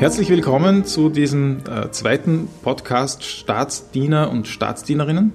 Herzlich 0.00 0.30
willkommen 0.30 0.86
zu 0.86 1.10
diesem 1.10 1.58
äh, 1.68 1.90
zweiten 1.90 2.48
Podcast 2.62 3.22
Staatsdiener 3.22 4.30
und 4.30 4.48
Staatsdienerinnen. 4.48 5.34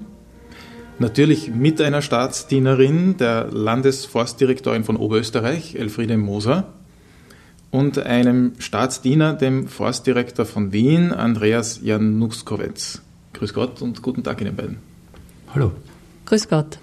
Natürlich 0.98 1.52
mit 1.54 1.80
einer 1.80 2.02
Staatsdienerin, 2.02 3.18
der 3.18 3.52
Landesforstdirektorin 3.52 4.84
von 4.84 4.98
Oberösterreich, 4.98 5.76
Elfriede 5.76 6.18
Moser, 6.18 6.74
und 7.70 8.00
einem 8.00 8.54
Staatsdiener, 8.58 9.36
dem 9.36 9.68
Forstdirektor 9.68 10.48
von 10.48 10.72
Wien, 10.72 11.12
Andreas 11.12 11.82
Januskowitz. 11.84 13.04
Grüß 13.34 13.54
Gott 13.54 13.84
und 13.84 14.02
guten 14.02 14.24
Tag 14.24 14.42
Ihnen 14.42 14.56
beiden. 14.56 14.78
Hallo. 15.54 15.74
Grüß 16.26 16.50
Gott. 16.50 16.80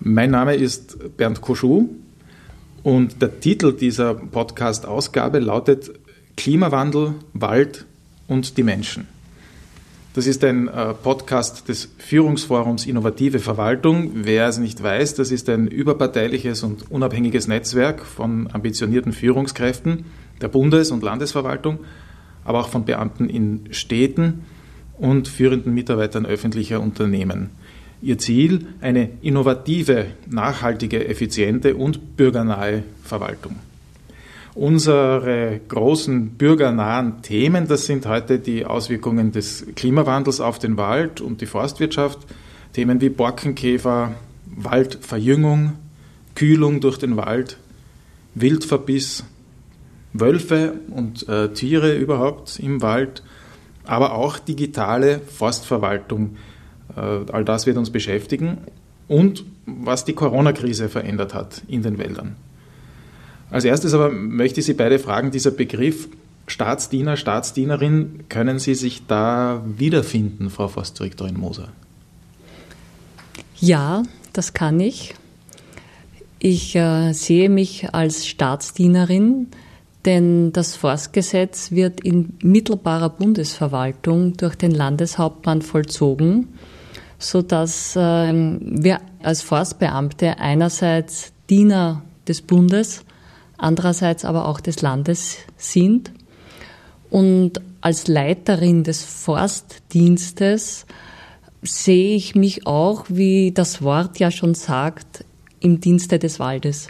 Mein 0.00 0.32
Name 0.32 0.54
ist 0.54 1.16
Bernd 1.16 1.40
Koschuh 1.40 1.88
und 2.82 3.22
der 3.22 3.40
Titel 3.40 3.72
dieser 3.72 4.12
Podcast-Ausgabe 4.12 5.38
lautet 5.38 5.92
Klimawandel, 6.38 7.16
Wald 7.32 7.84
und 8.28 8.56
die 8.58 8.62
Menschen. 8.62 9.08
Das 10.14 10.28
ist 10.28 10.44
ein 10.44 10.68
äh, 10.68 10.94
Podcast 10.94 11.68
des 11.68 11.88
Führungsforums 11.98 12.86
Innovative 12.86 13.40
Verwaltung. 13.40 14.12
Wer 14.14 14.46
es 14.46 14.58
nicht 14.58 14.80
weiß, 14.80 15.14
das 15.14 15.32
ist 15.32 15.48
ein 15.48 15.66
überparteiliches 15.66 16.62
und 16.62 16.92
unabhängiges 16.92 17.48
Netzwerk 17.48 18.04
von 18.04 18.48
ambitionierten 18.52 19.12
Führungskräften 19.12 20.04
der 20.40 20.46
Bundes- 20.46 20.92
und 20.92 21.02
Landesverwaltung, 21.02 21.80
aber 22.44 22.60
auch 22.60 22.68
von 22.68 22.84
Beamten 22.84 23.28
in 23.28 23.72
Städten 23.72 24.44
und 24.96 25.26
führenden 25.26 25.74
Mitarbeitern 25.74 26.24
öffentlicher 26.24 26.80
Unternehmen. 26.80 27.50
Ihr 28.00 28.18
Ziel 28.18 28.68
eine 28.80 29.10
innovative, 29.22 30.06
nachhaltige, 30.30 31.08
effiziente 31.08 31.74
und 31.74 32.16
bürgernahe 32.16 32.84
Verwaltung. 33.02 33.56
Unsere 34.58 35.60
großen 35.68 36.30
bürgernahen 36.30 37.22
Themen, 37.22 37.68
das 37.68 37.86
sind 37.86 38.06
heute 38.06 38.40
die 38.40 38.66
Auswirkungen 38.66 39.30
des 39.30 39.64
Klimawandels 39.76 40.40
auf 40.40 40.58
den 40.58 40.76
Wald 40.76 41.20
und 41.20 41.40
die 41.40 41.46
Forstwirtschaft. 41.46 42.18
Themen 42.72 43.00
wie 43.00 43.08
Borkenkäfer, 43.08 44.16
Waldverjüngung, 44.56 45.74
Kühlung 46.34 46.80
durch 46.80 46.98
den 46.98 47.16
Wald, 47.16 47.56
Wildverbiss, 48.34 49.22
Wölfe 50.12 50.74
und 50.90 51.28
äh, 51.28 51.52
Tiere 51.52 51.96
überhaupt 51.96 52.58
im 52.58 52.82
Wald, 52.82 53.22
aber 53.84 54.14
auch 54.14 54.40
digitale 54.40 55.20
Forstverwaltung. 55.20 56.34
Äh, 56.96 57.00
all 57.30 57.44
das 57.44 57.66
wird 57.66 57.76
uns 57.76 57.90
beschäftigen 57.90 58.58
und 59.06 59.44
was 59.66 60.04
die 60.04 60.14
Corona-Krise 60.14 60.88
verändert 60.88 61.32
hat 61.32 61.62
in 61.68 61.84
den 61.84 61.96
Wäldern. 61.98 62.34
Als 63.50 63.64
erstes 63.64 63.94
aber 63.94 64.10
möchte 64.10 64.60
ich 64.60 64.66
Sie 64.66 64.74
beide 64.74 64.98
fragen, 64.98 65.30
dieser 65.30 65.50
Begriff 65.50 66.08
Staatsdiener, 66.46 67.16
Staatsdienerin, 67.16 68.24
können 68.28 68.58
Sie 68.58 68.74
sich 68.74 69.06
da 69.06 69.62
wiederfinden, 69.66 70.50
Frau 70.50 70.68
Forstdirektorin 70.68 71.38
Moser? 71.38 71.68
Ja, 73.60 74.02
das 74.32 74.54
kann 74.54 74.80
ich. 74.80 75.14
Ich 76.38 76.76
äh, 76.76 77.12
sehe 77.12 77.48
mich 77.48 77.92
als 77.92 78.26
Staatsdienerin, 78.26 79.48
denn 80.04 80.52
das 80.52 80.76
Forstgesetz 80.76 81.72
wird 81.72 82.00
in 82.00 82.34
mittelbarer 82.42 83.10
Bundesverwaltung 83.10 84.36
durch 84.36 84.54
den 84.54 84.70
Landeshauptmann 84.70 85.62
vollzogen, 85.62 86.48
sodass 87.18 87.96
äh, 87.96 88.00
wir 88.00 89.00
als 89.22 89.42
Forstbeamte 89.42 90.38
einerseits 90.38 91.32
Diener 91.50 92.02
des 92.28 92.42
Bundes 92.42 93.04
andererseits 93.58 94.24
aber 94.24 94.46
auch 94.46 94.60
des 94.60 94.80
Landes 94.80 95.36
sind. 95.56 96.12
Und 97.10 97.60
als 97.80 98.08
Leiterin 98.08 98.84
des 98.84 99.04
Forstdienstes 99.04 100.86
sehe 101.62 102.16
ich 102.16 102.34
mich 102.34 102.66
auch, 102.66 103.06
wie 103.08 103.52
das 103.52 103.82
Wort 103.82 104.18
ja 104.18 104.30
schon 104.30 104.54
sagt, 104.54 105.24
im 105.60 105.80
Dienste 105.80 106.18
des 106.18 106.38
Waldes. 106.38 106.88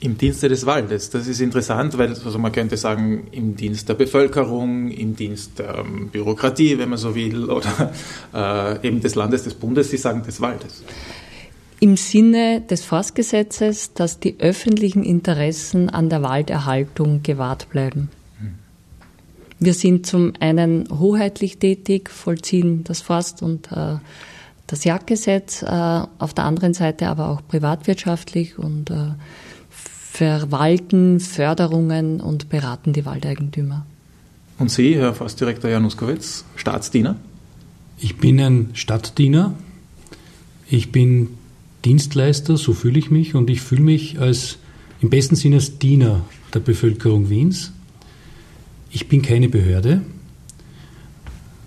Im 0.00 0.18
Dienste 0.18 0.48
des 0.48 0.66
Waldes, 0.66 1.10
das 1.10 1.28
ist 1.28 1.40
interessant, 1.40 1.96
weil 1.96 2.08
also 2.08 2.36
man 2.38 2.50
könnte 2.50 2.76
sagen, 2.76 3.28
im 3.30 3.54
Dienst 3.54 3.88
der 3.88 3.94
Bevölkerung, 3.94 4.90
im 4.90 5.14
Dienst 5.14 5.60
der 5.60 5.78
ähm, 5.78 6.08
Bürokratie, 6.08 6.76
wenn 6.78 6.88
man 6.88 6.98
so 6.98 7.14
will, 7.14 7.48
oder 7.48 7.92
äh, 8.34 8.86
eben 8.86 9.00
des 9.00 9.14
Landes, 9.14 9.44
des 9.44 9.54
Bundes, 9.54 9.90
Sie 9.90 9.98
sagen 9.98 10.24
des 10.24 10.40
Waldes 10.40 10.82
im 11.82 11.96
Sinne 11.96 12.60
des 12.60 12.84
Forstgesetzes, 12.84 13.92
dass 13.92 14.20
die 14.20 14.36
öffentlichen 14.38 15.02
Interessen 15.02 15.90
an 15.90 16.08
der 16.08 16.22
Walderhaltung 16.22 17.24
gewahrt 17.24 17.70
bleiben. 17.70 18.08
Wir 19.58 19.74
sind 19.74 20.06
zum 20.06 20.32
einen 20.38 20.86
hoheitlich 20.90 21.58
tätig, 21.58 22.08
vollziehen 22.08 22.84
das 22.84 23.00
Forst- 23.00 23.42
und 23.42 23.72
äh, 23.72 23.96
das 24.68 24.84
Jagdgesetz, 24.84 25.62
äh, 25.62 25.66
auf 25.66 26.34
der 26.34 26.44
anderen 26.44 26.72
Seite 26.72 27.08
aber 27.08 27.28
auch 27.28 27.40
privatwirtschaftlich 27.48 28.60
und 28.60 28.90
äh, 28.90 29.14
verwalten 29.68 31.18
Förderungen 31.18 32.20
und 32.20 32.48
beraten 32.48 32.92
die 32.92 33.04
Waldeigentümer. 33.04 33.84
Und 34.60 34.70
Sie, 34.70 34.94
Herr 34.94 35.14
Forstdirektor 35.14 35.68
Januskowitz, 35.68 36.44
Staatsdiener? 36.54 37.16
Ich 37.98 38.18
bin 38.18 38.40
ein 38.40 38.70
Stadtdiener. 38.74 39.54
Ich 40.68 40.92
bin 40.92 41.38
Dienstleister, 41.84 42.56
so 42.56 42.72
fühle 42.72 42.98
ich 42.98 43.10
mich 43.10 43.34
und 43.34 43.50
ich 43.50 43.60
fühle 43.60 43.82
mich 43.82 44.20
als 44.20 44.58
im 45.00 45.10
besten 45.10 45.34
Sinne 45.34 45.56
als 45.56 45.78
Diener 45.78 46.24
der 46.54 46.60
Bevölkerung 46.60 47.28
Wiens. 47.28 47.72
Ich 48.90 49.08
bin 49.08 49.22
keine 49.22 49.48
Behörde. 49.48 50.02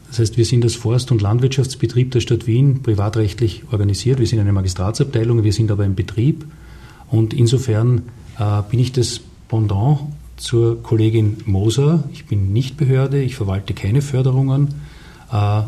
Das 0.07 0.19
heißt, 0.19 0.37
wir 0.37 0.45
sind 0.45 0.63
als 0.63 0.75
Forst- 0.75 1.11
und 1.11 1.21
Landwirtschaftsbetrieb 1.21 2.11
der 2.11 2.21
Stadt 2.21 2.47
Wien 2.47 2.81
privatrechtlich 2.81 3.63
organisiert. 3.71 4.19
Wir 4.19 4.27
sind 4.27 4.39
eine 4.39 4.53
Magistratsabteilung, 4.53 5.43
wir 5.43 5.51
sind 5.51 5.71
aber 5.71 5.83
ein 5.83 5.95
Betrieb. 5.95 6.45
Und 7.09 7.33
insofern 7.33 8.03
äh, 8.39 8.61
bin 8.69 8.79
ich 8.79 8.93
das 8.93 9.19
Pendant 9.49 9.99
zur 10.37 10.81
Kollegin 10.81 11.37
Moser. 11.45 12.05
Ich 12.13 12.25
bin 12.25 12.53
nicht 12.53 12.77
Behörde, 12.77 13.21
ich 13.21 13.35
verwalte 13.35 13.73
keine 13.73 14.01
Förderungen, 14.01 14.75
äh, 15.31 15.61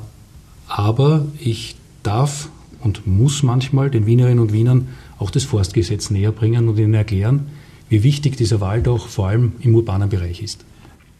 aber 0.67 1.25
ich 1.39 1.75
darf 2.03 2.49
und 2.87 3.05
muss 3.05 3.43
manchmal 3.43 3.89
den 3.89 4.05
Wienerinnen 4.05 4.39
und 4.39 4.53
Wienern 4.53 4.87
auch 5.19 5.29
das 5.29 5.43
Forstgesetz 5.43 6.09
näher 6.09 6.31
bringen 6.31 6.69
und 6.69 6.79
ihnen 6.79 6.93
erklären, 6.93 7.47
wie 7.89 8.01
wichtig 8.03 8.37
dieser 8.37 8.61
Wald 8.61 8.87
auch 8.87 9.07
vor 9.07 9.27
allem 9.27 9.51
im 9.59 9.75
urbanen 9.75 10.07
Bereich 10.07 10.41
ist. 10.41 10.63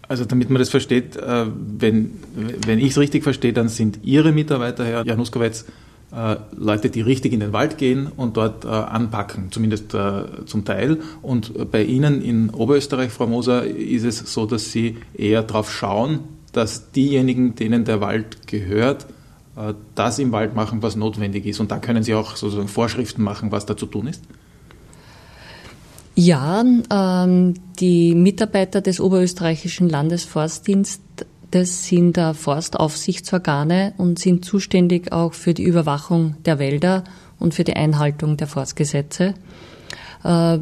Also 0.07 0.23
damit 0.23 0.50
man 0.50 0.59
das 0.59 0.69
versteht, 0.69 1.17
äh, 1.17 1.45
wenn, 1.78 2.11
wenn 2.66 2.79
ich 2.79 2.91
es 2.91 2.97
richtig 2.97 3.23
verstehe, 3.23 3.51
dann 3.51 3.67
sind 3.67 4.00
Ihre 4.03 4.31
Mitarbeiter, 4.31 4.85
Herr 4.85 5.05
Januskowitz, 5.05 5.66
äh, 6.16 6.38
Leute, 6.55 6.89
die 6.89 7.01
richtig 7.01 7.33
in 7.33 7.41
den 7.41 7.51
Wald 7.51 7.78
gehen 7.78 8.07
und 8.07 8.38
dort 8.38 8.63
äh, 8.63 8.69
anpacken, 8.69 9.51
zumindest 9.51 9.94
zum 10.45 10.63
Teil. 10.63 10.99
Und 11.22 11.69
bei 11.69 11.84
Ihnen 11.84 12.22
in 12.22 12.49
Oberösterreich, 12.51 13.11
Frau 13.11 13.28
Moser, 13.28 13.66
ist 13.66 14.05
es 14.05 14.19
so, 14.19 14.45
dass 14.45 14.72
Sie 14.72 14.95
eher 15.13 15.44
darauf 15.44 15.69
schauen, 15.69 16.19
dass 16.53 16.91
diejenigen, 16.91 17.55
denen 17.55 17.84
der 17.84 17.99
Wald 17.99 18.47
gehört, 18.47 19.07
das 19.95 20.19
im 20.19 20.31
Wald 20.31 20.56
machen, 20.56 20.84
was 20.84 20.95
notwendig 20.95 21.45
ist. 21.45 21.59
Und 21.59 21.72
da 21.72 21.79
können 21.79 22.03
Sie 22.03 22.13
auch 22.13 22.35
sozusagen 22.35 22.68
Vorschriften 22.68 23.23
machen, 23.23 23.51
was 23.51 23.66
da 23.66 23.75
zu 23.75 23.88
tun 23.88 24.08
ist? 24.08 24.23
Ja, 26.20 26.66
ähm, 26.91 27.53
die 27.79 28.16
Mitarbeiter 28.16 28.82
des 28.82 28.99
Oberösterreichischen 28.99 29.87
Landesforstdienstes 29.87 31.87
sind 31.87 32.17
äh, 32.17 32.34
Forstaufsichtsorgane 32.34 33.93
und 33.97 34.17
sind 34.17 34.43
zuständig 34.43 35.11
auch 35.11 35.34
für 35.34 35.53
die 35.53 35.64
Überwachung 35.64 36.35
der 36.43 36.58
Wälder 36.58 37.03
und 37.37 37.53
für 37.53 37.64
die 37.64 37.76
Einhaltung 37.76 38.35
der 38.35 38.47
Forstgesetze. 38.47 39.35
Äh, 40.23 40.58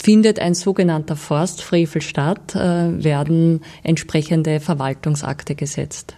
findet 0.00 0.38
ein 0.38 0.54
sogenannter 0.54 1.16
Forstfrevel 1.16 2.00
statt, 2.00 2.54
äh, 2.54 3.02
werden 3.02 3.62
entsprechende 3.82 4.60
Verwaltungsakte 4.60 5.56
gesetzt. 5.56 6.14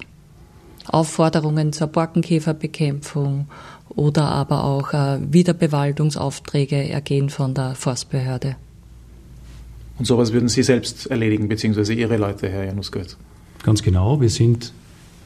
Aufforderungen 0.87 1.73
zur 1.73 1.89
Borkenkäferbekämpfung 1.89 3.47
oder 3.91 4.25
aber 4.25 4.65
auch 4.65 4.93
äh, 4.93 5.19
Wiederbewaldungsaufträge 5.31 6.89
ergehen 6.89 7.31
von 7.31 7.55
der 7.55 7.75
Forstbehörde. 7.75 8.57
Und 9.99 10.07
sowas 10.07 10.33
würden 10.33 10.49
Sie 10.49 10.63
selbst 10.63 11.07
erledigen, 11.07 11.49
beziehungsweise 11.49 11.95
Ihre 11.95 12.17
Leute, 12.17 12.49
Herr 12.49 12.65
Januskowitz? 12.65 13.17
Ganz 13.63 13.83
genau. 13.83 14.21
Wir 14.21 14.31
sind 14.31 14.73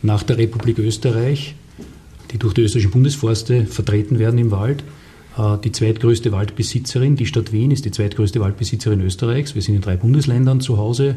nach 0.03 0.23
der 0.23 0.39
Republik 0.39 0.79
Österreich, 0.79 1.55
die 2.31 2.39
durch 2.39 2.55
die 2.55 2.63
österreichischen 2.63 2.93
Bundesforste 2.93 3.65
vertreten 3.65 4.19
werden 4.19 4.39
im 4.39 4.51
Wald, 4.51 4.85
äh, 5.39 5.57
die 5.65 5.73
zweitgrößte 5.73 6.33
Waldbesitzerin. 6.33 7.17
Die 7.17 7.27
Stadt 7.27 7.53
Wien 7.53 7.71
ist 7.71 7.85
die 7.85 7.91
zweitgrößte 7.91 8.41
Waldbesitzerin 8.41 9.01
Österreichs. 9.01 9.55
Wir 9.55 9.63
sind 9.63 9.77
in 9.77 9.81
drei 9.81 9.97
Bundesländern 9.97 10.61
zu 10.61 10.77
Hause 10.77 11.17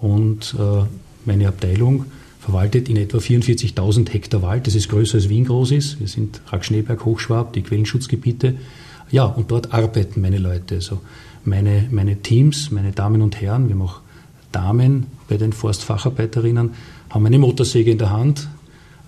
und 0.00 0.54
äh, 0.58 0.84
meine 1.24 1.48
Abteilung 1.48 2.06
verwaltet 2.48 2.88
in 2.88 2.96
etwa 2.96 3.18
44.000 3.18 4.10
Hektar 4.10 4.40
Wald. 4.40 4.66
Das 4.66 4.74
ist 4.74 4.88
größer 4.88 5.16
als 5.16 5.28
Wien 5.28 5.44
groß 5.44 5.72
ist. 5.72 6.00
Wir 6.00 6.08
sind 6.08 6.40
Rack-Schneeberg, 6.46 7.04
Hochschwab, 7.04 7.52
die 7.52 7.60
Quellenschutzgebiete. 7.60 8.54
Ja, 9.10 9.24
und 9.24 9.50
dort 9.50 9.74
arbeiten 9.74 10.22
meine 10.22 10.38
Leute. 10.38 10.76
Also 10.76 11.02
meine, 11.44 11.86
meine 11.90 12.22
Teams, 12.22 12.70
meine 12.70 12.92
Damen 12.92 13.20
und 13.20 13.38
Herren, 13.38 13.68
wir 13.68 13.74
haben 13.74 13.82
auch 13.82 14.00
Damen 14.50 15.08
bei 15.28 15.36
den 15.36 15.52
Forstfacharbeiterinnen 15.52 16.70
haben 17.10 17.26
eine 17.26 17.38
Motorsäge 17.38 17.90
in 17.90 17.98
der 17.98 18.10
Hand, 18.10 18.48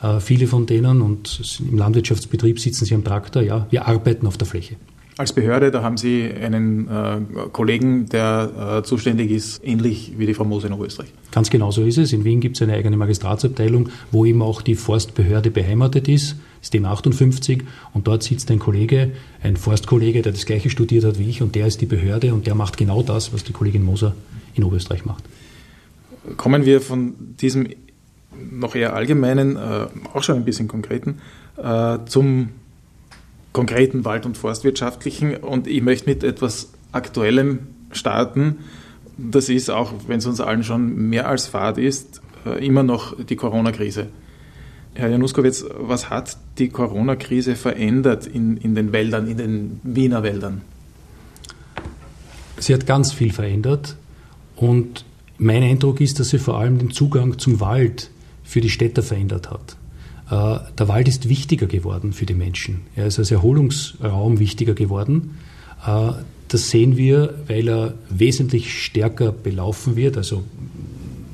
äh, 0.03 0.21
viele 0.21 0.47
von 0.47 0.67
denen, 0.67 1.01
und 1.01 1.59
im 1.61 1.79
Landwirtschaftsbetrieb 1.79 2.61
sitzen 2.61 2.85
sie 2.85 2.95
am 2.95 3.05
Traktor, 3.05 3.43
ja, 3.43 3.67
wir 3.71 3.87
arbeiten 3.87 4.27
auf 4.27 4.37
der 4.37 4.47
Fläche. 4.47 4.77
Als 5.21 5.35
Behörde, 5.35 5.71
da 5.71 5.83
haben 5.83 5.99
Sie 5.99 6.31
einen 6.33 6.89
äh, 6.89 7.21
Kollegen, 7.53 8.07
der 8.07 8.79
äh, 8.79 8.83
zuständig 8.83 9.31
ist, 9.31 9.61
ähnlich 9.63 10.15
wie 10.17 10.25
die 10.25 10.33
Frau 10.33 10.45
Moser 10.45 10.69
in 10.69 10.73
Oberösterreich. 10.73 11.13
Ganz 11.31 11.51
genau 11.51 11.71
so 11.71 11.85
ist 11.85 11.99
es. 11.99 12.15
In 12.15 12.25
Wien 12.25 12.41
gibt 12.41 12.57
es 12.57 12.63
eine 12.63 12.73
eigene 12.73 12.97
Magistratsabteilung, 12.97 13.91
wo 14.13 14.25
eben 14.25 14.41
auch 14.41 14.63
die 14.63 14.77
Forstbehörde 14.77 15.51
beheimatet 15.51 16.09
ist, 16.09 16.37
ist 16.63 16.73
dem 16.73 16.87
58 16.87 17.65
und 17.93 18.09
dort 18.09 18.23
sitzt 18.23 18.51
ein 18.51 18.59
Kollege, 18.61 19.11
ein 19.43 19.59
Forstkollege, 19.59 20.23
der 20.23 20.33
das 20.33 20.47
gleiche 20.47 20.71
studiert 20.71 21.05
hat 21.05 21.19
wie 21.19 21.29
ich 21.29 21.43
und 21.43 21.55
der 21.55 21.67
ist 21.67 21.83
die 21.83 21.87
Behörde 21.87 22.33
und 22.33 22.47
der 22.47 22.55
macht 22.55 22.79
genau 22.79 23.03
das, 23.03 23.35
was 23.35 23.45
die 23.45 23.53
Kollegin 23.53 23.85
Moser 23.85 24.15
in 24.55 24.65
Oberösterreich 24.65 25.05
macht. 25.05 25.25
Kommen 26.39 26.65
wir 26.65 26.81
von 26.81 27.13
diesem 27.39 27.69
noch 28.51 28.75
eher 28.75 28.95
allgemeinen, 28.95 29.57
äh, 29.57 29.87
auch 30.15 30.23
schon 30.23 30.37
ein 30.37 30.47
bisschen 30.47 30.67
konkreten, 30.67 31.19
äh, 31.63 31.99
zum 32.07 32.49
konkreten 33.53 34.05
Wald- 34.05 34.27
und 34.27 34.37
Forstwirtschaftlichen. 34.37 35.37
Und 35.37 35.67
ich 35.67 35.83
möchte 35.83 36.09
mit 36.09 36.25
etwas 36.25 36.71
Aktuellem 36.93 37.61
starten. 37.93 38.59
Das 39.17 39.49
ist, 39.49 39.71
auch 39.71 39.93
wenn 40.07 40.19
es 40.19 40.27
uns 40.27 40.41
allen 40.41 40.65
schon 40.65 41.09
mehr 41.09 41.29
als 41.29 41.47
fad 41.47 41.79
ist, 41.79 42.21
äh, 42.47 42.65
immer 42.65 42.83
noch 42.83 43.15
die 43.25 43.37
Corona-Krise. 43.37 44.09
Herr 44.95 45.09
Januskowitz, 45.09 45.65
was 45.79 46.11
hat 46.11 46.37
die 46.59 46.69
Corona-Krise 46.69 47.55
verändert 47.55 48.27
in, 48.27 48.57
in 48.57 48.75
den 48.75 48.93
Wäldern, 48.93 49.29
in 49.29 49.37
den 49.37 49.81
Wiener 49.83 50.23
Wäldern? 50.23 50.63
Sie 52.59 52.75
hat 52.75 52.87
ganz 52.87 53.13
viel 53.13 53.33
verändert 53.33 53.97
und 54.57 55.05
mein 55.39 55.63
Eindruck 55.63 56.01
ist, 56.01 56.21
dass 56.21 56.31
sie 56.31 56.39
vor 56.39 56.59
allem 56.59 56.79
den 56.79 56.91
Zugang 56.91 57.39
zum 57.39 57.61
Wald 57.61 58.11
für 58.43 58.61
die 58.61 58.69
Städter 58.69 59.03
verändert 59.03 59.51
hat. 59.51 59.77
Äh, 60.31 60.59
der 60.79 60.89
Wald 60.89 61.09
ist 61.09 61.29
wichtiger 61.29 61.67
geworden 61.67 62.13
für 62.13 62.27
die 62.27 62.35
Menschen. 62.35 62.83
Er 62.95 63.07
ist 63.07 63.19
als 63.19 63.31
Erholungsraum 63.31 64.39
wichtiger 64.39 64.75
geworden. 64.75 65.39
Äh, 65.87 66.13
das 66.49 66.71
sehen 66.71 66.97
wir, 66.97 67.35
weil 67.49 67.69
er 67.69 67.95
wesentlich 68.09 68.83
stärker 68.83 69.33
belaufen 69.33 69.97
wird. 69.97 70.17
Also 70.17 70.45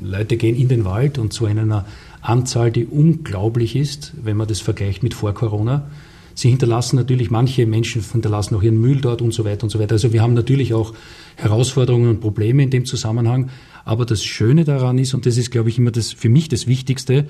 Leute 0.03 0.37
gehen 0.37 0.57
in 0.57 0.69
den 0.69 0.85
Wald 0.85 1.19
und 1.19 1.33
zu 1.33 1.47
einer 1.47 1.87
Anzahl, 2.21 2.71
die 2.71 2.87
unglaublich 2.87 3.77
ist, 3.77 4.13
wenn 4.23 4.37
man 4.37 4.49
das 4.49 4.61
vergleicht 4.61 5.03
mit 5.03 5.15
vor 5.15 5.33
Corona. 5.33 5.89
Sie 6.35 6.51
hinterlassen 6.51 6.97
natürlich, 6.97 7.31
manche 7.31 7.67
Menschen 7.67 8.03
hinterlassen 8.03 8.57
auch 8.57 8.63
ihren 8.63 8.79
Müll 8.79 9.01
dort 9.01 9.23
und 9.23 9.33
so 9.33 9.47
weiter 9.47 9.65
und 9.65 9.71
so 9.71 9.79
weiter. 9.79 9.93
Also 9.93 10.13
wir 10.13 10.21
haben 10.21 10.35
natürlich 10.35 10.75
auch 10.75 10.93
Herausforderungen 11.37 12.11
und 12.11 12.21
Probleme 12.21 12.63
in 12.63 12.71
dem 12.71 12.85
Zusammenhang. 12.85 13.49
Aber 13.87 14.05
das 14.05 14.23
Schöne 14.23 14.65
daran 14.65 14.99
ist, 14.99 15.15
und 15.15 15.25
das 15.25 15.39
ist, 15.39 15.51
glaube 15.51 15.71
ich, 15.71 15.79
immer 15.79 15.93
das, 15.93 16.13
für 16.13 16.29
mich 16.29 16.49
das 16.49 16.67
Wichtigste, 16.67 17.29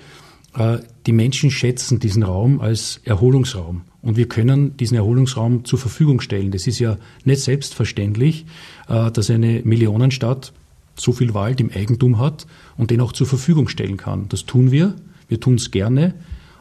die 1.06 1.12
Menschen 1.12 1.50
schätzen 1.50 2.00
diesen 2.00 2.23
Raum 2.23 2.61
als 2.61 3.00
Erholungsraum. 3.05 3.82
Und 4.03 4.17
wir 4.17 4.29
können 4.29 4.76
diesen 4.76 4.97
Erholungsraum 4.97 5.64
zur 5.64 5.79
Verfügung 5.79 6.20
stellen. 6.20 6.50
Das 6.50 6.67
ist 6.67 6.79
ja 6.79 6.97
nicht 7.25 7.41
selbstverständlich, 7.43 8.47
äh, 8.88 9.11
dass 9.11 9.31
eine 9.31 9.62
Millionenstadt 9.64 10.53
so 10.94 11.12
viel 11.12 11.35
Wald 11.35 11.61
im 11.61 11.70
Eigentum 11.70 12.19
hat 12.19 12.47
und 12.76 12.91
den 12.91 13.00
auch 13.00 13.12
zur 13.12 13.26
Verfügung 13.26 13.69
stellen 13.69 13.97
kann. 13.97 14.29
Das 14.29 14.47
tun 14.47 14.70
wir. 14.70 14.94
Wir 15.29 15.41
tun 15.41 15.56
es 15.56 15.70
gerne. 15.70 16.14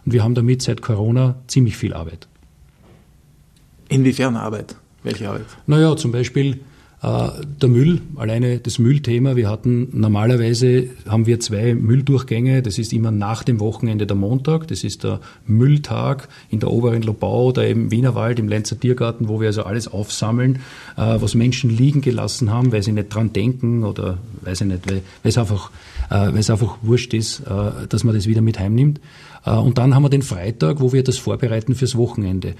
Und 0.06 0.12
wir 0.12 0.24
haben 0.24 0.36
damit 0.36 0.62
seit 0.62 0.82
Corona 0.82 1.36
ziemlich 1.48 1.78
viel 1.78 1.94
Arbeit. 1.94 2.28
Inwiefern 3.90 4.36
Arbeit? 4.36 4.76
Welche 5.04 5.30
Arbeit? 5.30 5.46
Naja, 5.68 5.96
zum 5.96 6.12
Beispiel 6.12 6.54
äh, 6.54 6.58
der 7.06 7.70
Müll, 7.70 8.02
alleine 8.16 8.58
das 8.58 8.80
Müllthema. 8.80 9.36
Wir 9.36 9.48
hatten 9.48 9.90
normalerweise 9.92 10.90
haben 11.08 11.28
wir 11.28 11.40
zwei 11.40 11.76
Mülldurchgänge. 11.76 12.64
Das 12.64 12.80
ist 12.80 12.94
immer 12.94 13.12
nach 13.12 13.44
dem 13.44 13.60
Wochenende 13.60 14.08
der 14.08 14.16
Montag. 14.16 14.68
Das 14.70 14.84
ist 14.84 15.04
der 15.04 15.20
Mülltag 15.46 16.28
in 16.50 16.60
der 16.62 16.72
oberen 16.72 17.04
Lobau 17.04 17.48
oder 17.48 17.68
im 17.68 17.92
Wienerwald, 17.92 18.40
im 18.40 18.48
Lenzer 18.48 18.80
Tiergarten, 18.80 19.28
wo 19.28 19.40
wir 19.40 19.48
also 19.48 19.64
alles 19.64 19.88
aufsammeln, 19.88 20.62
äh, 20.98 21.18
was 21.20 21.36
Menschen 21.36 21.70
liegen 21.70 22.02
gelassen 22.02 22.50
haben, 22.50 22.72
weil 22.72 22.82
sie 22.82 22.92
nicht 22.92 23.14
dran 23.14 23.32
denken 23.34 23.84
oder 23.84 24.18
weiß 24.42 24.62
ich 24.62 24.68
nicht, 24.68 24.90
weil, 24.90 25.02
weil 25.22 25.30
es 25.30 25.38
einfach, 25.38 25.70
äh, 26.10 26.16
weil 26.16 26.40
es 26.40 26.50
einfach 26.50 26.78
wurscht 26.82 27.14
ist, 27.14 27.44
dass 27.90 28.04
man 28.04 28.16
das 28.16 28.26
wieder 28.26 28.42
mit 28.42 28.60
heimnimmt. 28.60 29.00
Und 29.46 29.78
dann 29.78 29.94
haben 29.94 30.04
wir 30.04 30.10
den 30.10 30.24
Freitag, 30.24 30.80
wo 30.80 30.92
wir 30.92 31.04
das 31.04 31.18
vorbereiten 31.18 31.76
fürs 31.76 31.96
Wochenende. 31.96 32.56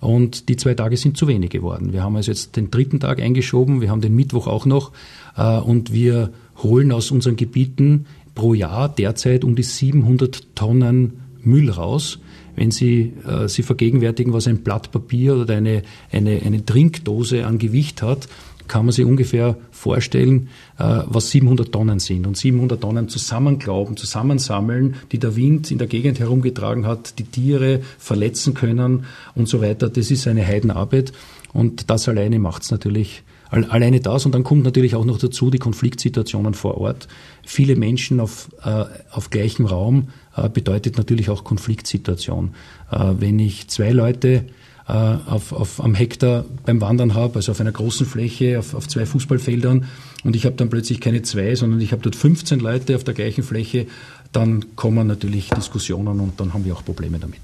Und 0.00 0.48
die 0.48 0.56
zwei 0.56 0.74
Tage 0.74 0.96
sind 0.96 1.16
zu 1.16 1.26
wenig 1.26 1.50
geworden. 1.50 1.92
Wir 1.92 2.02
haben 2.02 2.16
also 2.16 2.30
jetzt 2.30 2.56
den 2.56 2.70
dritten 2.70 3.00
Tag 3.00 3.20
eingeschoben, 3.20 3.80
wir 3.80 3.90
haben 3.90 4.00
den 4.00 4.14
Mittwoch 4.14 4.46
auch 4.46 4.66
noch 4.66 4.92
äh, 5.36 5.58
und 5.58 5.92
wir 5.92 6.30
holen 6.62 6.92
aus 6.92 7.10
unseren 7.10 7.36
Gebieten 7.36 8.06
pro 8.34 8.54
Jahr 8.54 8.88
derzeit 8.88 9.44
um 9.44 9.56
die 9.56 9.62
700 9.62 10.54
Tonnen 10.54 11.20
Müll 11.42 11.70
raus. 11.70 12.18
Wenn 12.54 12.70
Sie 12.70 13.12
äh, 13.26 13.48
sich 13.48 13.66
vergegenwärtigen, 13.66 14.32
was 14.32 14.46
ein 14.46 14.58
Blatt 14.58 14.90
Papier 14.90 15.36
oder 15.36 15.56
eine, 15.56 15.82
eine, 16.10 16.40
eine 16.42 16.64
Trinkdose 16.64 17.46
an 17.46 17.58
Gewicht 17.58 18.02
hat, 18.02 18.28
kann 18.68 18.86
man 18.86 18.92
sich 18.92 19.04
ungefähr 19.04 19.56
vorstellen, 19.70 20.48
äh, 20.78 21.02
was 21.06 21.30
700 21.30 21.72
Tonnen 21.72 21.98
sind. 21.98 22.26
Und 22.26 22.36
700 22.36 22.80
Tonnen 22.80 23.08
zusammenglauben, 23.08 23.96
zusammensammeln, 23.96 24.96
die 25.12 25.18
der 25.18 25.36
Wind 25.36 25.70
in 25.70 25.78
der 25.78 25.86
Gegend 25.86 26.18
herumgetragen 26.18 26.86
hat, 26.86 27.18
die 27.18 27.24
Tiere 27.24 27.80
verletzen 27.98 28.54
können 28.54 29.04
und 29.34 29.48
so 29.48 29.62
weiter, 29.62 29.88
das 29.88 30.10
ist 30.10 30.26
eine 30.26 30.46
Heidenarbeit. 30.46 31.12
Und 31.52 31.90
das 31.90 32.08
alleine 32.08 32.38
macht 32.38 32.62
es 32.62 32.70
natürlich 32.70 33.22
Alleine 33.48 34.00
das 34.00 34.26
und 34.26 34.34
dann 34.34 34.42
kommt 34.42 34.64
natürlich 34.64 34.96
auch 34.96 35.04
noch 35.04 35.18
dazu 35.18 35.50
die 35.50 35.60
Konfliktsituationen 35.60 36.52
vor 36.52 36.78
Ort. 36.78 37.06
Viele 37.44 37.76
Menschen 37.76 38.18
auf, 38.18 38.48
äh, 38.64 38.84
auf 39.12 39.30
gleichem 39.30 39.66
Raum 39.66 40.08
äh, 40.36 40.48
bedeutet 40.48 40.98
natürlich 40.98 41.30
auch 41.30 41.44
Konfliktsituation. 41.44 42.54
Wenn 42.90 43.38
ich 43.38 43.68
zwei 43.68 43.90
Leute 43.90 44.44
auf, 44.92 45.52
auf, 45.52 45.82
am 45.82 45.94
Hektar 45.94 46.44
beim 46.64 46.80
Wandern 46.80 47.14
habe, 47.14 47.36
also 47.36 47.52
auf 47.52 47.60
einer 47.60 47.72
großen 47.72 48.06
Fläche, 48.06 48.58
auf, 48.58 48.74
auf 48.74 48.86
zwei 48.86 49.04
Fußballfeldern 49.04 49.86
und 50.22 50.36
ich 50.36 50.46
habe 50.46 50.54
dann 50.54 50.70
plötzlich 50.70 51.00
keine 51.00 51.22
zwei, 51.22 51.56
sondern 51.56 51.80
ich 51.80 51.90
habe 51.90 52.02
dort 52.02 52.14
15 52.14 52.60
Leute 52.60 52.94
auf 52.94 53.02
der 53.02 53.14
gleichen 53.14 53.42
Fläche, 53.42 53.86
dann 54.30 54.76
kommen 54.76 55.08
natürlich 55.08 55.50
Diskussionen 55.50 56.20
und 56.20 56.38
dann 56.38 56.54
haben 56.54 56.64
wir 56.64 56.74
auch 56.74 56.84
Probleme 56.84 57.18
damit. 57.18 57.40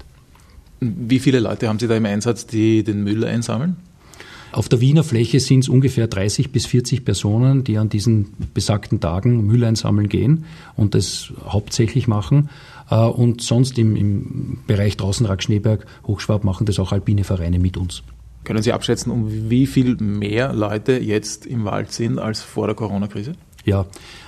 Wie 0.79 1.19
viele 1.19 1.39
Leute 1.39 1.67
haben 1.67 1.79
Sie 1.79 1.87
da 1.87 1.95
im 1.95 2.05
Einsatz, 2.05 2.45
die 2.45 2.83
den 2.83 3.03
Müll 3.03 3.23
einsammeln? 3.25 3.75
Auf 4.53 4.69
der 4.69 4.81
Wiener 4.81 5.03
Fläche 5.03 5.39
sind 5.39 5.61
es 5.61 5.69
ungefähr 5.69 6.07
30 6.07 6.51
bis 6.51 6.67
40 6.67 7.03
Personen, 7.03 7.63
die 7.63 7.77
an 7.79 7.89
diesen 7.89 8.33
besagten 8.53 8.99
Tagen 8.99 9.47
Müll 9.47 9.63
einsammeln 9.63 10.09
gehen 10.09 10.45
und 10.75 10.93
das 10.93 11.33
hauptsächlich 11.43 12.07
machen. 12.07 12.49
Äh, 12.89 12.95
und 12.95 13.41
sonst 13.41 13.77
im, 13.77 13.95
im 13.95 14.59
Bereich 14.67 14.97
Draußenrad 14.97 15.43
Schneeberg, 15.43 15.85
Hochschwab 16.07 16.43
machen 16.43 16.65
das 16.65 16.79
auch 16.79 16.91
alpine 16.91 17.23
Vereine 17.23 17.59
mit 17.59 17.77
uns. 17.77 18.03
Können 18.43 18.61
Sie 18.61 18.73
abschätzen, 18.73 19.11
um 19.11 19.49
wie 19.49 19.67
viel 19.67 19.95
mehr 19.95 20.53
Leute 20.53 20.93
jetzt 20.99 21.45
im 21.45 21.63
Wald 21.63 21.91
sind 21.93 22.19
als 22.19 22.41
vor 22.41 22.67
der 22.67 22.75
Corona-Krise? 22.75 23.33
Ja, 23.65 23.85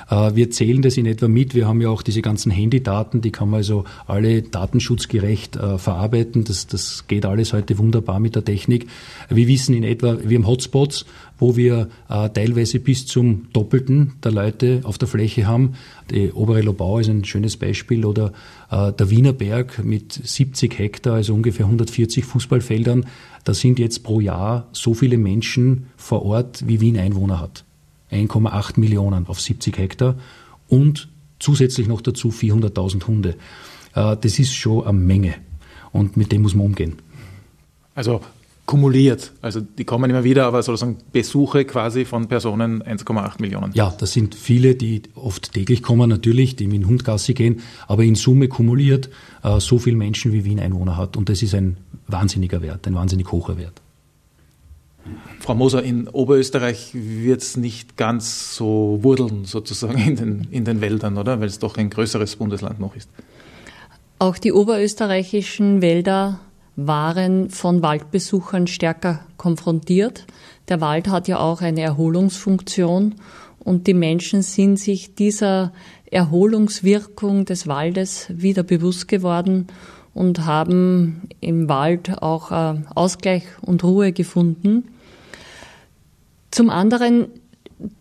äh, 0.10 0.36
wir 0.36 0.50
zählen 0.52 0.82
das 0.82 0.98
in 0.98 1.06
etwa 1.06 1.28
mit. 1.28 1.56
Wir 1.56 1.68
haben 1.68 1.82
ja 1.82 1.90
auch 1.90 2.02
diese 2.02 2.22
ganzen 2.22 2.52
Handydaten, 2.52 3.22
die 3.22 3.32
kann 3.32 3.50
man 3.50 3.60
also 3.60 3.84
alle 4.08 4.42
datenschutzgerecht 4.42 5.58
äh, 5.58 5.78
verarbeiten. 5.78 6.44
Das, 6.44 6.68
das 6.68 7.08
geht 7.08 7.26
alles 7.26 7.54
heute 7.54 7.78
wunderbar 7.78 8.20
mit 8.20 8.36
der 8.36 8.46
Technik. 8.46 8.88
Wir 9.30 9.48
wissen 9.48 9.76
in 9.76 9.84
etwa, 9.84 10.18
wir 10.24 10.38
haben 10.38 10.48
Hotspots, 10.48 11.06
wo 11.38 11.58
wir 11.58 11.90
äh, 12.10 12.30
teilweise 12.30 12.80
bis 12.80 13.08
zum 13.08 13.48
Doppelten 13.52 14.14
der 14.24 14.32
Leute 14.32 14.82
auf 14.84 14.98
der 14.98 15.08
Fläche 15.08 15.48
haben. 15.48 15.74
Die 16.12 16.32
obere 16.32 16.62
Lobau 16.62 17.00
ist 17.00 17.10
ein 17.10 17.26
schönes 17.26 17.58
Beispiel 17.58 18.06
oder 18.06 18.32
der 18.72 19.10
Wienerberg 19.12 19.86
mit 19.86 20.12
70 20.12 20.80
Hektar, 20.80 21.14
also 21.14 21.36
ungefähr 21.36 21.68
140 21.68 22.26
Fußballfeldern. 22.26 23.06
Da 23.44 23.54
sind 23.54 23.78
jetzt 23.78 24.04
pro 24.04 24.20
Jahr 24.20 24.68
so 24.72 24.96
viele 24.96 25.20
Menschen 25.20 25.86
vor 25.96 26.26
Ort, 26.26 26.68
wie 26.68 26.82
Wien 26.82 26.98
Einwohner 26.98 27.40
hat. 27.40 27.64
1,8 28.16 28.80
Millionen 28.80 29.28
auf 29.28 29.42
70 29.42 29.78
Hektar 29.78 30.16
und 30.68 31.10
zusätzlich 31.40 31.88
noch 31.88 32.02
dazu 32.02 32.30
400.000 32.30 33.08
Hunde. 33.08 33.36
Äh, 33.94 34.18
das 34.18 34.40
ist 34.40 34.54
schon 34.54 34.86
eine 34.86 34.98
Menge 34.98 35.36
und 35.92 36.18
mit 36.18 36.32
dem 36.32 36.42
muss 36.42 36.56
man 36.56 36.66
umgehen. 36.66 36.96
Also 37.94 38.22
kumuliert, 38.66 39.32
also 39.42 39.62
die 39.62 39.86
kommen 39.86 40.10
immer 40.10 40.24
wieder, 40.24 40.46
aber 40.48 40.64
sozusagen 40.64 40.98
Besuche 41.12 41.66
quasi 41.66 42.04
von 42.04 42.28
Personen 42.28 42.82
1,8 42.82 43.40
Millionen. 43.40 43.72
Ja, 43.74 43.94
das 43.98 44.14
sind 44.14 44.34
viele, 44.34 44.76
die 44.76 45.04
oft 45.14 45.54
täglich 45.54 45.84
kommen, 45.84 46.10
natürlich, 46.10 46.56
die 46.56 46.68
mit 46.68 46.82
dem 46.82 46.88
Hundgassi 46.88 47.34
gehen, 47.36 47.62
aber 47.88 48.04
in 48.04 48.16
Summe 48.16 48.48
kumuliert 48.48 49.10
äh, 49.44 49.60
so 49.60 49.78
viele 49.78 49.98
Menschen, 49.98 50.34
wie 50.34 50.46
Wien 50.46 50.60
Einwohner 50.60 50.98
hat 50.98 51.16
und 51.16 51.30
das 51.30 51.44
ist 51.44 51.54
ein 51.54 51.78
wahnsinniger 52.08 52.62
Wert, 52.62 52.88
ein 52.88 52.96
wahnsinnig 52.96 53.32
hoher 53.32 53.58
Wert. 53.58 53.82
Frau 55.40 55.56
Moser, 55.56 55.84
in 55.84 56.08
Oberösterreich 56.08 56.92
wird 56.94 57.42
es 57.42 57.58
nicht 57.58 57.98
ganz 57.98 58.56
so 58.56 59.00
wurdeln 59.02 59.46
sozusagen 59.46 59.98
in 60.00 60.16
den, 60.16 60.48
in 60.50 60.66
den 60.66 60.82
Wäldern, 60.82 61.18
oder? 61.18 61.40
Weil 61.40 61.48
es 61.48 61.60
doch 61.60 61.78
ein 61.78 61.90
größeres 61.90 62.36
Bundesland 62.38 62.80
noch 62.80 62.96
ist. 62.96 63.10
Auch 64.18 64.38
die 64.38 64.52
oberösterreichischen 64.52 65.82
Wälder 65.82 66.40
waren 66.76 67.50
von 67.50 67.82
Waldbesuchern 67.82 68.68
stärker 68.68 69.22
konfrontiert. 69.38 70.26
Der 70.68 70.82
Wald 70.82 71.08
hat 71.08 71.28
ja 71.28 71.40
auch 71.40 71.62
eine 71.62 71.82
Erholungsfunktion 71.82 73.16
Und 73.60 73.88
die 73.88 73.94
Menschen 73.96 74.44
sind 74.44 74.78
sich 74.78 75.16
dieser 75.16 75.74
Erholungswirkung 76.12 77.46
des 77.46 77.68
Waldes 77.68 78.28
wieder 78.30 78.62
bewusst 78.64 79.08
geworden 79.08 79.68
und 80.14 80.46
haben 80.46 81.24
im 81.42 81.68
Wald 81.68 82.22
auch 82.22 82.52
äh, 82.52 82.82
Ausgleich 82.94 83.44
und 83.62 83.84
Ruhe 83.84 84.12
gefunden. 84.12 84.86
Zum 86.56 86.70
anderen 86.70 87.28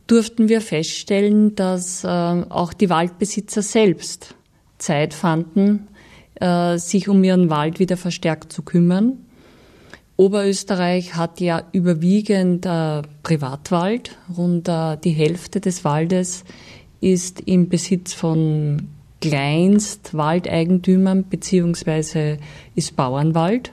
durften 0.07 0.49
wir 0.49 0.61
feststellen, 0.61 1.57
dass 1.57 2.05
äh, 2.05 2.07
auch 2.07 2.73
die 2.73 2.89
Waldbesitzer 2.89 3.63
selbst 3.63 4.37
Zeit 4.79 5.13
fanden, 5.13 5.89
äh, 6.37 6.79
sich 6.79 7.09
um 7.09 7.25
ihren 7.25 7.51
Wald 7.51 7.81
wieder 7.81 7.97
verstärkt 7.97 8.53
zu 8.53 8.63
kümmern. 8.63 9.19
Oberösterreich 10.17 11.17
hat 11.17 11.41
ja 11.41 11.65
überwiegend 11.73 12.65
äh, 12.65 13.03
Privatwald. 13.25 14.17
Rund 14.37 14.69
äh, 14.69 14.99
die 15.03 15.11
Hälfte 15.11 15.61
des 15.61 15.85
Waldes 15.85 16.45
ist 17.01 17.41
im 17.41 17.69
Besitz 17.69 18.15
von 18.15 18.87
Kleinstwaldeigentümern 19.21 21.29
beziehungsweise 21.29 22.39
ist 22.77 22.95
Bauernwald. 22.95 23.73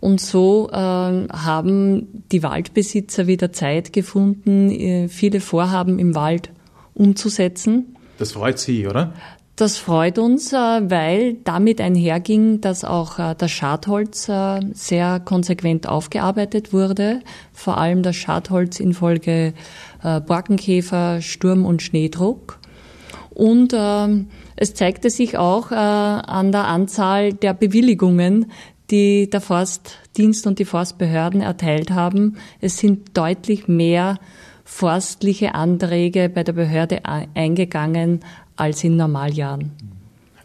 Und 0.00 0.20
so 0.20 0.70
äh, 0.70 0.74
haben 0.74 2.24
die 2.32 2.42
Waldbesitzer 2.42 3.26
wieder 3.26 3.52
Zeit 3.52 3.92
gefunden, 3.92 4.70
äh, 4.70 5.08
viele 5.08 5.40
Vorhaben 5.40 5.98
im 5.98 6.14
Wald 6.14 6.50
umzusetzen. 6.94 7.96
Das 8.18 8.32
freut 8.32 8.58
Sie, 8.58 8.86
oder? 8.86 9.12
Das 9.56 9.76
freut 9.76 10.18
uns, 10.18 10.54
äh, 10.54 10.56
weil 10.56 11.34
damit 11.44 11.82
einherging, 11.82 12.62
dass 12.62 12.82
auch 12.82 13.18
äh, 13.18 13.34
das 13.36 13.50
Schadholz 13.50 14.30
sehr 14.72 15.20
konsequent 15.20 15.86
aufgearbeitet 15.86 16.72
wurde, 16.72 17.20
vor 17.52 17.76
allem 17.76 18.02
das 18.02 18.16
Schadholz 18.16 18.80
infolge 18.80 19.52
Borkenkäfer, 20.02 21.20
Sturm 21.20 21.66
und 21.66 21.82
Schneedruck. 21.82 22.58
Und 23.28 23.74
ähm, 23.76 24.28
es 24.56 24.72
zeigte 24.72 25.10
sich 25.10 25.36
auch 25.36 25.70
an 25.70 26.52
der 26.52 26.66
Anzahl 26.66 27.34
der 27.34 27.52
Bewilligungen, 27.52 28.46
die 28.90 29.30
der 29.30 29.40
Forstdienst 29.40 30.46
und 30.46 30.58
die 30.58 30.64
Forstbehörden 30.64 31.40
erteilt 31.40 31.90
haben. 31.90 32.36
Es 32.60 32.78
sind 32.78 33.16
deutlich 33.16 33.68
mehr 33.68 34.18
forstliche 34.64 35.54
Anträge 35.54 36.28
bei 36.28 36.44
der 36.44 36.52
Behörde 36.52 37.02
eingegangen 37.04 38.20
als 38.56 38.84
in 38.84 38.96
Normaljahren. 38.96 39.72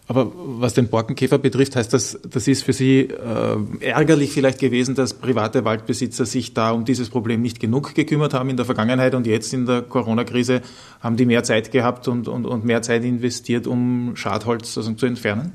Aber 0.08 0.32
was 0.36 0.76
den 0.76 0.88
Borkenkäfer 0.88 1.40
betrifft, 1.40 1.76
heißt 1.76 1.92
das, 1.92 2.20
das 2.30 2.48
ist 2.48 2.64
für 2.64 2.74
Sie 2.74 3.02
äh, 3.02 3.58
ärgerlich 3.80 4.32
vielleicht 4.32 4.60
gewesen, 4.60 4.94
dass 4.94 5.16
private 5.16 5.66
Waldbesitzer 5.66 6.28
sich 6.28 6.54
da 6.54 6.72
um 6.72 6.86
dieses 6.86 7.10
Problem 7.10 7.42
nicht 7.42 7.60
genug 7.60 7.96
gekümmert 7.96 8.36
haben 8.36 8.50
in 8.50 8.58
der 8.58 8.68
Vergangenheit 8.68 9.16
und 9.16 9.26
jetzt 9.26 9.52
in 9.52 9.66
der 9.66 9.82
Corona-Krise 9.82 10.62
haben 11.00 11.18
die 11.18 11.26
mehr 11.26 11.44
Zeit 11.44 11.72
gehabt 11.72 12.08
und, 12.08 12.28
und, 12.28 12.46
und 12.46 12.66
mehr 12.66 12.84
Zeit 12.84 13.04
investiert, 13.04 13.66
um 13.66 14.16
Schadholz 14.16 14.78
also 14.78 14.94
zu 14.94 15.08
entfernen? 15.08 15.54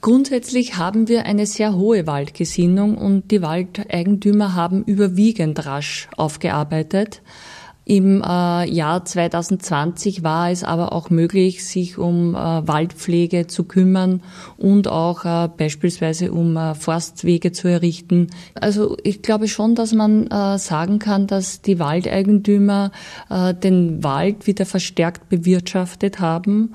Grundsätzlich 0.00 0.76
haben 0.76 1.08
wir 1.08 1.26
eine 1.26 1.44
sehr 1.46 1.74
hohe 1.74 2.06
Waldgesinnung 2.06 2.96
und 2.96 3.30
die 3.32 3.42
Waldeigentümer 3.42 4.54
haben 4.54 4.84
überwiegend 4.84 5.66
rasch 5.66 6.08
aufgearbeitet. 6.16 7.20
Im 7.84 8.22
äh, 8.22 8.70
Jahr 8.70 9.02
2020 9.02 10.22
war 10.22 10.50
es 10.50 10.62
aber 10.62 10.92
auch 10.92 11.08
möglich, 11.08 11.64
sich 11.64 11.96
um 11.96 12.34
äh, 12.34 12.36
Waldpflege 12.36 13.46
zu 13.46 13.64
kümmern 13.64 14.22
und 14.58 14.88
auch 14.88 15.24
äh, 15.24 15.48
beispielsweise 15.48 16.30
um 16.30 16.54
äh, 16.58 16.74
Forstwege 16.74 17.50
zu 17.50 17.66
errichten. 17.66 18.26
Also 18.52 18.98
ich 19.04 19.22
glaube 19.22 19.48
schon, 19.48 19.74
dass 19.74 19.94
man 19.94 20.26
äh, 20.26 20.58
sagen 20.58 20.98
kann, 20.98 21.26
dass 21.26 21.62
die 21.62 21.78
Waldeigentümer 21.78 22.92
äh, 23.30 23.54
den 23.54 24.04
Wald 24.04 24.46
wieder 24.46 24.66
verstärkt 24.66 25.30
bewirtschaftet 25.30 26.20
haben 26.20 26.74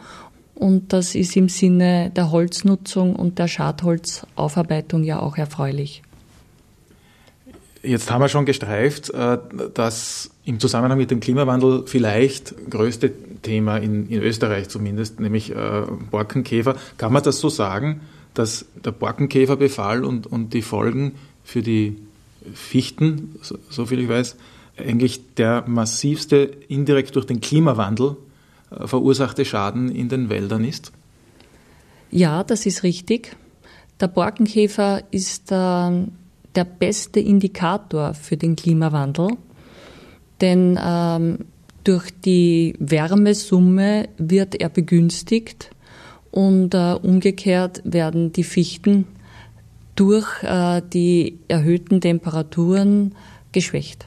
und 0.55 0.93
das 0.93 1.15
ist 1.15 1.35
im 1.35 1.49
Sinne 1.49 2.11
der 2.15 2.31
Holznutzung 2.31 3.15
und 3.15 3.39
der 3.39 3.47
Schadholzaufarbeitung 3.47 5.03
ja 5.03 5.19
auch 5.19 5.37
erfreulich. 5.37 6.03
Jetzt 7.81 8.09
haben 8.09 8.21
wir 8.21 8.29
schon 8.29 8.45
gestreift, 8.45 9.09
äh, 9.09 9.37
dass 9.73 10.29
im 10.45 10.59
Zusammenhang 10.59 10.97
mit 10.97 11.11
dem 11.11 11.19
Klimawandel 11.19 11.83
vielleicht 11.85 12.55
größte 12.69 13.11
Thema 13.41 13.77
in, 13.77 14.07
in 14.07 14.21
Österreich 14.21 14.69
zumindest, 14.69 15.19
nämlich 15.19 15.51
äh, 15.51 15.81
Borkenkäfer. 16.09 16.75
Kann 16.97 17.11
man 17.11 17.23
das 17.23 17.39
so 17.39 17.49
sagen, 17.49 18.01
dass 18.33 18.65
der 18.83 18.91
Borkenkäferbefall 18.91 20.05
und, 20.05 20.27
und 20.27 20.53
die 20.53 20.61
Folgen 20.61 21.15
für 21.43 21.61
die 21.61 21.97
Fichten, 22.53 23.35
so, 23.41 23.57
so 23.69 23.85
viel 23.85 23.99
ich 23.99 24.09
weiß, 24.09 24.37
eigentlich 24.77 25.35
der 25.35 25.65
massivste 25.67 26.37
indirekt 26.67 27.15
durch 27.15 27.25
den 27.25 27.41
Klimawandel 27.41 28.15
verursachte 28.85 29.45
Schaden 29.45 29.89
in 29.89 30.09
den 30.09 30.29
Wäldern 30.29 30.63
ist? 30.63 30.91
Ja, 32.11 32.43
das 32.43 32.65
ist 32.65 32.83
richtig. 32.83 33.35
Der 33.99 34.07
Borkenkäfer 34.07 35.03
ist 35.11 35.51
äh, 35.51 35.55
der 35.55 36.65
beste 36.65 37.19
Indikator 37.19 38.13
für 38.13 38.37
den 38.37 38.55
Klimawandel, 38.55 39.37
denn 40.41 40.79
ähm, 40.83 41.39
durch 41.83 42.11
die 42.23 42.75
Wärmesumme 42.79 44.09
wird 44.17 44.55
er 44.55 44.69
begünstigt 44.69 45.71
und 46.31 46.73
äh, 46.73 46.93
umgekehrt 47.01 47.81
werden 47.83 48.31
die 48.31 48.43
Fichten 48.43 49.05
durch 49.95 50.43
äh, 50.43 50.81
die 50.81 51.39
erhöhten 51.47 52.01
Temperaturen 52.01 53.15
geschwächt. 53.51 54.05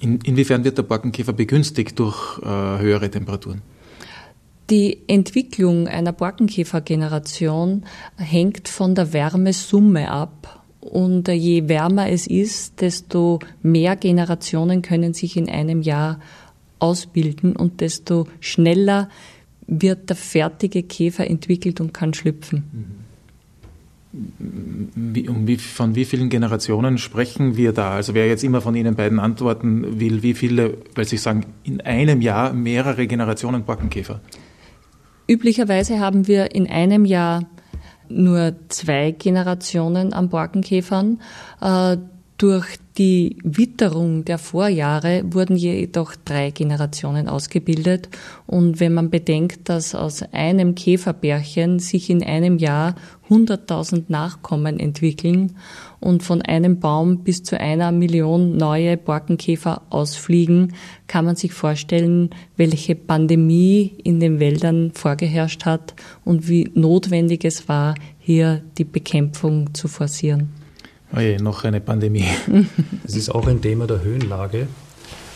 In, 0.00 0.18
inwiefern 0.22 0.64
wird 0.64 0.78
der 0.78 0.82
Borkenkäfer 0.82 1.32
begünstigt 1.32 1.98
durch 1.98 2.38
äh, 2.38 2.46
höhere 2.46 3.10
Temperaturen? 3.10 3.62
Die 4.70 4.98
Entwicklung 5.08 5.88
einer 5.88 6.12
Borkenkäfergeneration 6.12 7.84
hängt 8.16 8.68
von 8.68 8.94
der 8.94 9.12
Wärmesumme 9.12 10.10
ab 10.10 10.64
und 10.80 11.28
je 11.28 11.68
wärmer 11.68 12.08
es 12.08 12.26
ist, 12.26 12.80
desto 12.80 13.40
mehr 13.62 13.96
Generationen 13.96 14.80
können 14.80 15.12
sich 15.12 15.36
in 15.36 15.50
einem 15.50 15.82
Jahr 15.82 16.20
ausbilden 16.78 17.54
und 17.56 17.80
desto 17.80 18.26
schneller 18.40 19.10
wird 19.66 20.08
der 20.08 20.16
fertige 20.16 20.82
Käfer 20.82 21.26
entwickelt 21.26 21.80
und 21.80 21.92
kann 21.92 22.14
schlüpfen. 22.14 22.99
Wie, 24.12 25.28
um 25.28 25.46
wie, 25.46 25.56
von 25.56 25.94
wie 25.94 26.04
vielen 26.04 26.30
Generationen 26.30 26.98
sprechen 26.98 27.56
wir 27.56 27.72
da? 27.72 27.92
Also 27.92 28.12
wer 28.14 28.26
jetzt 28.26 28.42
immer 28.42 28.60
von 28.60 28.74
Ihnen 28.74 28.96
beiden 28.96 29.20
antworten 29.20 30.00
will, 30.00 30.24
wie 30.24 30.34
viele, 30.34 30.78
weil 30.96 31.04
Sie 31.04 31.16
sagen, 31.16 31.46
in 31.62 31.80
einem 31.80 32.20
Jahr 32.20 32.52
mehrere 32.52 33.06
Generationen 33.06 33.62
Borkenkäfer? 33.62 34.20
Üblicherweise 35.28 36.00
haben 36.00 36.26
wir 36.26 36.56
in 36.56 36.68
einem 36.68 37.04
Jahr 37.04 37.44
nur 38.08 38.56
zwei 38.68 39.12
Generationen 39.12 40.12
an 40.12 40.28
Borkenkäfern. 40.28 41.20
Äh, 41.60 41.98
durch 42.36 42.66
die 43.00 43.38
Witterung 43.42 44.26
der 44.26 44.36
Vorjahre 44.36 45.22
wurden 45.24 45.56
jedoch 45.56 46.16
drei 46.22 46.50
Generationen 46.50 47.30
ausgebildet. 47.30 48.10
Und 48.46 48.78
wenn 48.78 48.92
man 48.92 49.08
bedenkt, 49.08 49.70
dass 49.70 49.94
aus 49.94 50.22
einem 50.32 50.74
Käferbärchen 50.74 51.78
sich 51.78 52.10
in 52.10 52.22
einem 52.22 52.58
Jahr 52.58 52.96
100.000 53.30 54.04
Nachkommen 54.08 54.78
entwickeln 54.78 55.56
und 55.98 56.22
von 56.22 56.42
einem 56.42 56.78
Baum 56.78 57.24
bis 57.24 57.42
zu 57.42 57.58
einer 57.58 57.90
Million 57.90 58.58
neue 58.58 58.98
Borkenkäfer 58.98 59.80
ausfliegen, 59.88 60.74
kann 61.06 61.24
man 61.24 61.36
sich 61.36 61.54
vorstellen, 61.54 62.28
welche 62.58 62.96
Pandemie 62.96 63.94
in 64.04 64.20
den 64.20 64.40
Wäldern 64.40 64.90
vorgeherrscht 64.92 65.64
hat 65.64 65.94
und 66.26 66.50
wie 66.50 66.70
notwendig 66.74 67.46
es 67.46 67.66
war, 67.66 67.94
hier 68.18 68.60
die 68.76 68.84
Bekämpfung 68.84 69.72
zu 69.72 69.88
forcieren. 69.88 70.59
Oje, 71.14 71.42
noch 71.42 71.64
eine 71.64 71.80
Pandemie. 71.80 72.26
Das 73.02 73.16
ist 73.16 73.30
auch 73.30 73.48
ein 73.48 73.60
Thema 73.60 73.86
der 73.86 74.02
Höhenlage. 74.02 74.68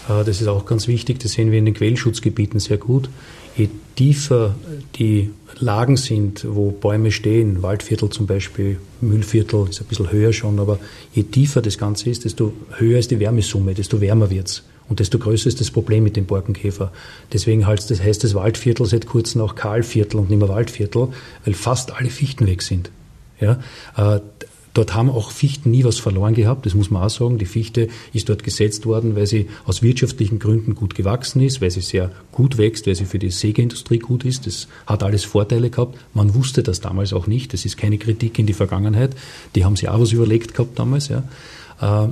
Äh, 0.09 0.25
das 0.25 0.41
ist 0.41 0.47
auch 0.47 0.67
ganz 0.67 0.87
wichtig, 0.87 1.19
das 1.19 1.33
sehen 1.33 1.51
wir 1.51 1.59
in 1.59 1.65
den 1.65 1.75
Quellschutzgebieten 1.75 2.61
sehr 2.61 2.79
gut. 2.79 3.09
Je 3.57 3.69
tiefer 3.97 4.55
die 4.97 5.31
Lagen 5.59 5.97
sind, 5.97 6.45
wo 6.49 6.71
Bäume 6.71 7.13
stehen, 7.13 7.63
Waldviertel 7.63 8.11
zum 8.11 8.27
Beispiel, 8.27 8.79
Müllviertel 9.01 9.69
ist 9.69 9.81
ein 9.81 9.87
bisschen 9.87 10.11
höher 10.11 10.33
schon, 10.33 10.59
aber 10.59 10.79
je 11.13 11.23
tiefer 11.23 11.63
das 11.63 11.79
Ganze 11.79 12.11
ist, 12.11 12.25
desto 12.25 12.53
höher 12.77 12.99
ist 12.99 13.11
die 13.11 13.21
Wärmesumme, 13.21 13.75
desto 13.75 14.01
wärmer 14.01 14.31
wird 14.31 14.49
es. 14.49 14.63
Und 14.89 15.01
desto 15.01 15.19
größer 15.19 15.47
ist 15.47 15.61
das 15.61 15.71
Problem 15.71 16.05
mit 16.05 16.17
dem 16.17 16.27
Borkenkäfer. 16.27 16.93
Deswegen 17.33 17.67
heißt 17.67 17.91
das, 17.91 18.03
heißt 18.03 18.23
das 18.23 18.35
Waldviertel 18.35 18.87
seit 18.87 19.07
kurzem 19.07 19.41
auch 19.41 19.55
Kahlviertel 19.55 20.19
und 20.19 20.29
nicht 20.31 20.39
mehr 20.39 20.49
Waldviertel, 20.49 21.09
weil 21.45 21.55
fast 21.55 21.93
alle 21.93 22.11
Fichten 22.11 22.47
weg 22.47 22.61
sind. 22.63 22.91
Ja, 23.41 23.59
äh, 23.97 24.21
Dort 24.75 24.93
haben 24.93 25.09
auch 25.09 25.31
Fichten 25.31 25.71
nie 25.71 25.85
was 25.85 26.01
verloren 26.01 26.35
gehabt, 26.35 26.67
das 26.67 26.75
muss 26.75 26.91
man 26.91 27.05
auch 27.05 27.09
sagen. 27.09 27.39
Die 27.39 27.47
Fichte 27.47 27.89
ist 28.13 28.29
dort 28.29 28.43
gesetzt 28.43 28.87
worden, 28.87 29.15
weil 29.15 29.29
sie 29.29 29.47
aus 29.65 29.83
wirtschaftlichen 29.83 30.41
Gründen 30.41 30.75
gut 30.75 30.97
gewachsen 30.97 31.41
ist, 31.41 31.61
weil 31.61 31.71
sie 31.71 31.81
sehr 31.81 32.11
gut 32.33 32.59
wächst, 32.59 32.89
weil 32.89 32.97
sie 32.97 33.05
für 33.05 33.21
die 33.21 33.31
Sägeindustrie 33.31 34.01
gut 34.01 34.25
ist. 34.25 34.49
Das 34.49 34.67
hat 34.85 35.05
alles 35.05 35.25
Vorteile 35.25 35.71
gehabt. 35.71 35.97
Man 36.13 36.35
wusste 36.35 36.65
das 36.65 36.81
damals 36.81 37.13
auch 37.13 37.29
nicht. 37.29 37.53
Das 37.53 37.65
ist 37.65 37.77
keine 37.77 37.99
Kritik 37.99 38.37
in 38.41 38.47
die 38.47 38.53
Vergangenheit. 38.53 39.15
Die 39.55 39.65
haben 39.65 39.77
sich 39.77 39.89
auch 39.89 40.01
was 40.01 40.11
überlegt 40.11 40.55
gehabt 40.55 40.77
damals. 40.77 41.09
Ja. 41.09 41.23
Äh, 41.81 42.09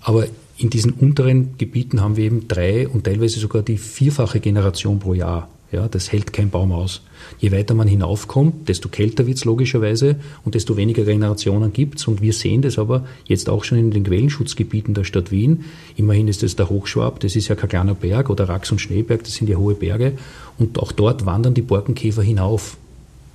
aber 0.00 0.26
in 0.56 0.68
diesen 0.68 0.92
unteren 0.92 1.56
Gebieten 1.58 2.00
haben 2.00 2.16
wir 2.16 2.24
eben 2.24 2.48
drei 2.48 2.88
und 2.88 3.04
teilweise 3.04 3.38
sogar 3.38 3.62
die 3.62 3.78
vierfache 3.78 4.40
Generation 4.40 4.98
pro 4.98 5.14
Jahr. 5.14 5.48
Ja, 5.72 5.86
das 5.86 6.10
hält 6.10 6.32
kein 6.32 6.50
Baum 6.50 6.72
aus. 6.72 7.00
Je 7.38 7.52
weiter 7.52 7.74
man 7.74 7.86
hinaufkommt, 7.86 8.68
desto 8.68 8.88
kälter 8.88 9.28
wird 9.28 9.38
es 9.38 9.44
logischerweise 9.44 10.16
und 10.44 10.56
desto 10.56 10.76
weniger 10.76 11.04
Generationen 11.04 11.72
gibt 11.72 12.00
es. 12.00 12.08
Und 12.08 12.20
wir 12.20 12.32
sehen 12.32 12.62
das 12.62 12.76
aber 12.76 13.06
jetzt 13.24 13.48
auch 13.48 13.62
schon 13.62 13.78
in 13.78 13.92
den 13.92 14.02
Quellenschutzgebieten 14.02 14.94
der 14.94 15.04
Stadt 15.04 15.30
Wien. 15.30 15.64
Immerhin 15.96 16.26
ist 16.26 16.42
es 16.42 16.56
der 16.56 16.70
Hochschwab, 16.70 17.20
das 17.20 17.36
ist 17.36 17.46
ja 17.46 17.54
kein 17.54 17.68
kleiner 17.68 17.94
Berg, 17.94 18.30
oder 18.30 18.48
Rax 18.48 18.72
und 18.72 18.80
Schneeberg, 18.80 19.22
das 19.22 19.34
sind 19.34 19.48
ja 19.48 19.58
hohe 19.58 19.74
Berge. 19.74 20.14
Und 20.58 20.78
auch 20.80 20.90
dort 20.90 21.24
wandern 21.24 21.54
die 21.54 21.62
Borkenkäfer 21.62 22.22
hinauf. 22.22 22.76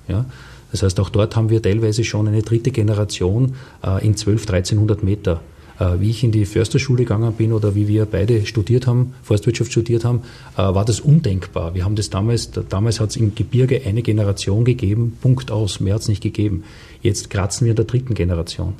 Ja? 0.06 0.26
Das 0.72 0.82
heißt, 0.82 1.00
auch 1.00 1.08
dort 1.08 1.36
haben 1.36 1.48
wir 1.48 1.62
teilweise 1.62 2.04
schon 2.04 2.28
eine 2.28 2.42
dritte 2.42 2.70
Generation 2.70 3.54
äh, 3.82 4.04
in 4.04 4.14
12, 4.14 4.42
1300 4.42 5.02
Meter. 5.02 5.40
Äh, 5.78 6.00
wie 6.00 6.10
ich 6.10 6.24
in 6.24 6.32
die 6.32 6.46
Försterschule 6.46 7.04
gegangen 7.04 7.32
bin 7.34 7.52
oder 7.52 7.74
wie 7.74 7.86
wir 7.86 8.06
beide 8.06 8.46
studiert 8.46 8.86
haben, 8.86 9.14
Forstwirtschaft 9.22 9.70
studiert 9.70 10.04
haben, 10.04 10.22
äh, 10.56 10.62
war 10.62 10.84
das 10.86 11.00
undenkbar. 11.00 11.74
Wir 11.74 11.84
haben 11.84 11.96
das 11.96 12.08
damals, 12.08 12.50
damals 12.68 12.98
hat 12.98 13.10
es 13.10 13.16
im 13.16 13.34
Gebirge 13.34 13.82
eine 13.84 14.02
Generation 14.02 14.64
gegeben, 14.64 15.18
Punkt 15.20 15.50
aus, 15.50 15.80
mehr 15.80 15.94
hat 15.94 16.02
es 16.02 16.08
nicht 16.08 16.22
gegeben. 16.22 16.64
Jetzt 17.02 17.28
kratzen 17.28 17.66
wir 17.66 17.72
in 17.72 17.76
der 17.76 17.84
dritten 17.84 18.14
Generation 18.14 18.72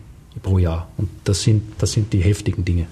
pro 0.43 0.59
Jahr. 0.59 0.89
Und 0.97 1.11
das 1.25 1.43
sind, 1.43 1.63
das 1.79 1.93
sind 1.93 2.13
die 2.15 2.21
heftigen 2.21 2.65
Dinge. 2.65 2.87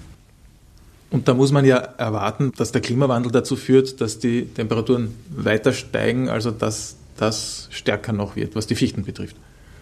Und 1.09 1.27
da 1.27 1.33
muss 1.33 1.51
man 1.51 1.65
ja 1.65 1.77
erwarten, 1.77 2.51
dass 2.57 2.71
der 2.71 2.81
Klimawandel 2.81 3.31
dazu 3.31 3.55
führt, 3.55 4.01
dass 4.01 4.19
die 4.19 4.45
Temperaturen 4.45 5.15
weiter 5.35 5.73
steigen, 5.73 6.29
also 6.29 6.51
dass 6.51 6.97
das 7.17 7.69
stärker 7.71 8.11
noch 8.13 8.35
wird, 8.35 8.55
was 8.55 8.67
die 8.67 8.75
Fichten 8.75 9.03
betrifft. 9.03 9.35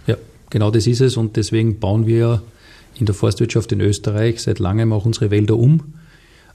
Ja, 0.07 0.15
genau 0.49 0.71
das 0.71 0.87
ist 0.87 1.01
es. 1.01 1.17
Und 1.17 1.35
deswegen 1.35 1.79
bauen 1.79 2.05
wir 2.05 2.41
in 2.99 3.05
der 3.05 3.15
Forstwirtschaft 3.15 3.71
in 3.71 3.81
Österreich 3.81 4.41
seit 4.41 4.59
langem 4.59 4.93
auch 4.93 5.05
unsere 5.05 5.31
Wälder 5.31 5.57
um. 5.57 5.93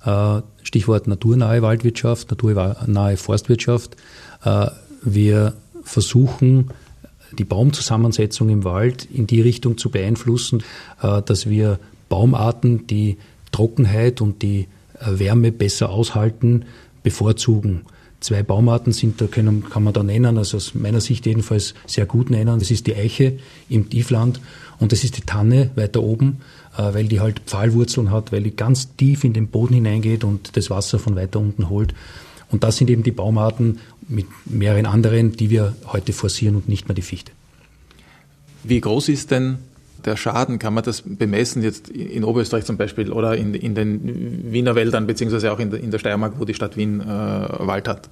Äh, 0.04 0.42
Stichwort 0.62 1.06
naturnahe 1.06 1.62
Waldwirtschaft, 1.62 2.30
naturnahe 2.30 3.16
Forstwirtschaft. 3.16 3.96
Äh, 4.44 4.66
wir 5.02 5.54
versuchen, 5.82 6.70
die 7.36 7.44
Baumzusammensetzung 7.44 8.48
im 8.48 8.64
Wald 8.64 9.08
in 9.12 9.26
die 9.26 9.40
Richtung 9.40 9.78
zu 9.78 9.90
beeinflussen, 9.90 10.62
äh, 11.02 11.22
dass 11.22 11.48
wir 11.48 11.78
Baumarten, 12.08 12.86
die 12.86 13.18
Trockenheit 13.52 14.20
und 14.20 14.42
die 14.42 14.68
Wärme 15.00 15.52
besser 15.52 15.90
aushalten, 15.90 16.64
bevorzugen. 17.02 17.82
Zwei 18.20 18.42
Baumarten 18.42 18.92
sind, 18.92 19.20
da 19.20 19.26
kann, 19.26 19.62
kann 19.70 19.84
man 19.84 19.92
da 19.92 20.02
nennen, 20.02 20.38
also 20.38 20.56
aus 20.56 20.74
meiner 20.74 21.00
Sicht 21.00 21.24
jedenfalls 21.26 21.74
sehr 21.86 22.04
gut 22.04 22.30
nennen. 22.30 22.58
Das 22.58 22.70
ist 22.70 22.86
die 22.88 22.96
Eiche 22.96 23.38
im 23.68 23.88
Tiefland 23.88 24.40
und 24.80 24.92
das 24.92 25.04
ist 25.04 25.16
die 25.16 25.22
Tanne 25.22 25.70
weiter 25.74 26.02
oben, 26.02 26.40
äh, 26.76 26.94
weil 26.94 27.08
die 27.08 27.20
halt 27.20 27.40
Pfahlwurzeln 27.46 28.10
hat, 28.10 28.32
weil 28.32 28.42
die 28.42 28.54
ganz 28.54 28.94
tief 28.96 29.24
in 29.24 29.32
den 29.32 29.48
Boden 29.48 29.74
hineingeht 29.74 30.24
und 30.24 30.56
das 30.56 30.70
Wasser 30.70 30.98
von 30.98 31.16
weiter 31.16 31.40
unten 31.40 31.68
holt. 31.68 31.94
Und 32.50 32.64
das 32.64 32.76
sind 32.76 32.88
eben 32.88 33.02
die 33.02 33.10
Baumarten 33.10 33.80
mit 34.08 34.26
mehreren 34.46 34.86
anderen, 34.86 35.32
die 35.32 35.50
wir 35.50 35.76
heute 35.86 36.12
forcieren 36.12 36.56
und 36.56 36.68
nicht 36.68 36.88
mehr 36.88 36.94
die 36.94 37.02
Fichte. 37.02 37.32
Wie 38.64 38.80
groß 38.80 39.08
ist 39.10 39.30
denn 39.30 39.58
der 40.04 40.16
Schaden? 40.16 40.58
Kann 40.58 40.74
man 40.74 40.84
das 40.84 41.02
bemessen 41.04 41.62
jetzt 41.62 41.88
in 41.90 42.24
Oberösterreich 42.24 42.64
zum 42.64 42.76
Beispiel 42.76 43.12
oder 43.12 43.36
in, 43.36 43.54
in 43.54 43.74
den 43.74 44.52
Wiener 44.52 44.74
Wäldern 44.74 45.06
beziehungsweise 45.06 45.52
auch 45.52 45.58
in 45.58 45.90
der, 45.90 45.98
Steiermark, 45.98 46.34
wo 46.38 46.44
die 46.44 46.54
Stadt 46.54 46.76
Wien 46.76 47.00
äh, 47.00 47.04
Wald 47.04 47.88
hat? 47.88 48.08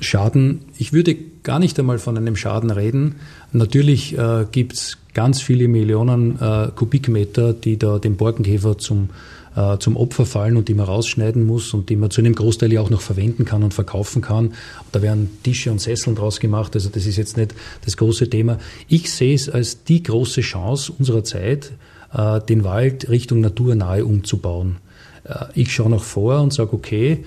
Schaden, 0.00 0.60
ich 0.78 0.92
würde 0.92 1.16
gar 1.42 1.58
nicht 1.58 1.78
einmal 1.78 1.98
von 1.98 2.16
einem 2.16 2.36
Schaden 2.36 2.70
reden. 2.70 3.16
Natürlich 3.52 4.16
äh, 4.16 4.46
gibt 4.50 4.72
es 4.74 4.98
ganz 5.14 5.40
viele 5.42 5.68
Millionen 5.68 6.40
äh, 6.40 6.68
Kubikmeter, 6.74 7.52
die 7.52 7.78
da 7.78 7.98
dem 7.98 8.16
Borkenkäfer 8.16 8.78
zum, 8.78 9.10
äh, 9.56 9.78
zum 9.78 9.96
Opfer 9.96 10.26
fallen 10.26 10.56
und 10.56 10.68
die 10.68 10.74
man 10.74 10.86
rausschneiden 10.86 11.44
muss 11.44 11.74
und 11.74 11.90
die 11.90 11.96
man 11.96 12.10
zu 12.10 12.20
einem 12.20 12.34
Großteil 12.34 12.72
ja 12.72 12.80
auch 12.80 12.90
noch 12.90 13.00
verwenden 13.00 13.44
kann 13.44 13.62
und 13.62 13.74
verkaufen 13.74 14.22
kann. 14.22 14.54
Da 14.92 15.02
werden 15.02 15.30
Tische 15.42 15.70
und 15.70 15.80
Sesseln 15.80 16.16
draus 16.16 16.40
gemacht, 16.40 16.74
also 16.74 16.88
das 16.88 17.06
ist 17.06 17.16
jetzt 17.16 17.36
nicht 17.36 17.54
das 17.84 17.96
große 17.96 18.30
Thema. 18.30 18.58
Ich 18.88 19.12
sehe 19.12 19.34
es 19.34 19.48
als 19.48 19.84
die 19.84 20.02
große 20.02 20.40
Chance 20.40 20.92
unserer 20.98 21.24
Zeit, 21.24 21.72
äh, 22.12 22.40
den 22.40 22.64
Wald 22.64 23.08
Richtung 23.08 23.40
naturnahe 23.40 24.04
umzubauen. 24.04 24.76
Äh, 25.24 25.46
ich 25.54 25.72
schaue 25.72 25.90
noch 25.90 26.04
vor 26.04 26.40
und 26.40 26.52
sage, 26.52 26.72
okay, 26.72 27.24